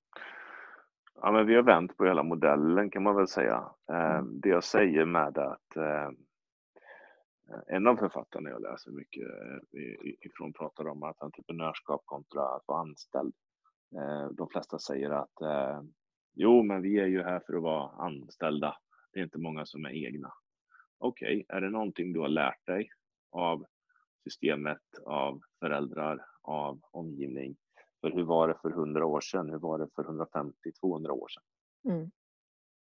Ja, 1.21 1.33
men 1.33 1.47
vi 1.47 1.55
har 1.55 1.63
vänt 1.63 1.97
på 1.97 2.05
hela 2.05 2.23
modellen 2.23 2.91
kan 2.91 3.03
man 3.03 3.17
väl 3.17 3.29
säga. 3.29 3.65
Eh, 3.91 4.15
mm. 4.15 4.41
Det 4.41 4.49
jag 4.49 4.65
säger 4.65 5.05
med 5.05 5.39
att 5.39 5.77
eh, 5.77 6.11
en 7.67 7.87
av 7.87 7.97
författarna 7.97 8.51
jag 8.51 8.63
läser 8.63 8.91
mycket 8.91 9.23
eh, 9.23 10.27
ifrån 10.27 10.53
pratar 10.53 10.89
om 10.89 11.03
att 11.03 11.23
entreprenörskap 11.23 12.03
kontra 12.05 12.43
att 12.43 12.63
vara 12.67 12.81
anställd. 12.81 13.35
De 14.33 14.49
flesta 14.49 14.79
säger 14.79 15.11
att 15.11 15.39
jo, 16.35 16.63
men 16.63 16.83
vi 16.83 17.01
är 17.01 17.07
ju 17.07 17.23
här 17.23 17.41
för 17.47 17.57
att 17.57 17.63
vara 17.63 17.91
anställda. 17.91 18.77
Det 19.13 19.21
är 19.21 19.25
inte 19.25 19.39
många 19.39 19.67
som 19.67 19.85
är 19.85 20.07
egna. 20.07 20.33
okej, 20.99 21.45
okay, 21.45 21.57
är 21.57 21.61
det 21.61 21.71
någonting 21.71 22.13
du 22.13 22.21
har 22.21 22.29
lärt 22.29 22.67
dig 22.67 22.91
av 23.31 23.67
systemet, 24.25 24.83
av 25.05 25.41
föräldrar, 25.61 26.25
av 26.43 26.81
omgivning? 26.91 27.57
För 28.01 28.11
hur 28.11 28.23
var 28.23 28.49
det 28.49 28.59
för 28.63 28.71
100 28.71 29.07
år 29.07 29.21
sedan? 29.21 29.51
Hur 29.51 29.59
var 29.59 29.79
det 29.79 29.89
för 29.95 30.05
150, 30.05 30.73
200 30.81 31.13
år 31.13 31.29
sedan? 31.29 31.43
Mm. 31.93 32.11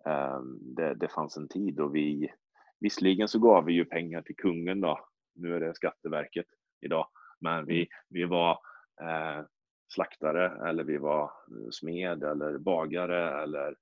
Um, 0.05 0.59
det, 0.61 0.95
det 0.95 1.09
fanns 1.09 1.37
en 1.37 1.49
tid 1.49 1.75
då 1.75 1.89
vi, 1.89 2.33
visserligen 2.81 3.29
så 3.29 3.39
gav 3.39 3.65
vi 3.65 3.73
ju 3.73 3.85
pengar 3.85 4.23
till 4.23 4.37
kungen 4.37 4.81
då, 4.81 5.01
nu 5.35 5.57
är 5.57 5.61
det 5.61 5.75
Skatteverket 5.75 6.47
idag, 6.81 7.07
men 7.41 7.67
vi, 7.67 7.77
mm. 7.77 7.89
vi 8.09 8.25
var 8.25 8.59
eh, 9.01 9.45
slaktare 9.89 10.69
eller 10.69 10.85
vi 10.85 10.97
var 10.97 11.31
smed 11.71 12.23
eller 12.23 12.59
bagare 12.59 13.43
eller 13.43 13.77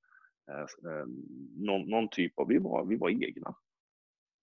eh, 0.51 0.93
eh, 0.93 1.07
någon, 1.57 1.91
någon, 1.91 2.09
typ 2.09 2.39
av, 2.39 2.49
vi 2.49 2.59
var, 2.59 2.85
vi 2.85 2.97
var 2.97 3.11
egna. 3.11 3.55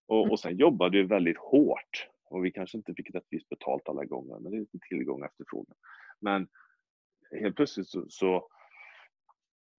Och, 0.08 0.20
mm. 0.20 0.32
och 0.32 0.40
sen 0.40 0.58
jobbade 0.58 0.98
vi 0.98 1.04
väldigt 1.04 1.38
hårt 1.38 2.08
och 2.26 2.46
vi 2.46 2.52
kanske 2.52 2.78
inte 2.78 2.94
fick 2.94 3.16
rättvist 3.16 3.50
betalt 3.50 3.90
alla 3.90 4.06
gånger, 4.06 4.40
men 4.40 4.52
det 4.52 4.58
är 4.58 4.88
tillgång 4.90 5.22
och 5.22 5.28
efterfrågan. 5.28 5.78
Men 6.20 6.48
helt 7.32 7.56
plötsligt 7.56 7.88
så, 7.88 8.06
så 8.10 8.50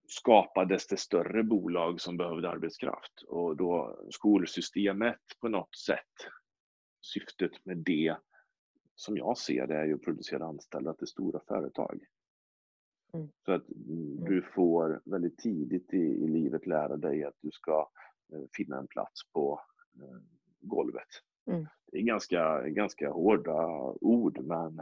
skapades 0.08 0.86
det 0.86 0.96
större 0.96 1.42
bolag 1.42 2.00
som 2.00 2.16
behövde 2.16 2.50
arbetskraft 2.50 3.22
och 3.26 3.56
då 3.56 4.00
skolsystemet 4.10 5.20
på 5.40 5.48
något 5.48 5.76
sätt, 5.76 6.14
syftet 7.00 7.64
med 7.64 7.78
det 7.78 8.16
som 8.94 9.16
jag 9.16 9.38
ser 9.38 9.66
det 9.66 9.76
är 9.76 9.84
ju 9.84 9.94
att 9.94 10.02
producera 10.02 10.46
anställda 10.46 10.94
till 10.94 11.06
stora 11.06 11.40
företag. 11.48 12.04
Mm. 13.14 13.28
Så 13.44 13.52
att 13.52 13.68
mm. 13.68 14.24
du 14.24 14.42
får 14.42 15.00
väldigt 15.04 15.38
tidigt 15.38 15.94
i, 15.94 15.96
i, 15.96 16.28
livet 16.28 16.66
lära 16.66 16.96
dig 16.96 17.24
att 17.24 17.36
du 17.40 17.50
ska 17.50 17.90
eh, 18.32 18.44
finna 18.52 18.78
en 18.78 18.86
plats 18.86 19.32
på 19.32 19.60
eh, 19.94 20.18
golvet. 20.60 21.08
Mm. 21.46 21.66
Det 21.92 21.98
är 21.98 22.02
ganska, 22.02 22.68
ganska 22.68 23.10
hårda 23.10 23.66
ord 24.00 24.38
men 24.40 24.80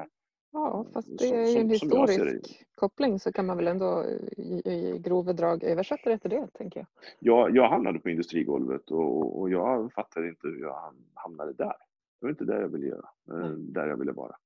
Ja, 0.55 0.85
eh, 0.87 0.93
fast 0.93 1.19
det 1.19 1.29
är 1.29 1.51
ju 1.51 1.61
en 1.61 1.71
historisk 1.71 2.67
koppling 2.75 3.21
så 3.21 3.33
kan 3.33 3.47
man 3.47 3.57
väl 3.57 3.69
ändå 3.69 4.05
i, 4.37 4.63
i 4.65 4.99
grova 4.99 5.33
drag 5.33 5.65
översätta 5.65 6.11
det 6.11 6.19
till 6.19 6.31
det, 6.31 6.49
tänker 6.53 6.81
jag. 6.81 6.87
Ja, 7.19 7.49
jag 7.49 7.69
hamnade 7.69 7.99
på 7.99 8.11
industrigolvet 8.11 8.91
och, 8.91 9.41
och 9.41 9.51
jag 9.51 9.93
fattade 9.93 10.29
inte 10.29 10.49
hur 10.49 10.61
jag 10.61 10.95
hamnade 11.15 11.53
där. 11.53 11.77
Det 12.21 12.27
var 12.27 12.31
inte 12.31 12.45
det 12.45 12.61
jag 12.61 12.69
ville 12.69 12.87
göra, 12.87 13.09
mm. 13.31 13.73
där 13.73 13.87
jag 13.87 13.97
ville 13.97 14.13
vara. 14.13 14.37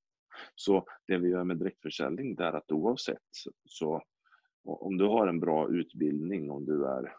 Så 0.54 0.84
det 1.06 1.18
vi 1.18 1.28
gör 1.28 1.44
med 1.44 1.56
direktförsäljning 1.56 2.36
är 2.38 2.52
att 2.52 2.72
oavsett 2.72 3.18
så 3.64 4.02
om 4.64 4.96
du 4.96 5.04
har 5.04 5.26
en 5.26 5.40
bra 5.40 5.68
utbildning, 5.68 6.50
om 6.50 6.64
du 6.64 6.86
är 6.86 7.12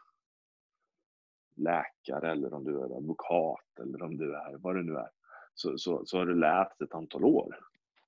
läkare 1.60 2.32
eller 2.32 2.54
om 2.54 2.64
du 2.64 2.80
är 2.80 2.98
advokat 2.98 3.80
eller 3.80 4.04
om 4.04 4.18
du 4.18 4.36
är 4.36 4.58
vad 4.58 4.76
det 4.76 4.84
nu 4.84 4.96
är, 4.96 5.10
så, 5.54 5.78
så, 5.78 6.06
så 6.06 6.18
har 6.18 6.26
du 6.26 6.36
lärt 6.36 6.82
ett 6.82 6.94
antal 6.94 7.24
år 7.26 7.60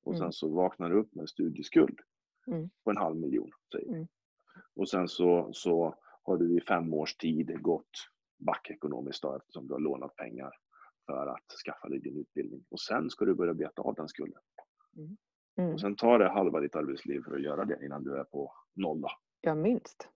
och 0.04 0.14
sen 0.14 0.22
mm. 0.22 0.32
så 0.32 0.50
vaknar 0.50 0.90
du 0.90 1.00
upp 1.00 1.16
med 1.16 1.22
en 1.22 1.28
studieskuld 1.28 2.00
mm. 2.48 2.70
på 2.84 2.92
en 2.92 2.98
halv 2.98 3.16
miljon. 3.16 3.52
Säger. 3.72 3.94
Mm. 3.94 4.08
Och 4.76 4.90
sen 4.90 5.08
så, 5.08 5.50
så 5.54 5.96
har 6.24 6.38
du 6.38 6.58
i 6.58 6.62
fem 6.62 6.94
års 6.94 7.16
tid 7.16 7.62
gått 7.62 7.92
back 8.38 8.70
ekonomiskt 8.70 9.22
då, 9.22 9.36
eftersom 9.36 9.68
du 9.68 9.74
har 9.74 9.80
lånat 9.80 10.16
pengar 10.16 10.52
för 11.06 11.28
att 11.28 11.52
skaffa 11.66 11.90
dig 11.90 12.00
din 12.00 12.18
utbildning. 12.18 12.66
Och 12.70 12.80
sen 12.80 13.10
ska 13.10 13.26
du 13.26 13.34
börja 13.34 13.54
beta 13.54 13.82
av 13.82 13.96
den 13.96 14.08
skulden. 14.08 14.42
Mm. 14.98 15.18
Mm. 15.58 15.74
Och 15.74 15.82
sen 15.82 15.96
tar 15.96 16.20
det 16.20 16.30
halva 16.30 16.60
ditt 16.60 16.76
arbetsliv 16.76 17.22
för 17.24 17.36
att 17.36 17.42
göra 17.42 17.66
det 17.66 17.86
innan 17.86 18.04
du 18.04 18.18
är 18.18 18.24
på 18.24 18.54
noll. 18.74 19.02
Då. 19.02 19.10
Ja, 19.42 19.56
minst. 19.56 20.10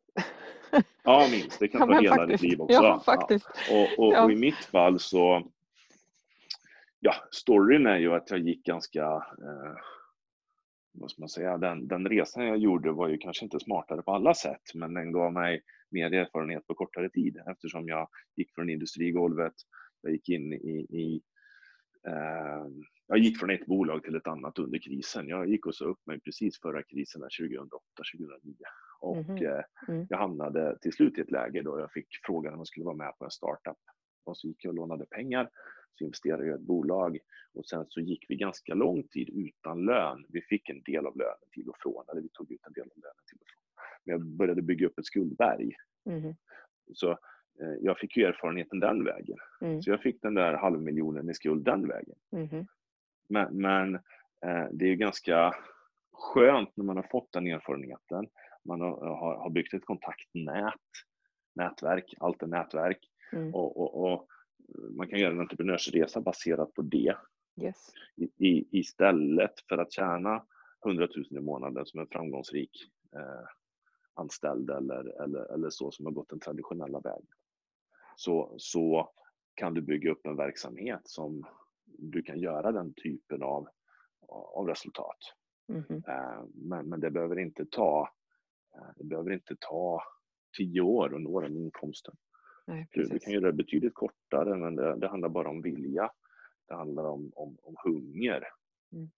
ja, 1.03 1.27
minst. 1.31 1.59
Det 1.59 1.67
kan 1.67 1.81
ja, 1.89 1.95
ta 1.95 2.01
hela 2.01 2.15
faktiskt. 2.15 2.41
ditt 2.41 2.51
liv 2.51 2.61
också. 2.61 2.73
Ja, 2.73 3.01
faktiskt. 3.05 3.47
Ja. 3.69 3.87
Och, 3.97 4.07
och, 4.07 4.23
och, 4.23 4.31
i 4.31 4.35
mitt 4.35 4.65
fall 4.65 4.99
så, 4.99 5.51
ja, 6.99 7.15
storyn 7.31 7.85
är 7.85 7.97
ju 7.97 8.13
att 8.13 8.29
jag 8.31 8.39
gick 8.39 8.65
ganska, 8.65 9.03
eh, 9.41 9.75
vad 10.91 11.11
ska 11.11 11.21
man 11.21 11.29
säga, 11.29 11.57
den, 11.57 11.87
den 11.87 12.09
resan 12.09 12.45
jag 12.45 12.57
gjorde 12.57 12.91
var 12.91 13.07
ju 13.07 13.17
kanske 13.17 13.45
inte 13.45 13.59
smartare 13.59 14.01
på 14.01 14.11
alla 14.11 14.33
sätt, 14.33 14.61
men 14.73 14.93
den 14.93 15.11
gav 15.11 15.33
mig 15.33 15.61
mer 15.91 16.13
erfarenhet 16.13 16.67
på 16.67 16.73
kortare 16.73 17.09
tid 17.09 17.37
eftersom 17.51 17.87
jag 17.87 18.09
gick 18.35 18.55
från 18.55 18.69
industrigolvet 18.69 19.53
jag 20.01 20.11
gick 20.11 20.29
in 20.29 20.53
i, 20.53 20.87
i 20.89 21.21
jag 23.07 23.17
gick 23.17 23.39
från 23.39 23.49
ett 23.49 23.65
bolag 23.65 24.03
till 24.03 24.15
ett 24.15 24.27
annat 24.27 24.59
under 24.59 24.79
krisen. 24.79 25.27
Jag 25.27 25.49
gick 25.49 25.65
och 25.65 25.75
sa 25.75 25.85
upp 25.85 26.05
mig 26.05 26.19
precis 26.19 26.61
förra 26.61 26.83
krisen 26.83 27.21
2008, 27.21 27.83
2009 28.17 28.55
och 28.99 29.17
mm 29.17 29.37
-hmm. 29.37 29.63
mm. 29.87 30.07
jag 30.09 30.17
hamnade 30.17 30.77
till 30.81 30.93
slut 30.93 31.17
i 31.17 31.21
ett 31.21 31.31
läge 31.31 31.61
då 31.61 31.79
jag 31.79 31.91
fick 31.91 32.07
frågan 32.25 32.53
om 32.53 32.59
jag 32.59 32.67
skulle 32.67 32.85
vara 32.85 32.95
med 32.95 33.17
på 33.17 33.25
en 33.25 33.31
startup. 33.31 33.77
Och 34.23 34.37
så 34.37 34.47
gick 34.47 34.65
jag 34.65 34.69
och 34.71 34.75
lånade 34.75 35.05
pengar, 35.05 35.49
så 35.93 36.03
investerade 36.03 36.45
jag 36.45 36.51
i 36.51 36.61
ett 36.61 36.67
bolag 36.67 37.17
och 37.53 37.65
sen 37.65 37.85
så 37.89 37.99
gick 37.99 38.25
vi 38.29 38.35
ganska 38.35 38.73
lång 38.73 39.07
tid 39.07 39.29
utan 39.29 39.85
lön. 39.85 40.25
Vi 40.29 40.41
fick 40.41 40.69
en 40.69 40.81
del 40.81 41.05
av 41.05 41.17
lönen 41.17 41.49
till 41.51 41.69
och 41.69 41.77
från, 41.79 42.05
eller 42.11 42.21
vi 42.21 42.29
tog 42.29 42.51
ut 42.51 42.67
en 42.67 42.73
del 42.73 42.83
av 42.83 42.97
lönen 42.97 43.23
till 43.27 43.37
och 43.41 43.47
från. 43.47 43.63
Men 44.03 44.11
jag 44.13 44.25
började 44.25 44.61
bygga 44.61 44.87
upp 44.87 44.99
ett 44.99 45.05
skuldberg. 45.05 45.75
Mm. 46.09 46.35
Så 46.93 47.11
Eh, 47.11 47.17
jag 47.81 47.99
fick 47.99 48.17
ju 48.17 48.23
erfarenheten 48.23 48.79
den 48.79 49.03
vägen. 49.03 49.37
Mm. 49.61 49.81
Så 49.81 49.89
jag 49.89 50.01
fick 50.01 50.21
den 50.21 50.33
där 50.33 50.53
halvmiljonen 50.53 51.29
i 51.29 51.33
skuld 51.33 51.65
den 51.65 51.87
vägen. 51.87 52.15
Mm. 52.31 52.65
Men, 53.29 53.57
men 53.57 53.95
eh, 54.45 54.67
det 54.71 54.85
är 54.85 54.89
ju 54.89 54.95
ganska 54.95 55.55
skönt 56.11 56.77
när 56.77 56.85
man 56.85 56.95
har 56.95 57.07
fått 57.11 57.31
den 57.31 57.47
erfarenheten. 57.47 58.27
Man 58.65 58.81
har, 58.81 59.37
har 59.37 59.49
byggt 59.49 59.73
ett 59.73 59.85
kontaktnät, 59.85 60.73
nätverk, 61.55 62.13
allt 62.19 62.43
är 62.43 62.47
nätverk. 62.47 62.99
Mm. 63.33 63.55
Och, 63.55 63.77
och, 63.77 64.13
och, 64.13 64.27
man 64.97 65.07
kan 65.07 65.19
göra 65.19 65.31
en 65.31 65.39
entreprenörsresa 65.39 66.21
baserat 66.21 66.73
på 66.73 66.81
det. 66.81 67.15
Yes. 67.61 67.93
I, 68.15 68.47
i, 68.47 68.67
istället 68.79 69.53
för 69.69 69.77
att 69.77 69.91
tjäna 69.91 70.45
100 70.85 71.07
000 71.15 71.25
i 71.29 71.39
månaden 71.39 71.85
som 71.85 71.99
en 71.99 72.07
framgångsrik 72.07 72.71
eh, 73.15 73.47
anställd 74.13 74.69
eller, 74.69 75.23
eller, 75.23 75.53
eller 75.53 75.69
så 75.69 75.91
som 75.91 76.05
har 76.05 76.13
gått 76.13 76.29
den 76.29 76.39
traditionella 76.39 76.99
vägen 76.99 77.27
så, 78.15 78.55
så 78.57 79.09
kan 79.55 79.73
du 79.73 79.81
bygga 79.81 80.11
upp 80.11 80.25
en 80.25 80.35
verksamhet 80.35 81.01
som 81.03 81.45
du 81.85 82.21
kan 82.21 82.39
göra 82.39 82.71
den 82.71 82.93
typen 82.93 83.43
av, 83.43 83.67
av 84.29 84.67
resultat. 84.67 85.17
Mm. 85.69 86.03
Men, 86.53 86.89
men 86.89 86.99
det 86.99 87.11
behöver 87.11 87.39
inte 87.39 87.65
ta 87.65 88.09
eh, 88.75 88.89
det 88.95 89.03
behöver 89.03 89.31
inte 89.31 89.55
ta 89.59 90.01
tio 90.57 90.81
år 90.81 91.15
att 91.15 91.21
nå 91.21 91.41
den 91.41 91.57
inkomsten. 91.57 92.15
Nej, 92.67 92.87
du, 92.91 93.03
du, 93.03 93.19
kan 93.19 93.33
göra 93.33 93.45
det 93.45 93.53
betydligt 93.53 93.93
kortare, 93.93 94.57
men 94.57 94.75
det, 94.75 94.95
det 94.95 95.07
handlar 95.07 95.29
bara 95.29 95.49
om 95.49 95.61
vilja. 95.61 96.11
Det 96.67 96.75
handlar 96.75 97.03
om, 97.03 97.31
om, 97.35 97.57
om 97.61 97.75
hunger. 97.83 98.43
Mm. 98.91 99.09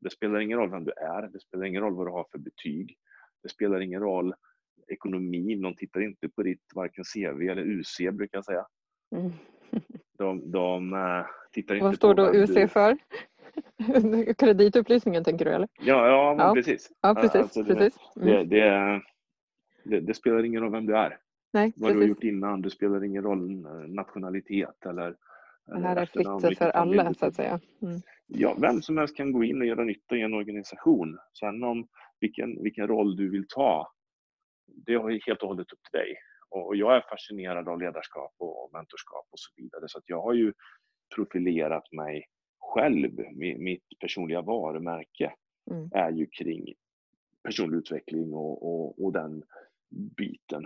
Det 0.00 0.10
spelar 0.10 0.40
ingen 0.40 0.58
roll 0.58 0.70
vem 0.70 0.84
du 0.84 0.92
är, 0.92 1.28
det 1.28 1.40
spelar 1.40 1.64
ingen 1.64 1.82
roll 1.82 1.94
vad 1.94 2.06
du 2.06 2.10
har 2.10 2.26
för 2.30 2.38
betyg. 2.38 2.98
Det 3.42 3.48
spelar 3.48 3.80
ingen 3.80 4.00
roll 4.00 4.34
ekonomin. 4.88 5.62
De 5.62 5.76
tittar 5.76 6.00
inte 6.00 6.28
på 6.28 6.42
ditt 6.42 6.62
varken 6.74 7.04
CV 7.04 7.48
eller 7.48 7.62
UC 7.62 7.98
brukar 8.12 8.38
jag 8.38 8.44
säga. 8.44 8.66
Mm. 9.16 9.32
De, 10.18 10.50
de 10.50 10.92
uh, 10.92 11.26
tittar 11.52 11.74
inte 11.74 11.84
Vad 11.84 11.96
står 11.96 12.14
då 12.14 12.34
UC 12.34 12.54
du... 12.54 12.68
för? 12.68 12.98
Kreditupplysningen 14.38 15.24
tänker 15.24 15.44
du 15.44 15.50
eller? 15.50 15.68
Ja, 15.80 16.08
ja, 16.08 16.36
ja. 16.38 16.54
precis. 16.54 16.90
Ja, 17.00 17.14
precis, 17.14 17.36
alltså, 17.36 17.64
precis. 17.64 17.98
Mm. 18.16 18.28
Det, 18.28 18.44
det, 18.44 19.02
det, 19.84 20.00
det, 20.00 20.14
spelar 20.14 20.44
ingen 20.44 20.62
roll 20.62 20.72
vem 20.72 20.86
du 20.86 20.96
är. 20.96 21.18
Nej, 21.52 21.72
Vad 21.76 21.88
precis. 21.88 21.94
du 21.94 22.00
har 22.00 22.08
gjort 22.08 22.24
innan. 22.24 22.62
Det 22.62 22.70
spelar 22.70 23.04
ingen 23.04 23.22
roll 23.22 23.64
eh, 23.64 23.70
nationalitet 23.88 24.86
eller 24.86 25.16
det 25.66 25.80
här 25.80 25.96
är 25.96 26.06
fritt 26.06 26.58
för 26.58 26.68
alla 26.68 27.14
så 27.14 27.26
att 27.26 27.34
säga. 27.34 27.60
Mm. 27.82 28.00
Ja, 28.26 28.56
vem 28.60 28.82
som 28.82 28.96
helst 28.96 29.16
kan 29.16 29.32
gå 29.32 29.44
in 29.44 29.60
och 29.60 29.66
göra 29.66 29.84
nytta 29.84 30.16
i 30.16 30.20
en 30.20 30.34
organisation. 30.34 31.18
Sen 31.40 31.62
om 31.64 31.88
vilken, 32.20 32.62
vilken 32.62 32.86
roll 32.86 33.16
du 33.16 33.30
vill 33.30 33.46
ta 33.48 33.92
det 34.66 34.92
är 34.92 35.26
helt 35.26 35.42
och 35.42 35.48
hållet 35.48 35.72
upp 35.72 35.82
till 35.90 35.98
dig. 35.98 36.16
Och 36.48 36.76
jag 36.76 36.96
är 36.96 37.00
fascinerad 37.00 37.68
av 37.68 37.80
ledarskap 37.80 38.34
och 38.38 38.70
mentorskap 38.72 39.26
och 39.30 39.38
så 39.38 39.52
vidare. 39.56 39.84
Så 39.88 40.00
jag 40.06 40.22
har 40.22 40.32
ju 40.32 40.52
profilerat 41.14 41.92
mig 41.92 42.24
själv. 42.58 43.10
Mitt 43.58 43.84
personliga 44.00 44.42
varumärke 44.42 45.32
mm. 45.70 45.88
är 45.92 46.10
ju 46.10 46.26
kring 46.26 46.74
personlig 47.42 47.78
utveckling 47.78 48.34
och, 48.34 48.62
och, 48.62 49.04
och 49.04 49.12
den 49.12 49.42
biten. 49.90 50.64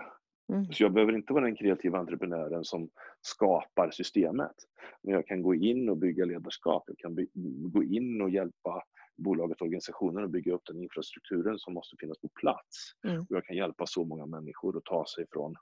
Mm. 0.53 0.73
Så 0.73 0.83
jag 0.83 0.93
behöver 0.93 1.13
inte 1.13 1.33
vara 1.33 1.45
den 1.45 1.57
kreativa 1.57 1.99
entreprenören 1.99 2.65
som 2.65 2.91
skapar 3.21 3.91
systemet. 3.91 4.55
Men 5.03 5.15
jag 5.15 5.27
kan 5.27 5.43
gå 5.43 5.55
in 5.55 5.89
och 5.89 5.97
bygga 5.97 6.25
ledarskap. 6.25 6.85
Jag 6.87 6.99
kan 6.99 7.27
gå 7.73 7.83
in 7.83 8.23
och 8.23 8.31
hjälpa 8.31 8.83
bolaget, 9.19 9.63
organisationen 9.63 10.25
att 10.25 10.31
bygga 10.31 10.55
upp 10.55 10.63
den 10.65 10.83
infrastrukturen 10.83 11.59
som 11.59 11.75
måste 11.75 11.97
finnas 12.01 12.19
på 12.19 12.29
plats. 12.29 12.93
Mm. 13.05 13.21
Och 13.21 13.27
jag 13.29 13.45
kan 13.45 13.57
hjälpa 13.57 13.87
så 13.87 14.05
många 14.05 14.27
människor 14.27 14.77
att 14.77 14.85
ta 14.85 15.07
sig 15.07 15.27
från, 15.33 15.55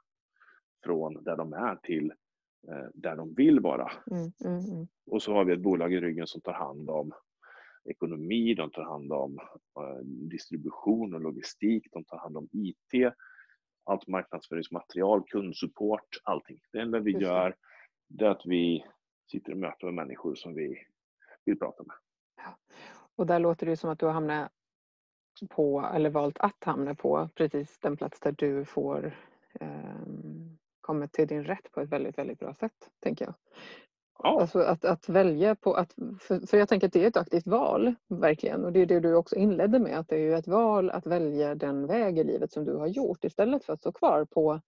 från 0.85 1.25
där 1.25 1.37
de 1.37 1.53
är 1.53 1.77
till 1.77 2.13
eh, 2.69 2.89
där 2.95 3.17
de 3.17 3.35
vill 3.35 3.61
vara. 3.61 3.93
Mm, 4.11 4.33
mm, 4.45 4.73
mm, 4.73 4.87
och 5.11 5.23
så 5.23 5.33
har 5.33 5.45
vi 5.45 5.53
ett 5.53 5.61
bolag 5.61 5.93
i 5.93 6.01
ryggen 6.01 6.27
som 6.27 6.41
tar 6.41 6.53
hand 6.53 6.91
om 6.91 7.13
ekonomi, 7.85 8.55
de 8.55 8.71
tar 8.71 8.85
hand 8.85 9.13
om 9.13 9.39
eh, 9.81 10.05
distribution 10.05 11.15
och 11.15 11.21
logistik, 11.21 11.89
de 11.93 12.05
tar 12.05 12.19
hand 12.19 12.37
om 12.37 12.49
IT, 12.53 13.13
allt 13.85 14.07
marknadsföringsmaterial, 14.07 15.23
kundsupport, 15.27 16.21
allting. 16.25 16.61
Det 16.73 16.79
enda 16.81 16.99
vi 17.01 17.11
gör 17.11 17.55
det 18.09 18.27
är 18.27 18.31
att 18.31 18.47
vi 18.47 18.85
sitter 19.31 19.53
och 19.53 19.59
möter 19.59 19.91
människor 19.91 20.35
som 20.35 20.55
vi 20.55 20.79
vill 21.45 21.59
prata 21.59 21.83
med. 21.83 21.97
Och 23.17 23.27
där 23.27 23.39
låter 23.39 23.67
det 23.67 23.77
som 23.77 23.91
att 23.91 23.99
du 23.99 24.07
har 24.07 24.13
hamnat 24.13 24.51
på, 25.49 25.91
eller 25.95 26.11
valt 26.11 26.39
att 26.39 26.65
hamna 26.65 26.95
på 26.95 27.29
precis 27.35 27.79
den 27.79 27.97
plats 27.97 28.21
där 28.21 28.33
du 28.33 28.65
får 28.65 29.17
eh, 29.61 29.69
komma 30.81 31.09
till 31.09 31.29
din 31.29 31.45
rätt 31.45 31.73
på 31.73 31.81
ett 31.81 31.89
väldigt, 31.89 32.19
väldigt 32.19 32.39
bra 32.39 32.55
sätt, 32.55 32.91
tänker 33.01 33.25
jag. 33.25 33.35
Ja. 34.19 34.41
Alltså 34.41 34.59
att, 34.59 34.85
att 34.85 35.09
välja 35.09 35.55
på 35.55 35.75
att, 35.75 35.95
för, 36.21 36.47
för, 36.47 36.57
jag 36.57 36.69
tänker 36.69 36.87
att 36.87 36.93
det 36.93 37.05
är 37.05 37.09
ett 37.09 37.17
aktivt 37.17 37.47
val, 37.47 37.95
verkligen. 38.09 38.65
Och 38.65 38.73
det 38.73 38.81
är 38.81 38.87
det 38.87 39.01
du 39.01 39.15
också 39.15 39.37
inledde 39.37 39.79
med, 39.79 39.99
att 39.99 40.09
det 40.09 40.17
är 40.17 40.37
ett 40.37 40.49
val 40.49 40.91
att 40.91 41.07
välja 41.07 41.55
den 41.55 41.87
väg 41.87 42.19
i 42.19 42.25
livet 42.25 42.53
som 42.53 42.65
du 42.65 42.77
har 42.77 42.87
gjort. 42.87 43.25
Istället 43.25 43.65
för 43.65 43.73
att 43.73 43.81
stå 43.81 43.93
kvar 43.93 44.25
på 44.25 44.61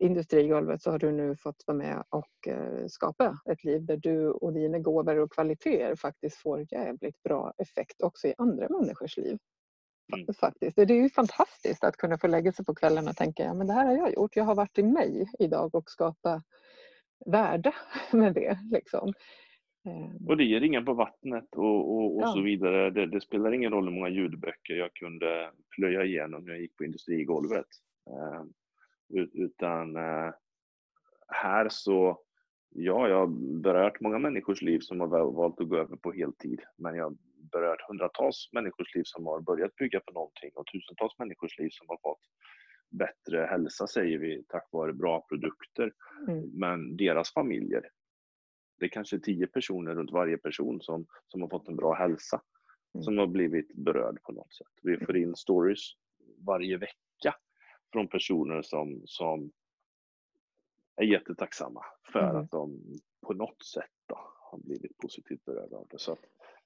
industrigolvet 0.00 0.82
så 0.82 0.90
har 0.90 0.98
du 0.98 1.12
nu 1.12 1.36
fått 1.36 1.64
vara 1.66 1.78
med 1.78 2.04
och 2.08 2.48
eh, 2.48 2.86
skapa 2.86 3.38
ett 3.50 3.64
liv 3.64 3.84
där 3.84 3.96
du 3.96 4.30
och 4.30 4.52
dina 4.52 4.78
gåvor 4.78 5.18
och 5.18 5.32
kvaliteter 5.32 5.96
faktiskt 5.96 6.36
får 6.36 6.66
jävligt 6.72 7.22
bra 7.22 7.52
effekt 7.58 8.02
också 8.02 8.28
i 8.28 8.34
andra 8.38 8.68
människors 8.68 9.16
liv. 9.16 9.38
Mm. 10.16 10.34
Faktiskt. 10.34 10.76
Det 10.76 10.82
är 10.82 11.02
ju 11.02 11.10
fantastiskt 11.10 11.84
att 11.84 11.96
kunna 11.96 12.18
få 12.18 12.26
lägga 12.26 12.52
sig 12.52 12.64
på 12.64 12.74
kvällen 12.74 13.08
och 13.08 13.16
tänka 13.16 13.42
ja, 13.42 13.54
men 13.54 13.66
det 13.66 13.72
här 13.72 13.86
har 13.86 13.96
jag 13.96 14.14
gjort. 14.14 14.36
Jag 14.36 14.44
har 14.44 14.54
varit 14.54 14.78
i 14.78 14.82
mig 14.82 15.30
idag 15.38 15.74
och 15.74 15.90
skapa 15.90 16.42
värde 17.26 17.72
med 18.12 18.34
det. 18.34 18.58
Liksom. 18.72 19.12
Ehm. 19.88 20.26
Och 20.28 20.36
det 20.36 20.44
ger 20.44 20.60
ringar 20.60 20.82
på 20.82 20.94
vattnet 20.94 21.54
och, 21.56 21.94
och, 21.94 22.16
och 22.16 22.22
ja. 22.22 22.32
så 22.32 22.40
vidare. 22.40 22.90
Det, 22.90 23.06
det, 23.06 23.20
spelar 23.20 23.52
ingen 23.52 23.72
roll 23.72 23.84
hur 23.84 23.94
många 23.94 24.08
ljudböcker 24.08 24.74
jag 24.74 24.94
kunde 24.94 25.50
plöja 25.76 26.04
igenom 26.04 26.44
när 26.44 26.50
jag 26.52 26.60
gick 26.60 26.76
på 26.76 26.84
industrigolvet. 26.84 27.66
Utan 29.32 29.96
eh, 29.96 30.32
här 31.28 31.68
så, 31.68 32.20
ja, 32.70 33.08
jag 33.08 33.18
har 33.18 33.60
berört 33.62 34.00
många 34.00 34.18
människors 34.18 34.62
liv 34.62 34.80
som 34.80 35.00
har 35.00 35.32
valt 35.32 35.60
att 35.60 35.68
gå 35.68 35.76
över 35.76 35.96
på 35.96 36.12
heltid. 36.12 36.60
Men 36.76 36.94
jag 36.94 37.04
har 37.04 37.16
berört 37.52 37.88
hundratals 37.88 38.48
människors 38.52 38.94
liv 38.94 39.02
som 39.04 39.26
har 39.26 39.40
börjat 39.40 39.76
bygga 39.76 40.00
på 40.00 40.12
någonting 40.12 40.50
och 40.54 40.66
tusentals 40.66 41.18
människors 41.18 41.58
liv 41.58 41.68
som 41.72 41.88
har 41.88 41.98
fått 42.02 42.20
bättre 42.90 43.46
hälsa 43.50 43.86
säger 43.86 44.18
vi 44.18 44.44
tack 44.48 44.68
vare 44.72 44.92
bra 44.92 45.26
produkter. 45.28 45.92
Mm. 46.28 46.50
Men 46.54 46.96
deras 46.96 47.32
familjer, 47.32 47.90
det 48.78 48.84
är 48.84 48.88
kanske 48.88 49.18
tio 49.18 49.46
personer 49.46 49.94
runt 49.94 50.10
varje 50.10 50.38
person 50.38 50.80
som, 50.80 51.06
som 51.28 51.42
har 51.42 51.48
fått 51.48 51.68
en 51.68 51.76
bra 51.76 51.94
hälsa. 51.94 52.42
Mm. 52.94 53.02
Som 53.04 53.18
har 53.18 53.26
blivit 53.26 53.74
berörd 53.74 54.22
på 54.22 54.32
något 54.32 54.54
sätt. 54.54 54.66
Vi 54.82 54.96
får 54.96 55.16
in 55.16 55.36
stories 55.36 55.80
varje 56.46 56.76
vecka 56.76 57.09
från 57.92 58.08
personer 58.08 58.62
som, 58.62 59.02
som 59.04 59.50
är 60.96 61.04
jättetacksamma 61.04 61.84
för 62.12 62.30
mm. 62.30 62.36
att 62.36 62.50
de 62.50 62.80
på 63.26 63.32
något 63.32 63.64
sätt 63.64 63.90
då, 64.08 64.18
har 64.50 64.58
blivit 64.58 64.98
positivt 64.98 65.44
berörda 65.44 65.76
av 65.76 65.86
det. 65.90 65.98
Så 65.98 66.12
att, 66.12 66.18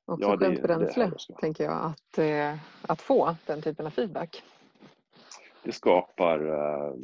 Också 0.06 0.28
ja, 0.28 0.38
skönt 0.38 0.62
bränsle, 0.62 1.10
tänker 1.40 1.64
jag, 1.64 1.84
att, 1.84 2.18
eh, 2.18 2.58
att 2.82 3.02
få 3.02 3.36
den 3.46 3.62
typen 3.62 3.86
av 3.86 3.90
feedback 3.90 4.42
det 5.64 5.72
skapar 5.72 6.46
uh, 6.46 6.94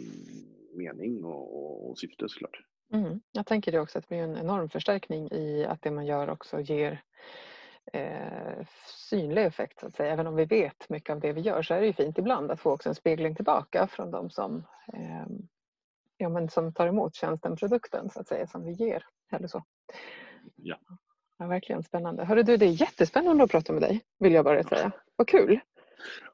mening 0.74 1.24
och, 1.24 1.56
och, 1.56 1.90
och 1.90 1.98
syfte 1.98 2.28
såklart. 2.28 2.60
Mm. 2.92 3.20
Jag 3.32 3.46
tänker 3.46 3.72
det 3.72 3.80
också 3.80 3.98
att 3.98 4.08
det 4.08 4.14
blir 4.14 4.24
en 4.24 4.36
enorm 4.36 4.68
förstärkning 4.68 5.30
i 5.32 5.64
att 5.64 5.82
det 5.82 5.90
man 5.90 6.06
gör 6.06 6.30
också 6.30 6.60
ger 6.60 7.02
eh, 7.92 8.66
synlig 9.10 9.44
effekt. 9.44 9.80
Så 9.80 9.86
att 9.86 9.94
säga. 9.94 10.12
Även 10.12 10.26
om 10.26 10.36
vi 10.36 10.44
vet 10.44 10.88
mycket 10.88 11.10
av 11.10 11.20
det 11.20 11.32
vi 11.32 11.40
gör 11.40 11.62
så 11.62 11.74
är 11.74 11.80
det 11.80 11.86
ju 11.86 11.92
fint 11.92 12.18
ibland 12.18 12.50
att 12.50 12.60
få 12.60 12.72
också 12.72 12.88
en 12.88 12.94
spegling 12.94 13.34
tillbaka 13.34 13.86
från 13.86 14.10
de 14.10 14.30
som, 14.30 14.66
eh, 14.92 15.26
ja, 16.16 16.28
men 16.28 16.48
som 16.48 16.72
tar 16.72 16.86
emot 16.86 17.14
tjänsten, 17.14 17.56
produkten 17.56 18.10
så 18.10 18.20
att 18.20 18.28
säga, 18.28 18.46
som 18.46 18.64
vi 18.64 18.72
ger. 18.72 19.04
Eller 19.32 19.48
så. 19.48 19.64
Ja. 20.56 20.76
ja 21.38 21.46
verkligen 21.46 21.82
spännande. 21.82 22.24
Hörru 22.24 22.42
du, 22.42 22.56
det 22.56 22.66
är 22.66 22.82
jättespännande 22.82 23.44
att 23.44 23.50
prata 23.50 23.72
med 23.72 23.82
dig 23.82 24.00
vill 24.18 24.32
jag 24.32 24.44
bara 24.44 24.62
säga. 24.62 24.92
Vad 25.16 25.28
kul! 25.28 25.60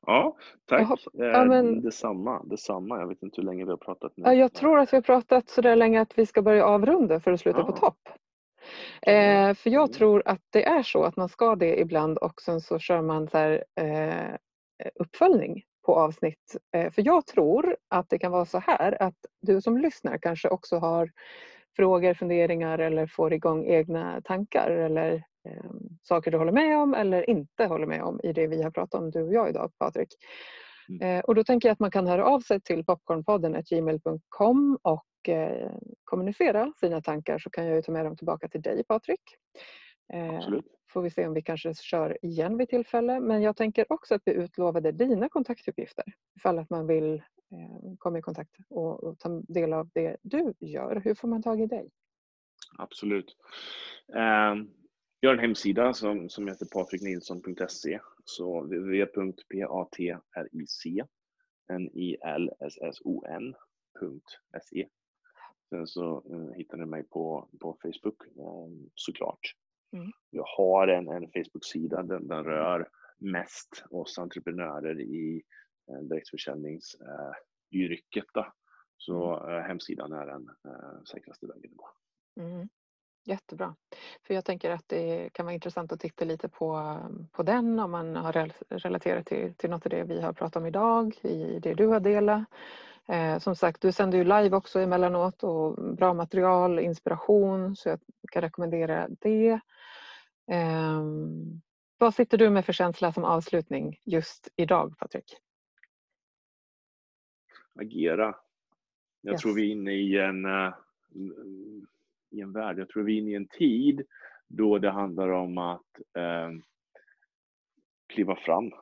Ja, 0.06 0.36
tack. 0.64 0.88
Hopp, 0.88 1.00
ja, 1.12 1.42
eh, 1.42 1.48
men... 1.48 1.82
Detsamma, 1.82 2.42
detsamma. 2.44 2.98
Jag 2.98 3.06
vet 3.06 3.22
inte 3.22 3.40
hur 3.40 3.46
länge 3.46 3.64
vi 3.64 3.70
har 3.70 3.76
pratat 3.76 4.12
nu. 4.16 4.22
Ja, 4.26 4.34
jag 4.34 4.52
tror 4.52 4.78
att 4.78 4.92
vi 4.92 4.96
har 4.96 5.02
pratat 5.02 5.48
så 5.48 5.60
där 5.60 5.76
länge 5.76 6.00
att 6.00 6.18
vi 6.18 6.26
ska 6.26 6.42
börja 6.42 6.66
avrunda 6.66 7.20
för 7.20 7.32
att 7.32 7.40
sluta 7.40 7.58
ja. 7.58 7.66
på 7.66 7.72
topp. 7.72 8.08
Eh, 9.02 9.54
för 9.54 9.70
jag 9.70 9.92
tror 9.92 10.22
att 10.24 10.42
det 10.52 10.64
är 10.64 10.82
så 10.82 11.04
att 11.04 11.16
man 11.16 11.28
ska 11.28 11.56
det 11.56 11.80
ibland 11.80 12.18
och 12.18 12.42
sen 12.42 12.60
så 12.60 12.78
kör 12.78 13.02
man 13.02 13.28
så 13.28 13.38
här, 13.38 13.64
eh, 13.80 14.36
uppföljning 14.94 15.62
på 15.86 15.94
avsnitt. 15.94 16.56
Eh, 16.76 16.92
för 16.92 17.02
jag 17.06 17.26
tror 17.26 17.76
att 17.88 18.08
det 18.08 18.18
kan 18.18 18.32
vara 18.32 18.44
så 18.44 18.58
här 18.58 19.02
att 19.02 19.16
du 19.40 19.60
som 19.60 19.78
lyssnar 19.78 20.18
kanske 20.18 20.48
också 20.48 20.76
har 20.76 21.10
frågor, 21.76 22.14
funderingar 22.14 22.78
eller 22.78 23.06
får 23.06 23.32
igång 23.32 23.66
egna 23.66 24.20
tankar 24.24 24.70
eller 24.70 25.14
eh, 25.48 25.70
saker 26.02 26.30
du 26.30 26.38
håller 26.38 26.52
med 26.52 26.78
om 26.78 26.94
eller 26.94 27.30
inte 27.30 27.66
håller 27.66 27.86
med 27.86 28.02
om 28.02 28.20
i 28.22 28.32
det 28.32 28.46
vi 28.46 28.62
har 28.62 28.70
pratat 28.70 29.00
om 29.00 29.10
du 29.10 29.22
och 29.22 29.32
jag 29.32 29.48
idag 29.48 29.72
Patrik. 29.78 30.08
Mm. 30.88 31.18
Eh, 31.18 31.24
och 31.24 31.34
då 31.34 31.44
tänker 31.44 31.68
jag 31.68 31.72
att 31.72 31.80
man 31.80 31.90
kan 31.90 32.06
höra 32.06 32.24
av 32.24 32.40
sig 32.40 32.60
till 32.60 32.84
popcornpodden 32.84 33.62
gmail.com 33.70 34.78
och 34.82 35.04
eh, 35.28 35.70
kommunicera 36.04 36.72
sina 36.80 37.00
tankar 37.00 37.38
så 37.38 37.50
kan 37.50 37.66
jag 37.66 37.84
ta 37.84 37.92
med 37.92 38.04
dem 38.04 38.16
tillbaka 38.16 38.48
till 38.48 38.62
dig 38.62 38.84
Patrik. 38.84 39.20
Eh, 40.12 40.36
Absolut. 40.36 40.64
Får 40.92 41.02
vi 41.02 41.10
se 41.10 41.26
om 41.26 41.34
vi 41.34 41.42
kanske 41.42 41.74
kör 41.74 42.18
igen 42.22 42.58
vid 42.58 42.68
tillfälle 42.68 43.20
men 43.20 43.42
jag 43.42 43.56
tänker 43.56 43.92
också 43.92 44.14
att 44.14 44.22
vi 44.24 44.32
utlovade 44.32 44.92
dina 44.92 45.28
kontaktuppgifter 45.28 46.04
ifall 46.36 46.58
att 46.58 46.70
man 46.70 46.86
vill 46.86 47.14
eh, 47.14 47.94
komma 47.98 48.18
i 48.18 48.22
kontakt 48.22 48.56
och, 48.68 49.04
och 49.04 49.18
ta 49.18 49.42
del 49.48 49.72
av 49.72 49.90
det 49.94 50.16
du 50.22 50.54
gör. 50.60 51.00
Hur 51.04 51.14
får 51.14 51.28
man 51.28 51.42
tag 51.42 51.60
i 51.60 51.66
dig? 51.66 51.90
Absolut. 52.78 53.36
Jag 55.20 55.30
har 55.30 55.34
en 55.34 55.40
hemsida 55.40 55.92
som, 55.92 56.28
som 56.28 56.48
heter 56.48 56.66
patriknilsson.se. 56.66 58.00
Så 58.24 58.60
www.patric 58.60 59.42
nilsson.se. 63.96 64.88
Sen 65.70 65.86
så 65.86 66.22
uh, 66.30 66.52
hittar 66.52 66.76
ni 66.76 66.86
mig 66.86 67.02
på, 67.02 67.48
på 67.60 67.78
Facebook 67.82 68.22
um, 68.36 68.90
såklart. 68.94 69.54
Mm. 69.92 70.12
Jag 70.30 70.44
har 70.56 70.88
en, 70.88 71.08
en 71.08 71.30
Facebook-sida, 71.32 72.02
den, 72.02 72.28
den 72.28 72.44
rör 72.44 72.88
mest 73.18 73.84
oss 73.90 74.18
entreprenörer 74.18 75.00
i 75.00 75.42
uh, 75.90 76.00
direktförsäljningsyrket. 76.00 78.36
Uh, 78.36 78.46
så 78.96 79.48
uh, 79.50 79.60
hemsidan 79.60 80.12
är 80.12 80.26
den 80.26 80.50
säkraste 81.12 81.46
vägen 81.46 81.70
att 81.70 81.76
gå. 81.76 81.88
Mm. 82.40 82.68
Jättebra. 83.24 83.76
För 84.26 84.34
jag 84.34 84.44
tänker 84.44 84.70
att 84.70 84.88
det 84.88 85.32
kan 85.32 85.46
vara 85.46 85.54
intressant 85.54 85.92
att 85.92 86.00
titta 86.00 86.24
lite 86.24 86.48
på, 86.48 86.98
på 87.32 87.42
den 87.42 87.78
om 87.78 87.90
man 87.90 88.16
har 88.16 88.52
relaterat 88.68 89.26
till, 89.26 89.54
till 89.54 89.70
något 89.70 89.86
av 89.86 89.90
det 89.90 90.04
vi 90.04 90.20
har 90.20 90.32
pratat 90.32 90.56
om 90.56 90.66
idag, 90.66 91.14
i 91.22 91.58
det 91.58 91.74
du 91.74 91.86
har 91.86 92.00
delat. 92.00 92.44
Eh, 93.08 93.38
som 93.38 93.56
sagt, 93.56 93.82
du 93.82 93.92
sänder 93.92 94.18
ju 94.18 94.24
live 94.24 94.56
också 94.56 94.80
emellanåt 94.80 95.42
och 95.42 95.94
bra 95.96 96.14
material, 96.14 96.78
inspiration, 96.78 97.76
så 97.76 97.88
jag 97.88 98.00
kan 98.32 98.42
rekommendera 98.42 99.08
det. 99.08 99.60
Eh, 100.50 101.02
vad 101.98 102.14
sitter 102.14 102.38
du 102.38 102.50
med 102.50 102.64
för 102.64 102.72
känsla 102.72 103.12
som 103.12 103.24
avslutning 103.24 104.00
just 104.04 104.48
idag, 104.56 104.98
Patrik? 104.98 105.36
Agera. 107.80 108.34
Jag 109.20 109.32
yes. 109.32 109.42
tror 109.42 109.54
vi 109.54 109.68
är 109.68 109.72
inne 109.72 109.92
i 109.92 110.18
en 110.18 110.44
uh, 110.44 110.72
i 112.30 112.40
en 112.40 112.52
värld. 112.52 112.78
Jag 112.78 112.88
tror 112.88 113.02
vi 113.02 113.14
är 113.14 113.18
inne 113.18 113.30
i 113.30 113.34
en 113.34 113.48
tid 113.48 114.02
då 114.48 114.78
det 114.78 114.90
handlar 114.90 115.28
om 115.28 115.58
att 115.58 116.00
eh, 116.14 116.50
kliva 118.06 118.36
fram. 118.36 118.72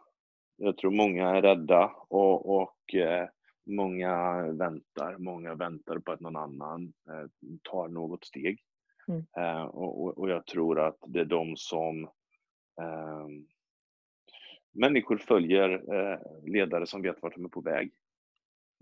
Jag 0.56 0.76
tror 0.76 0.90
många 0.90 1.28
är 1.30 1.42
rädda 1.42 1.86
och, 2.08 2.62
och 2.62 2.94
eh, 2.94 3.28
många 3.66 4.42
väntar. 4.52 5.18
Många 5.18 5.54
väntar 5.54 5.98
på 5.98 6.12
att 6.12 6.20
någon 6.20 6.36
annan 6.36 6.92
eh, 7.08 7.28
tar 7.62 7.88
något 7.88 8.24
steg. 8.24 8.60
Mm. 9.08 9.24
Eh, 9.36 9.64
och, 9.64 10.18
och, 10.18 10.30
jag 10.30 10.46
tror 10.46 10.80
att 10.80 10.98
det 11.06 11.20
är 11.20 11.24
de 11.24 11.56
som 11.56 12.04
eh, 12.80 13.26
Människor 14.76 15.18
följer 15.18 15.94
eh, 15.94 16.18
ledare 16.44 16.86
som 16.86 17.02
vet 17.02 17.22
vart 17.22 17.34
de 17.34 17.44
är 17.44 17.48
på 17.48 17.60
väg. 17.60 17.92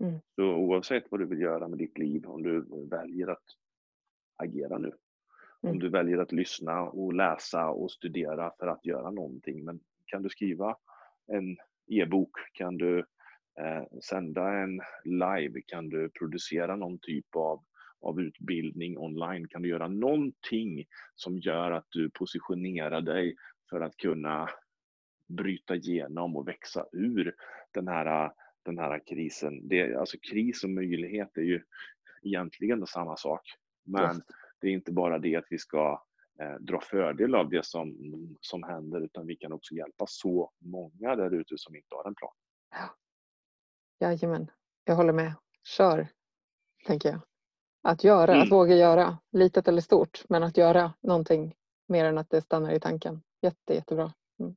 Mm. 0.03 0.19
Så 0.35 0.43
oavsett 0.43 1.03
vad 1.09 1.19
du 1.19 1.25
vill 1.25 1.41
göra 1.41 1.67
med 1.67 1.77
ditt 1.77 1.97
liv, 1.97 2.25
om 2.25 2.43
du 2.43 2.65
väljer 2.89 3.27
att 3.27 3.43
agera 4.35 4.77
nu. 4.77 4.87
Mm. 4.87 5.73
Om 5.73 5.79
du 5.79 5.89
väljer 5.89 6.17
att 6.17 6.31
lyssna 6.31 6.81
och 6.81 7.13
läsa 7.13 7.69
och 7.69 7.91
studera 7.91 8.51
för 8.59 8.67
att 8.67 8.85
göra 8.85 9.11
någonting. 9.11 9.65
Men 9.65 9.79
kan 10.05 10.23
du 10.23 10.29
skriva 10.29 10.77
en 11.27 11.57
e-bok? 11.87 12.31
Kan 12.53 12.77
du 12.77 13.05
eh, 13.59 13.99
sända 14.09 14.53
en 14.53 14.81
live? 15.03 15.61
Kan 15.67 15.89
du 15.89 16.09
producera 16.09 16.75
någon 16.75 16.99
typ 16.99 17.35
av, 17.35 17.63
av 18.01 18.21
utbildning 18.21 18.97
online? 18.97 19.47
Kan 19.47 19.61
du 19.61 19.69
göra 19.69 19.87
någonting 19.87 20.85
som 21.15 21.37
gör 21.37 21.71
att 21.71 21.87
du 21.89 22.09
positionerar 22.09 23.01
dig 23.01 23.35
för 23.69 23.81
att 23.81 23.97
kunna 23.97 24.49
bryta 25.27 25.75
igenom 25.75 26.35
och 26.35 26.47
växa 26.47 26.85
ur 26.91 27.35
den 27.71 27.87
här, 27.87 28.31
den 28.65 28.79
här 28.79 29.01
krisen. 29.07 29.67
Det, 29.67 29.95
alltså 29.95 30.17
kris 30.31 30.63
och 30.63 30.69
möjlighet 30.69 31.37
är 31.37 31.41
ju 31.41 31.63
egentligen 32.21 32.87
samma 32.87 33.17
sak. 33.17 33.41
Men 33.85 34.15
yes. 34.15 34.23
det 34.61 34.67
är 34.67 34.71
inte 34.71 34.91
bara 34.91 35.19
det 35.19 35.35
att 35.35 35.47
vi 35.49 35.57
ska 35.57 36.03
eh, 36.41 36.55
dra 36.59 36.81
fördel 36.81 37.35
av 37.35 37.49
det 37.49 37.65
som, 37.65 37.95
som 38.41 38.63
händer 38.63 39.01
utan 39.01 39.27
vi 39.27 39.35
kan 39.35 39.53
också 39.53 39.75
hjälpa 39.75 40.05
så 40.07 40.51
många 40.59 41.15
där 41.15 41.33
ute 41.33 41.53
som 41.57 41.75
inte 41.75 41.95
har 41.95 42.07
en 42.07 42.15
plan. 42.15 42.33
Jajamän, 44.03 44.51
jag 44.85 44.95
håller 44.95 45.13
med. 45.13 45.33
Kör, 45.63 46.07
tänker 46.85 47.09
jag. 47.09 47.19
Att 47.83 48.03
göra, 48.03 48.31
Mm. 48.31 48.43
att 48.43 48.51
våga 48.51 48.75
göra, 48.75 49.17
litet 49.31 49.67
eller 49.67 49.81
stort, 49.81 50.23
men 50.29 50.43
att 50.43 50.57
göra 50.57 50.93
någonting 51.01 51.55
mer 51.87 52.05
än 52.05 52.17
att 52.17 52.29
det 52.29 52.41
stannar 52.41 52.71
i 52.71 52.79
tanken. 52.79 53.21
Jätte, 53.41 53.73
jättebra. 53.73 54.13
Mm. 54.39 54.55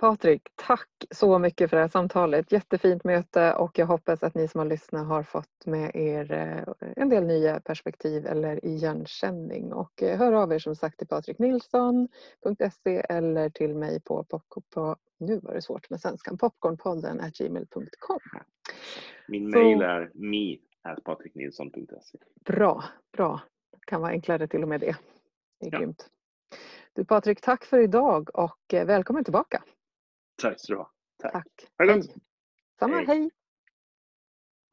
Patrik, 0.00 0.48
tack 0.56 0.88
så 1.10 1.38
mycket 1.38 1.70
för 1.70 1.76
det 1.76 1.80
här 1.82 1.88
samtalet. 1.88 2.52
Jättefint 2.52 3.04
möte 3.04 3.54
och 3.54 3.78
jag 3.78 3.86
hoppas 3.86 4.22
att 4.22 4.34
ni 4.34 4.48
som 4.48 4.58
har 4.58 4.66
lyssnat 4.66 5.06
har 5.06 5.22
fått 5.22 5.66
med 5.66 5.90
er 5.94 6.32
eh, 6.32 6.64
en 6.96 7.08
del 7.08 7.24
nya 7.26 7.60
perspektiv 7.60 8.26
eller 8.26 8.64
igenkänning. 8.64 9.72
Och 9.72 10.02
eh, 10.02 10.18
hör 10.18 10.32
av 10.32 10.52
er 10.52 10.58
som 10.58 10.76
sagt 10.76 10.98
till 10.98 11.06
patriknilsson.se 11.08 13.02
eller 13.08 13.50
till 13.50 13.74
mig 13.74 14.00
på, 14.00 14.24
på 14.74 14.96
nu 15.18 15.38
var 15.40 15.54
det 15.54 15.62
svårt 15.62 15.90
med 15.90 16.00
svenskan, 16.00 16.38
popcornpodden 16.38 17.20
gmail.com. 17.38 18.18
Min 19.28 19.50
mail 19.50 19.82
är 19.82 20.10
me.patriknilsson.se. 20.14 22.18
Bra, 22.44 22.84
bra. 23.12 23.40
Kan 23.86 24.00
vara 24.00 24.10
enklare 24.12 24.48
till 24.48 24.62
och 24.62 24.68
med 24.68 24.80
det. 24.80 24.96
Det 25.60 25.66
är 25.66 25.72
Ja. 25.72 25.78
grymt. 25.78 26.08
Du 26.92 27.04
Patrik, 27.04 27.40
tack 27.40 27.64
för 27.64 27.78
idag 27.78 28.30
och 28.34 28.74
eh, 28.74 28.86
välkommen 28.86 29.24
tillbaka. 29.24 29.62
Tack 30.40 30.60
så 30.60 30.72
du 30.72 30.78
ha. 30.78 30.90
Tack. 31.22 31.32
Tack. 31.32 31.46
Ha 31.78 31.84
det 31.84 31.92
Hej. 31.92 32.00
gott. 32.00 32.16
Samma, 32.78 32.96
Hej. 32.96 33.06
hej. 33.06 33.30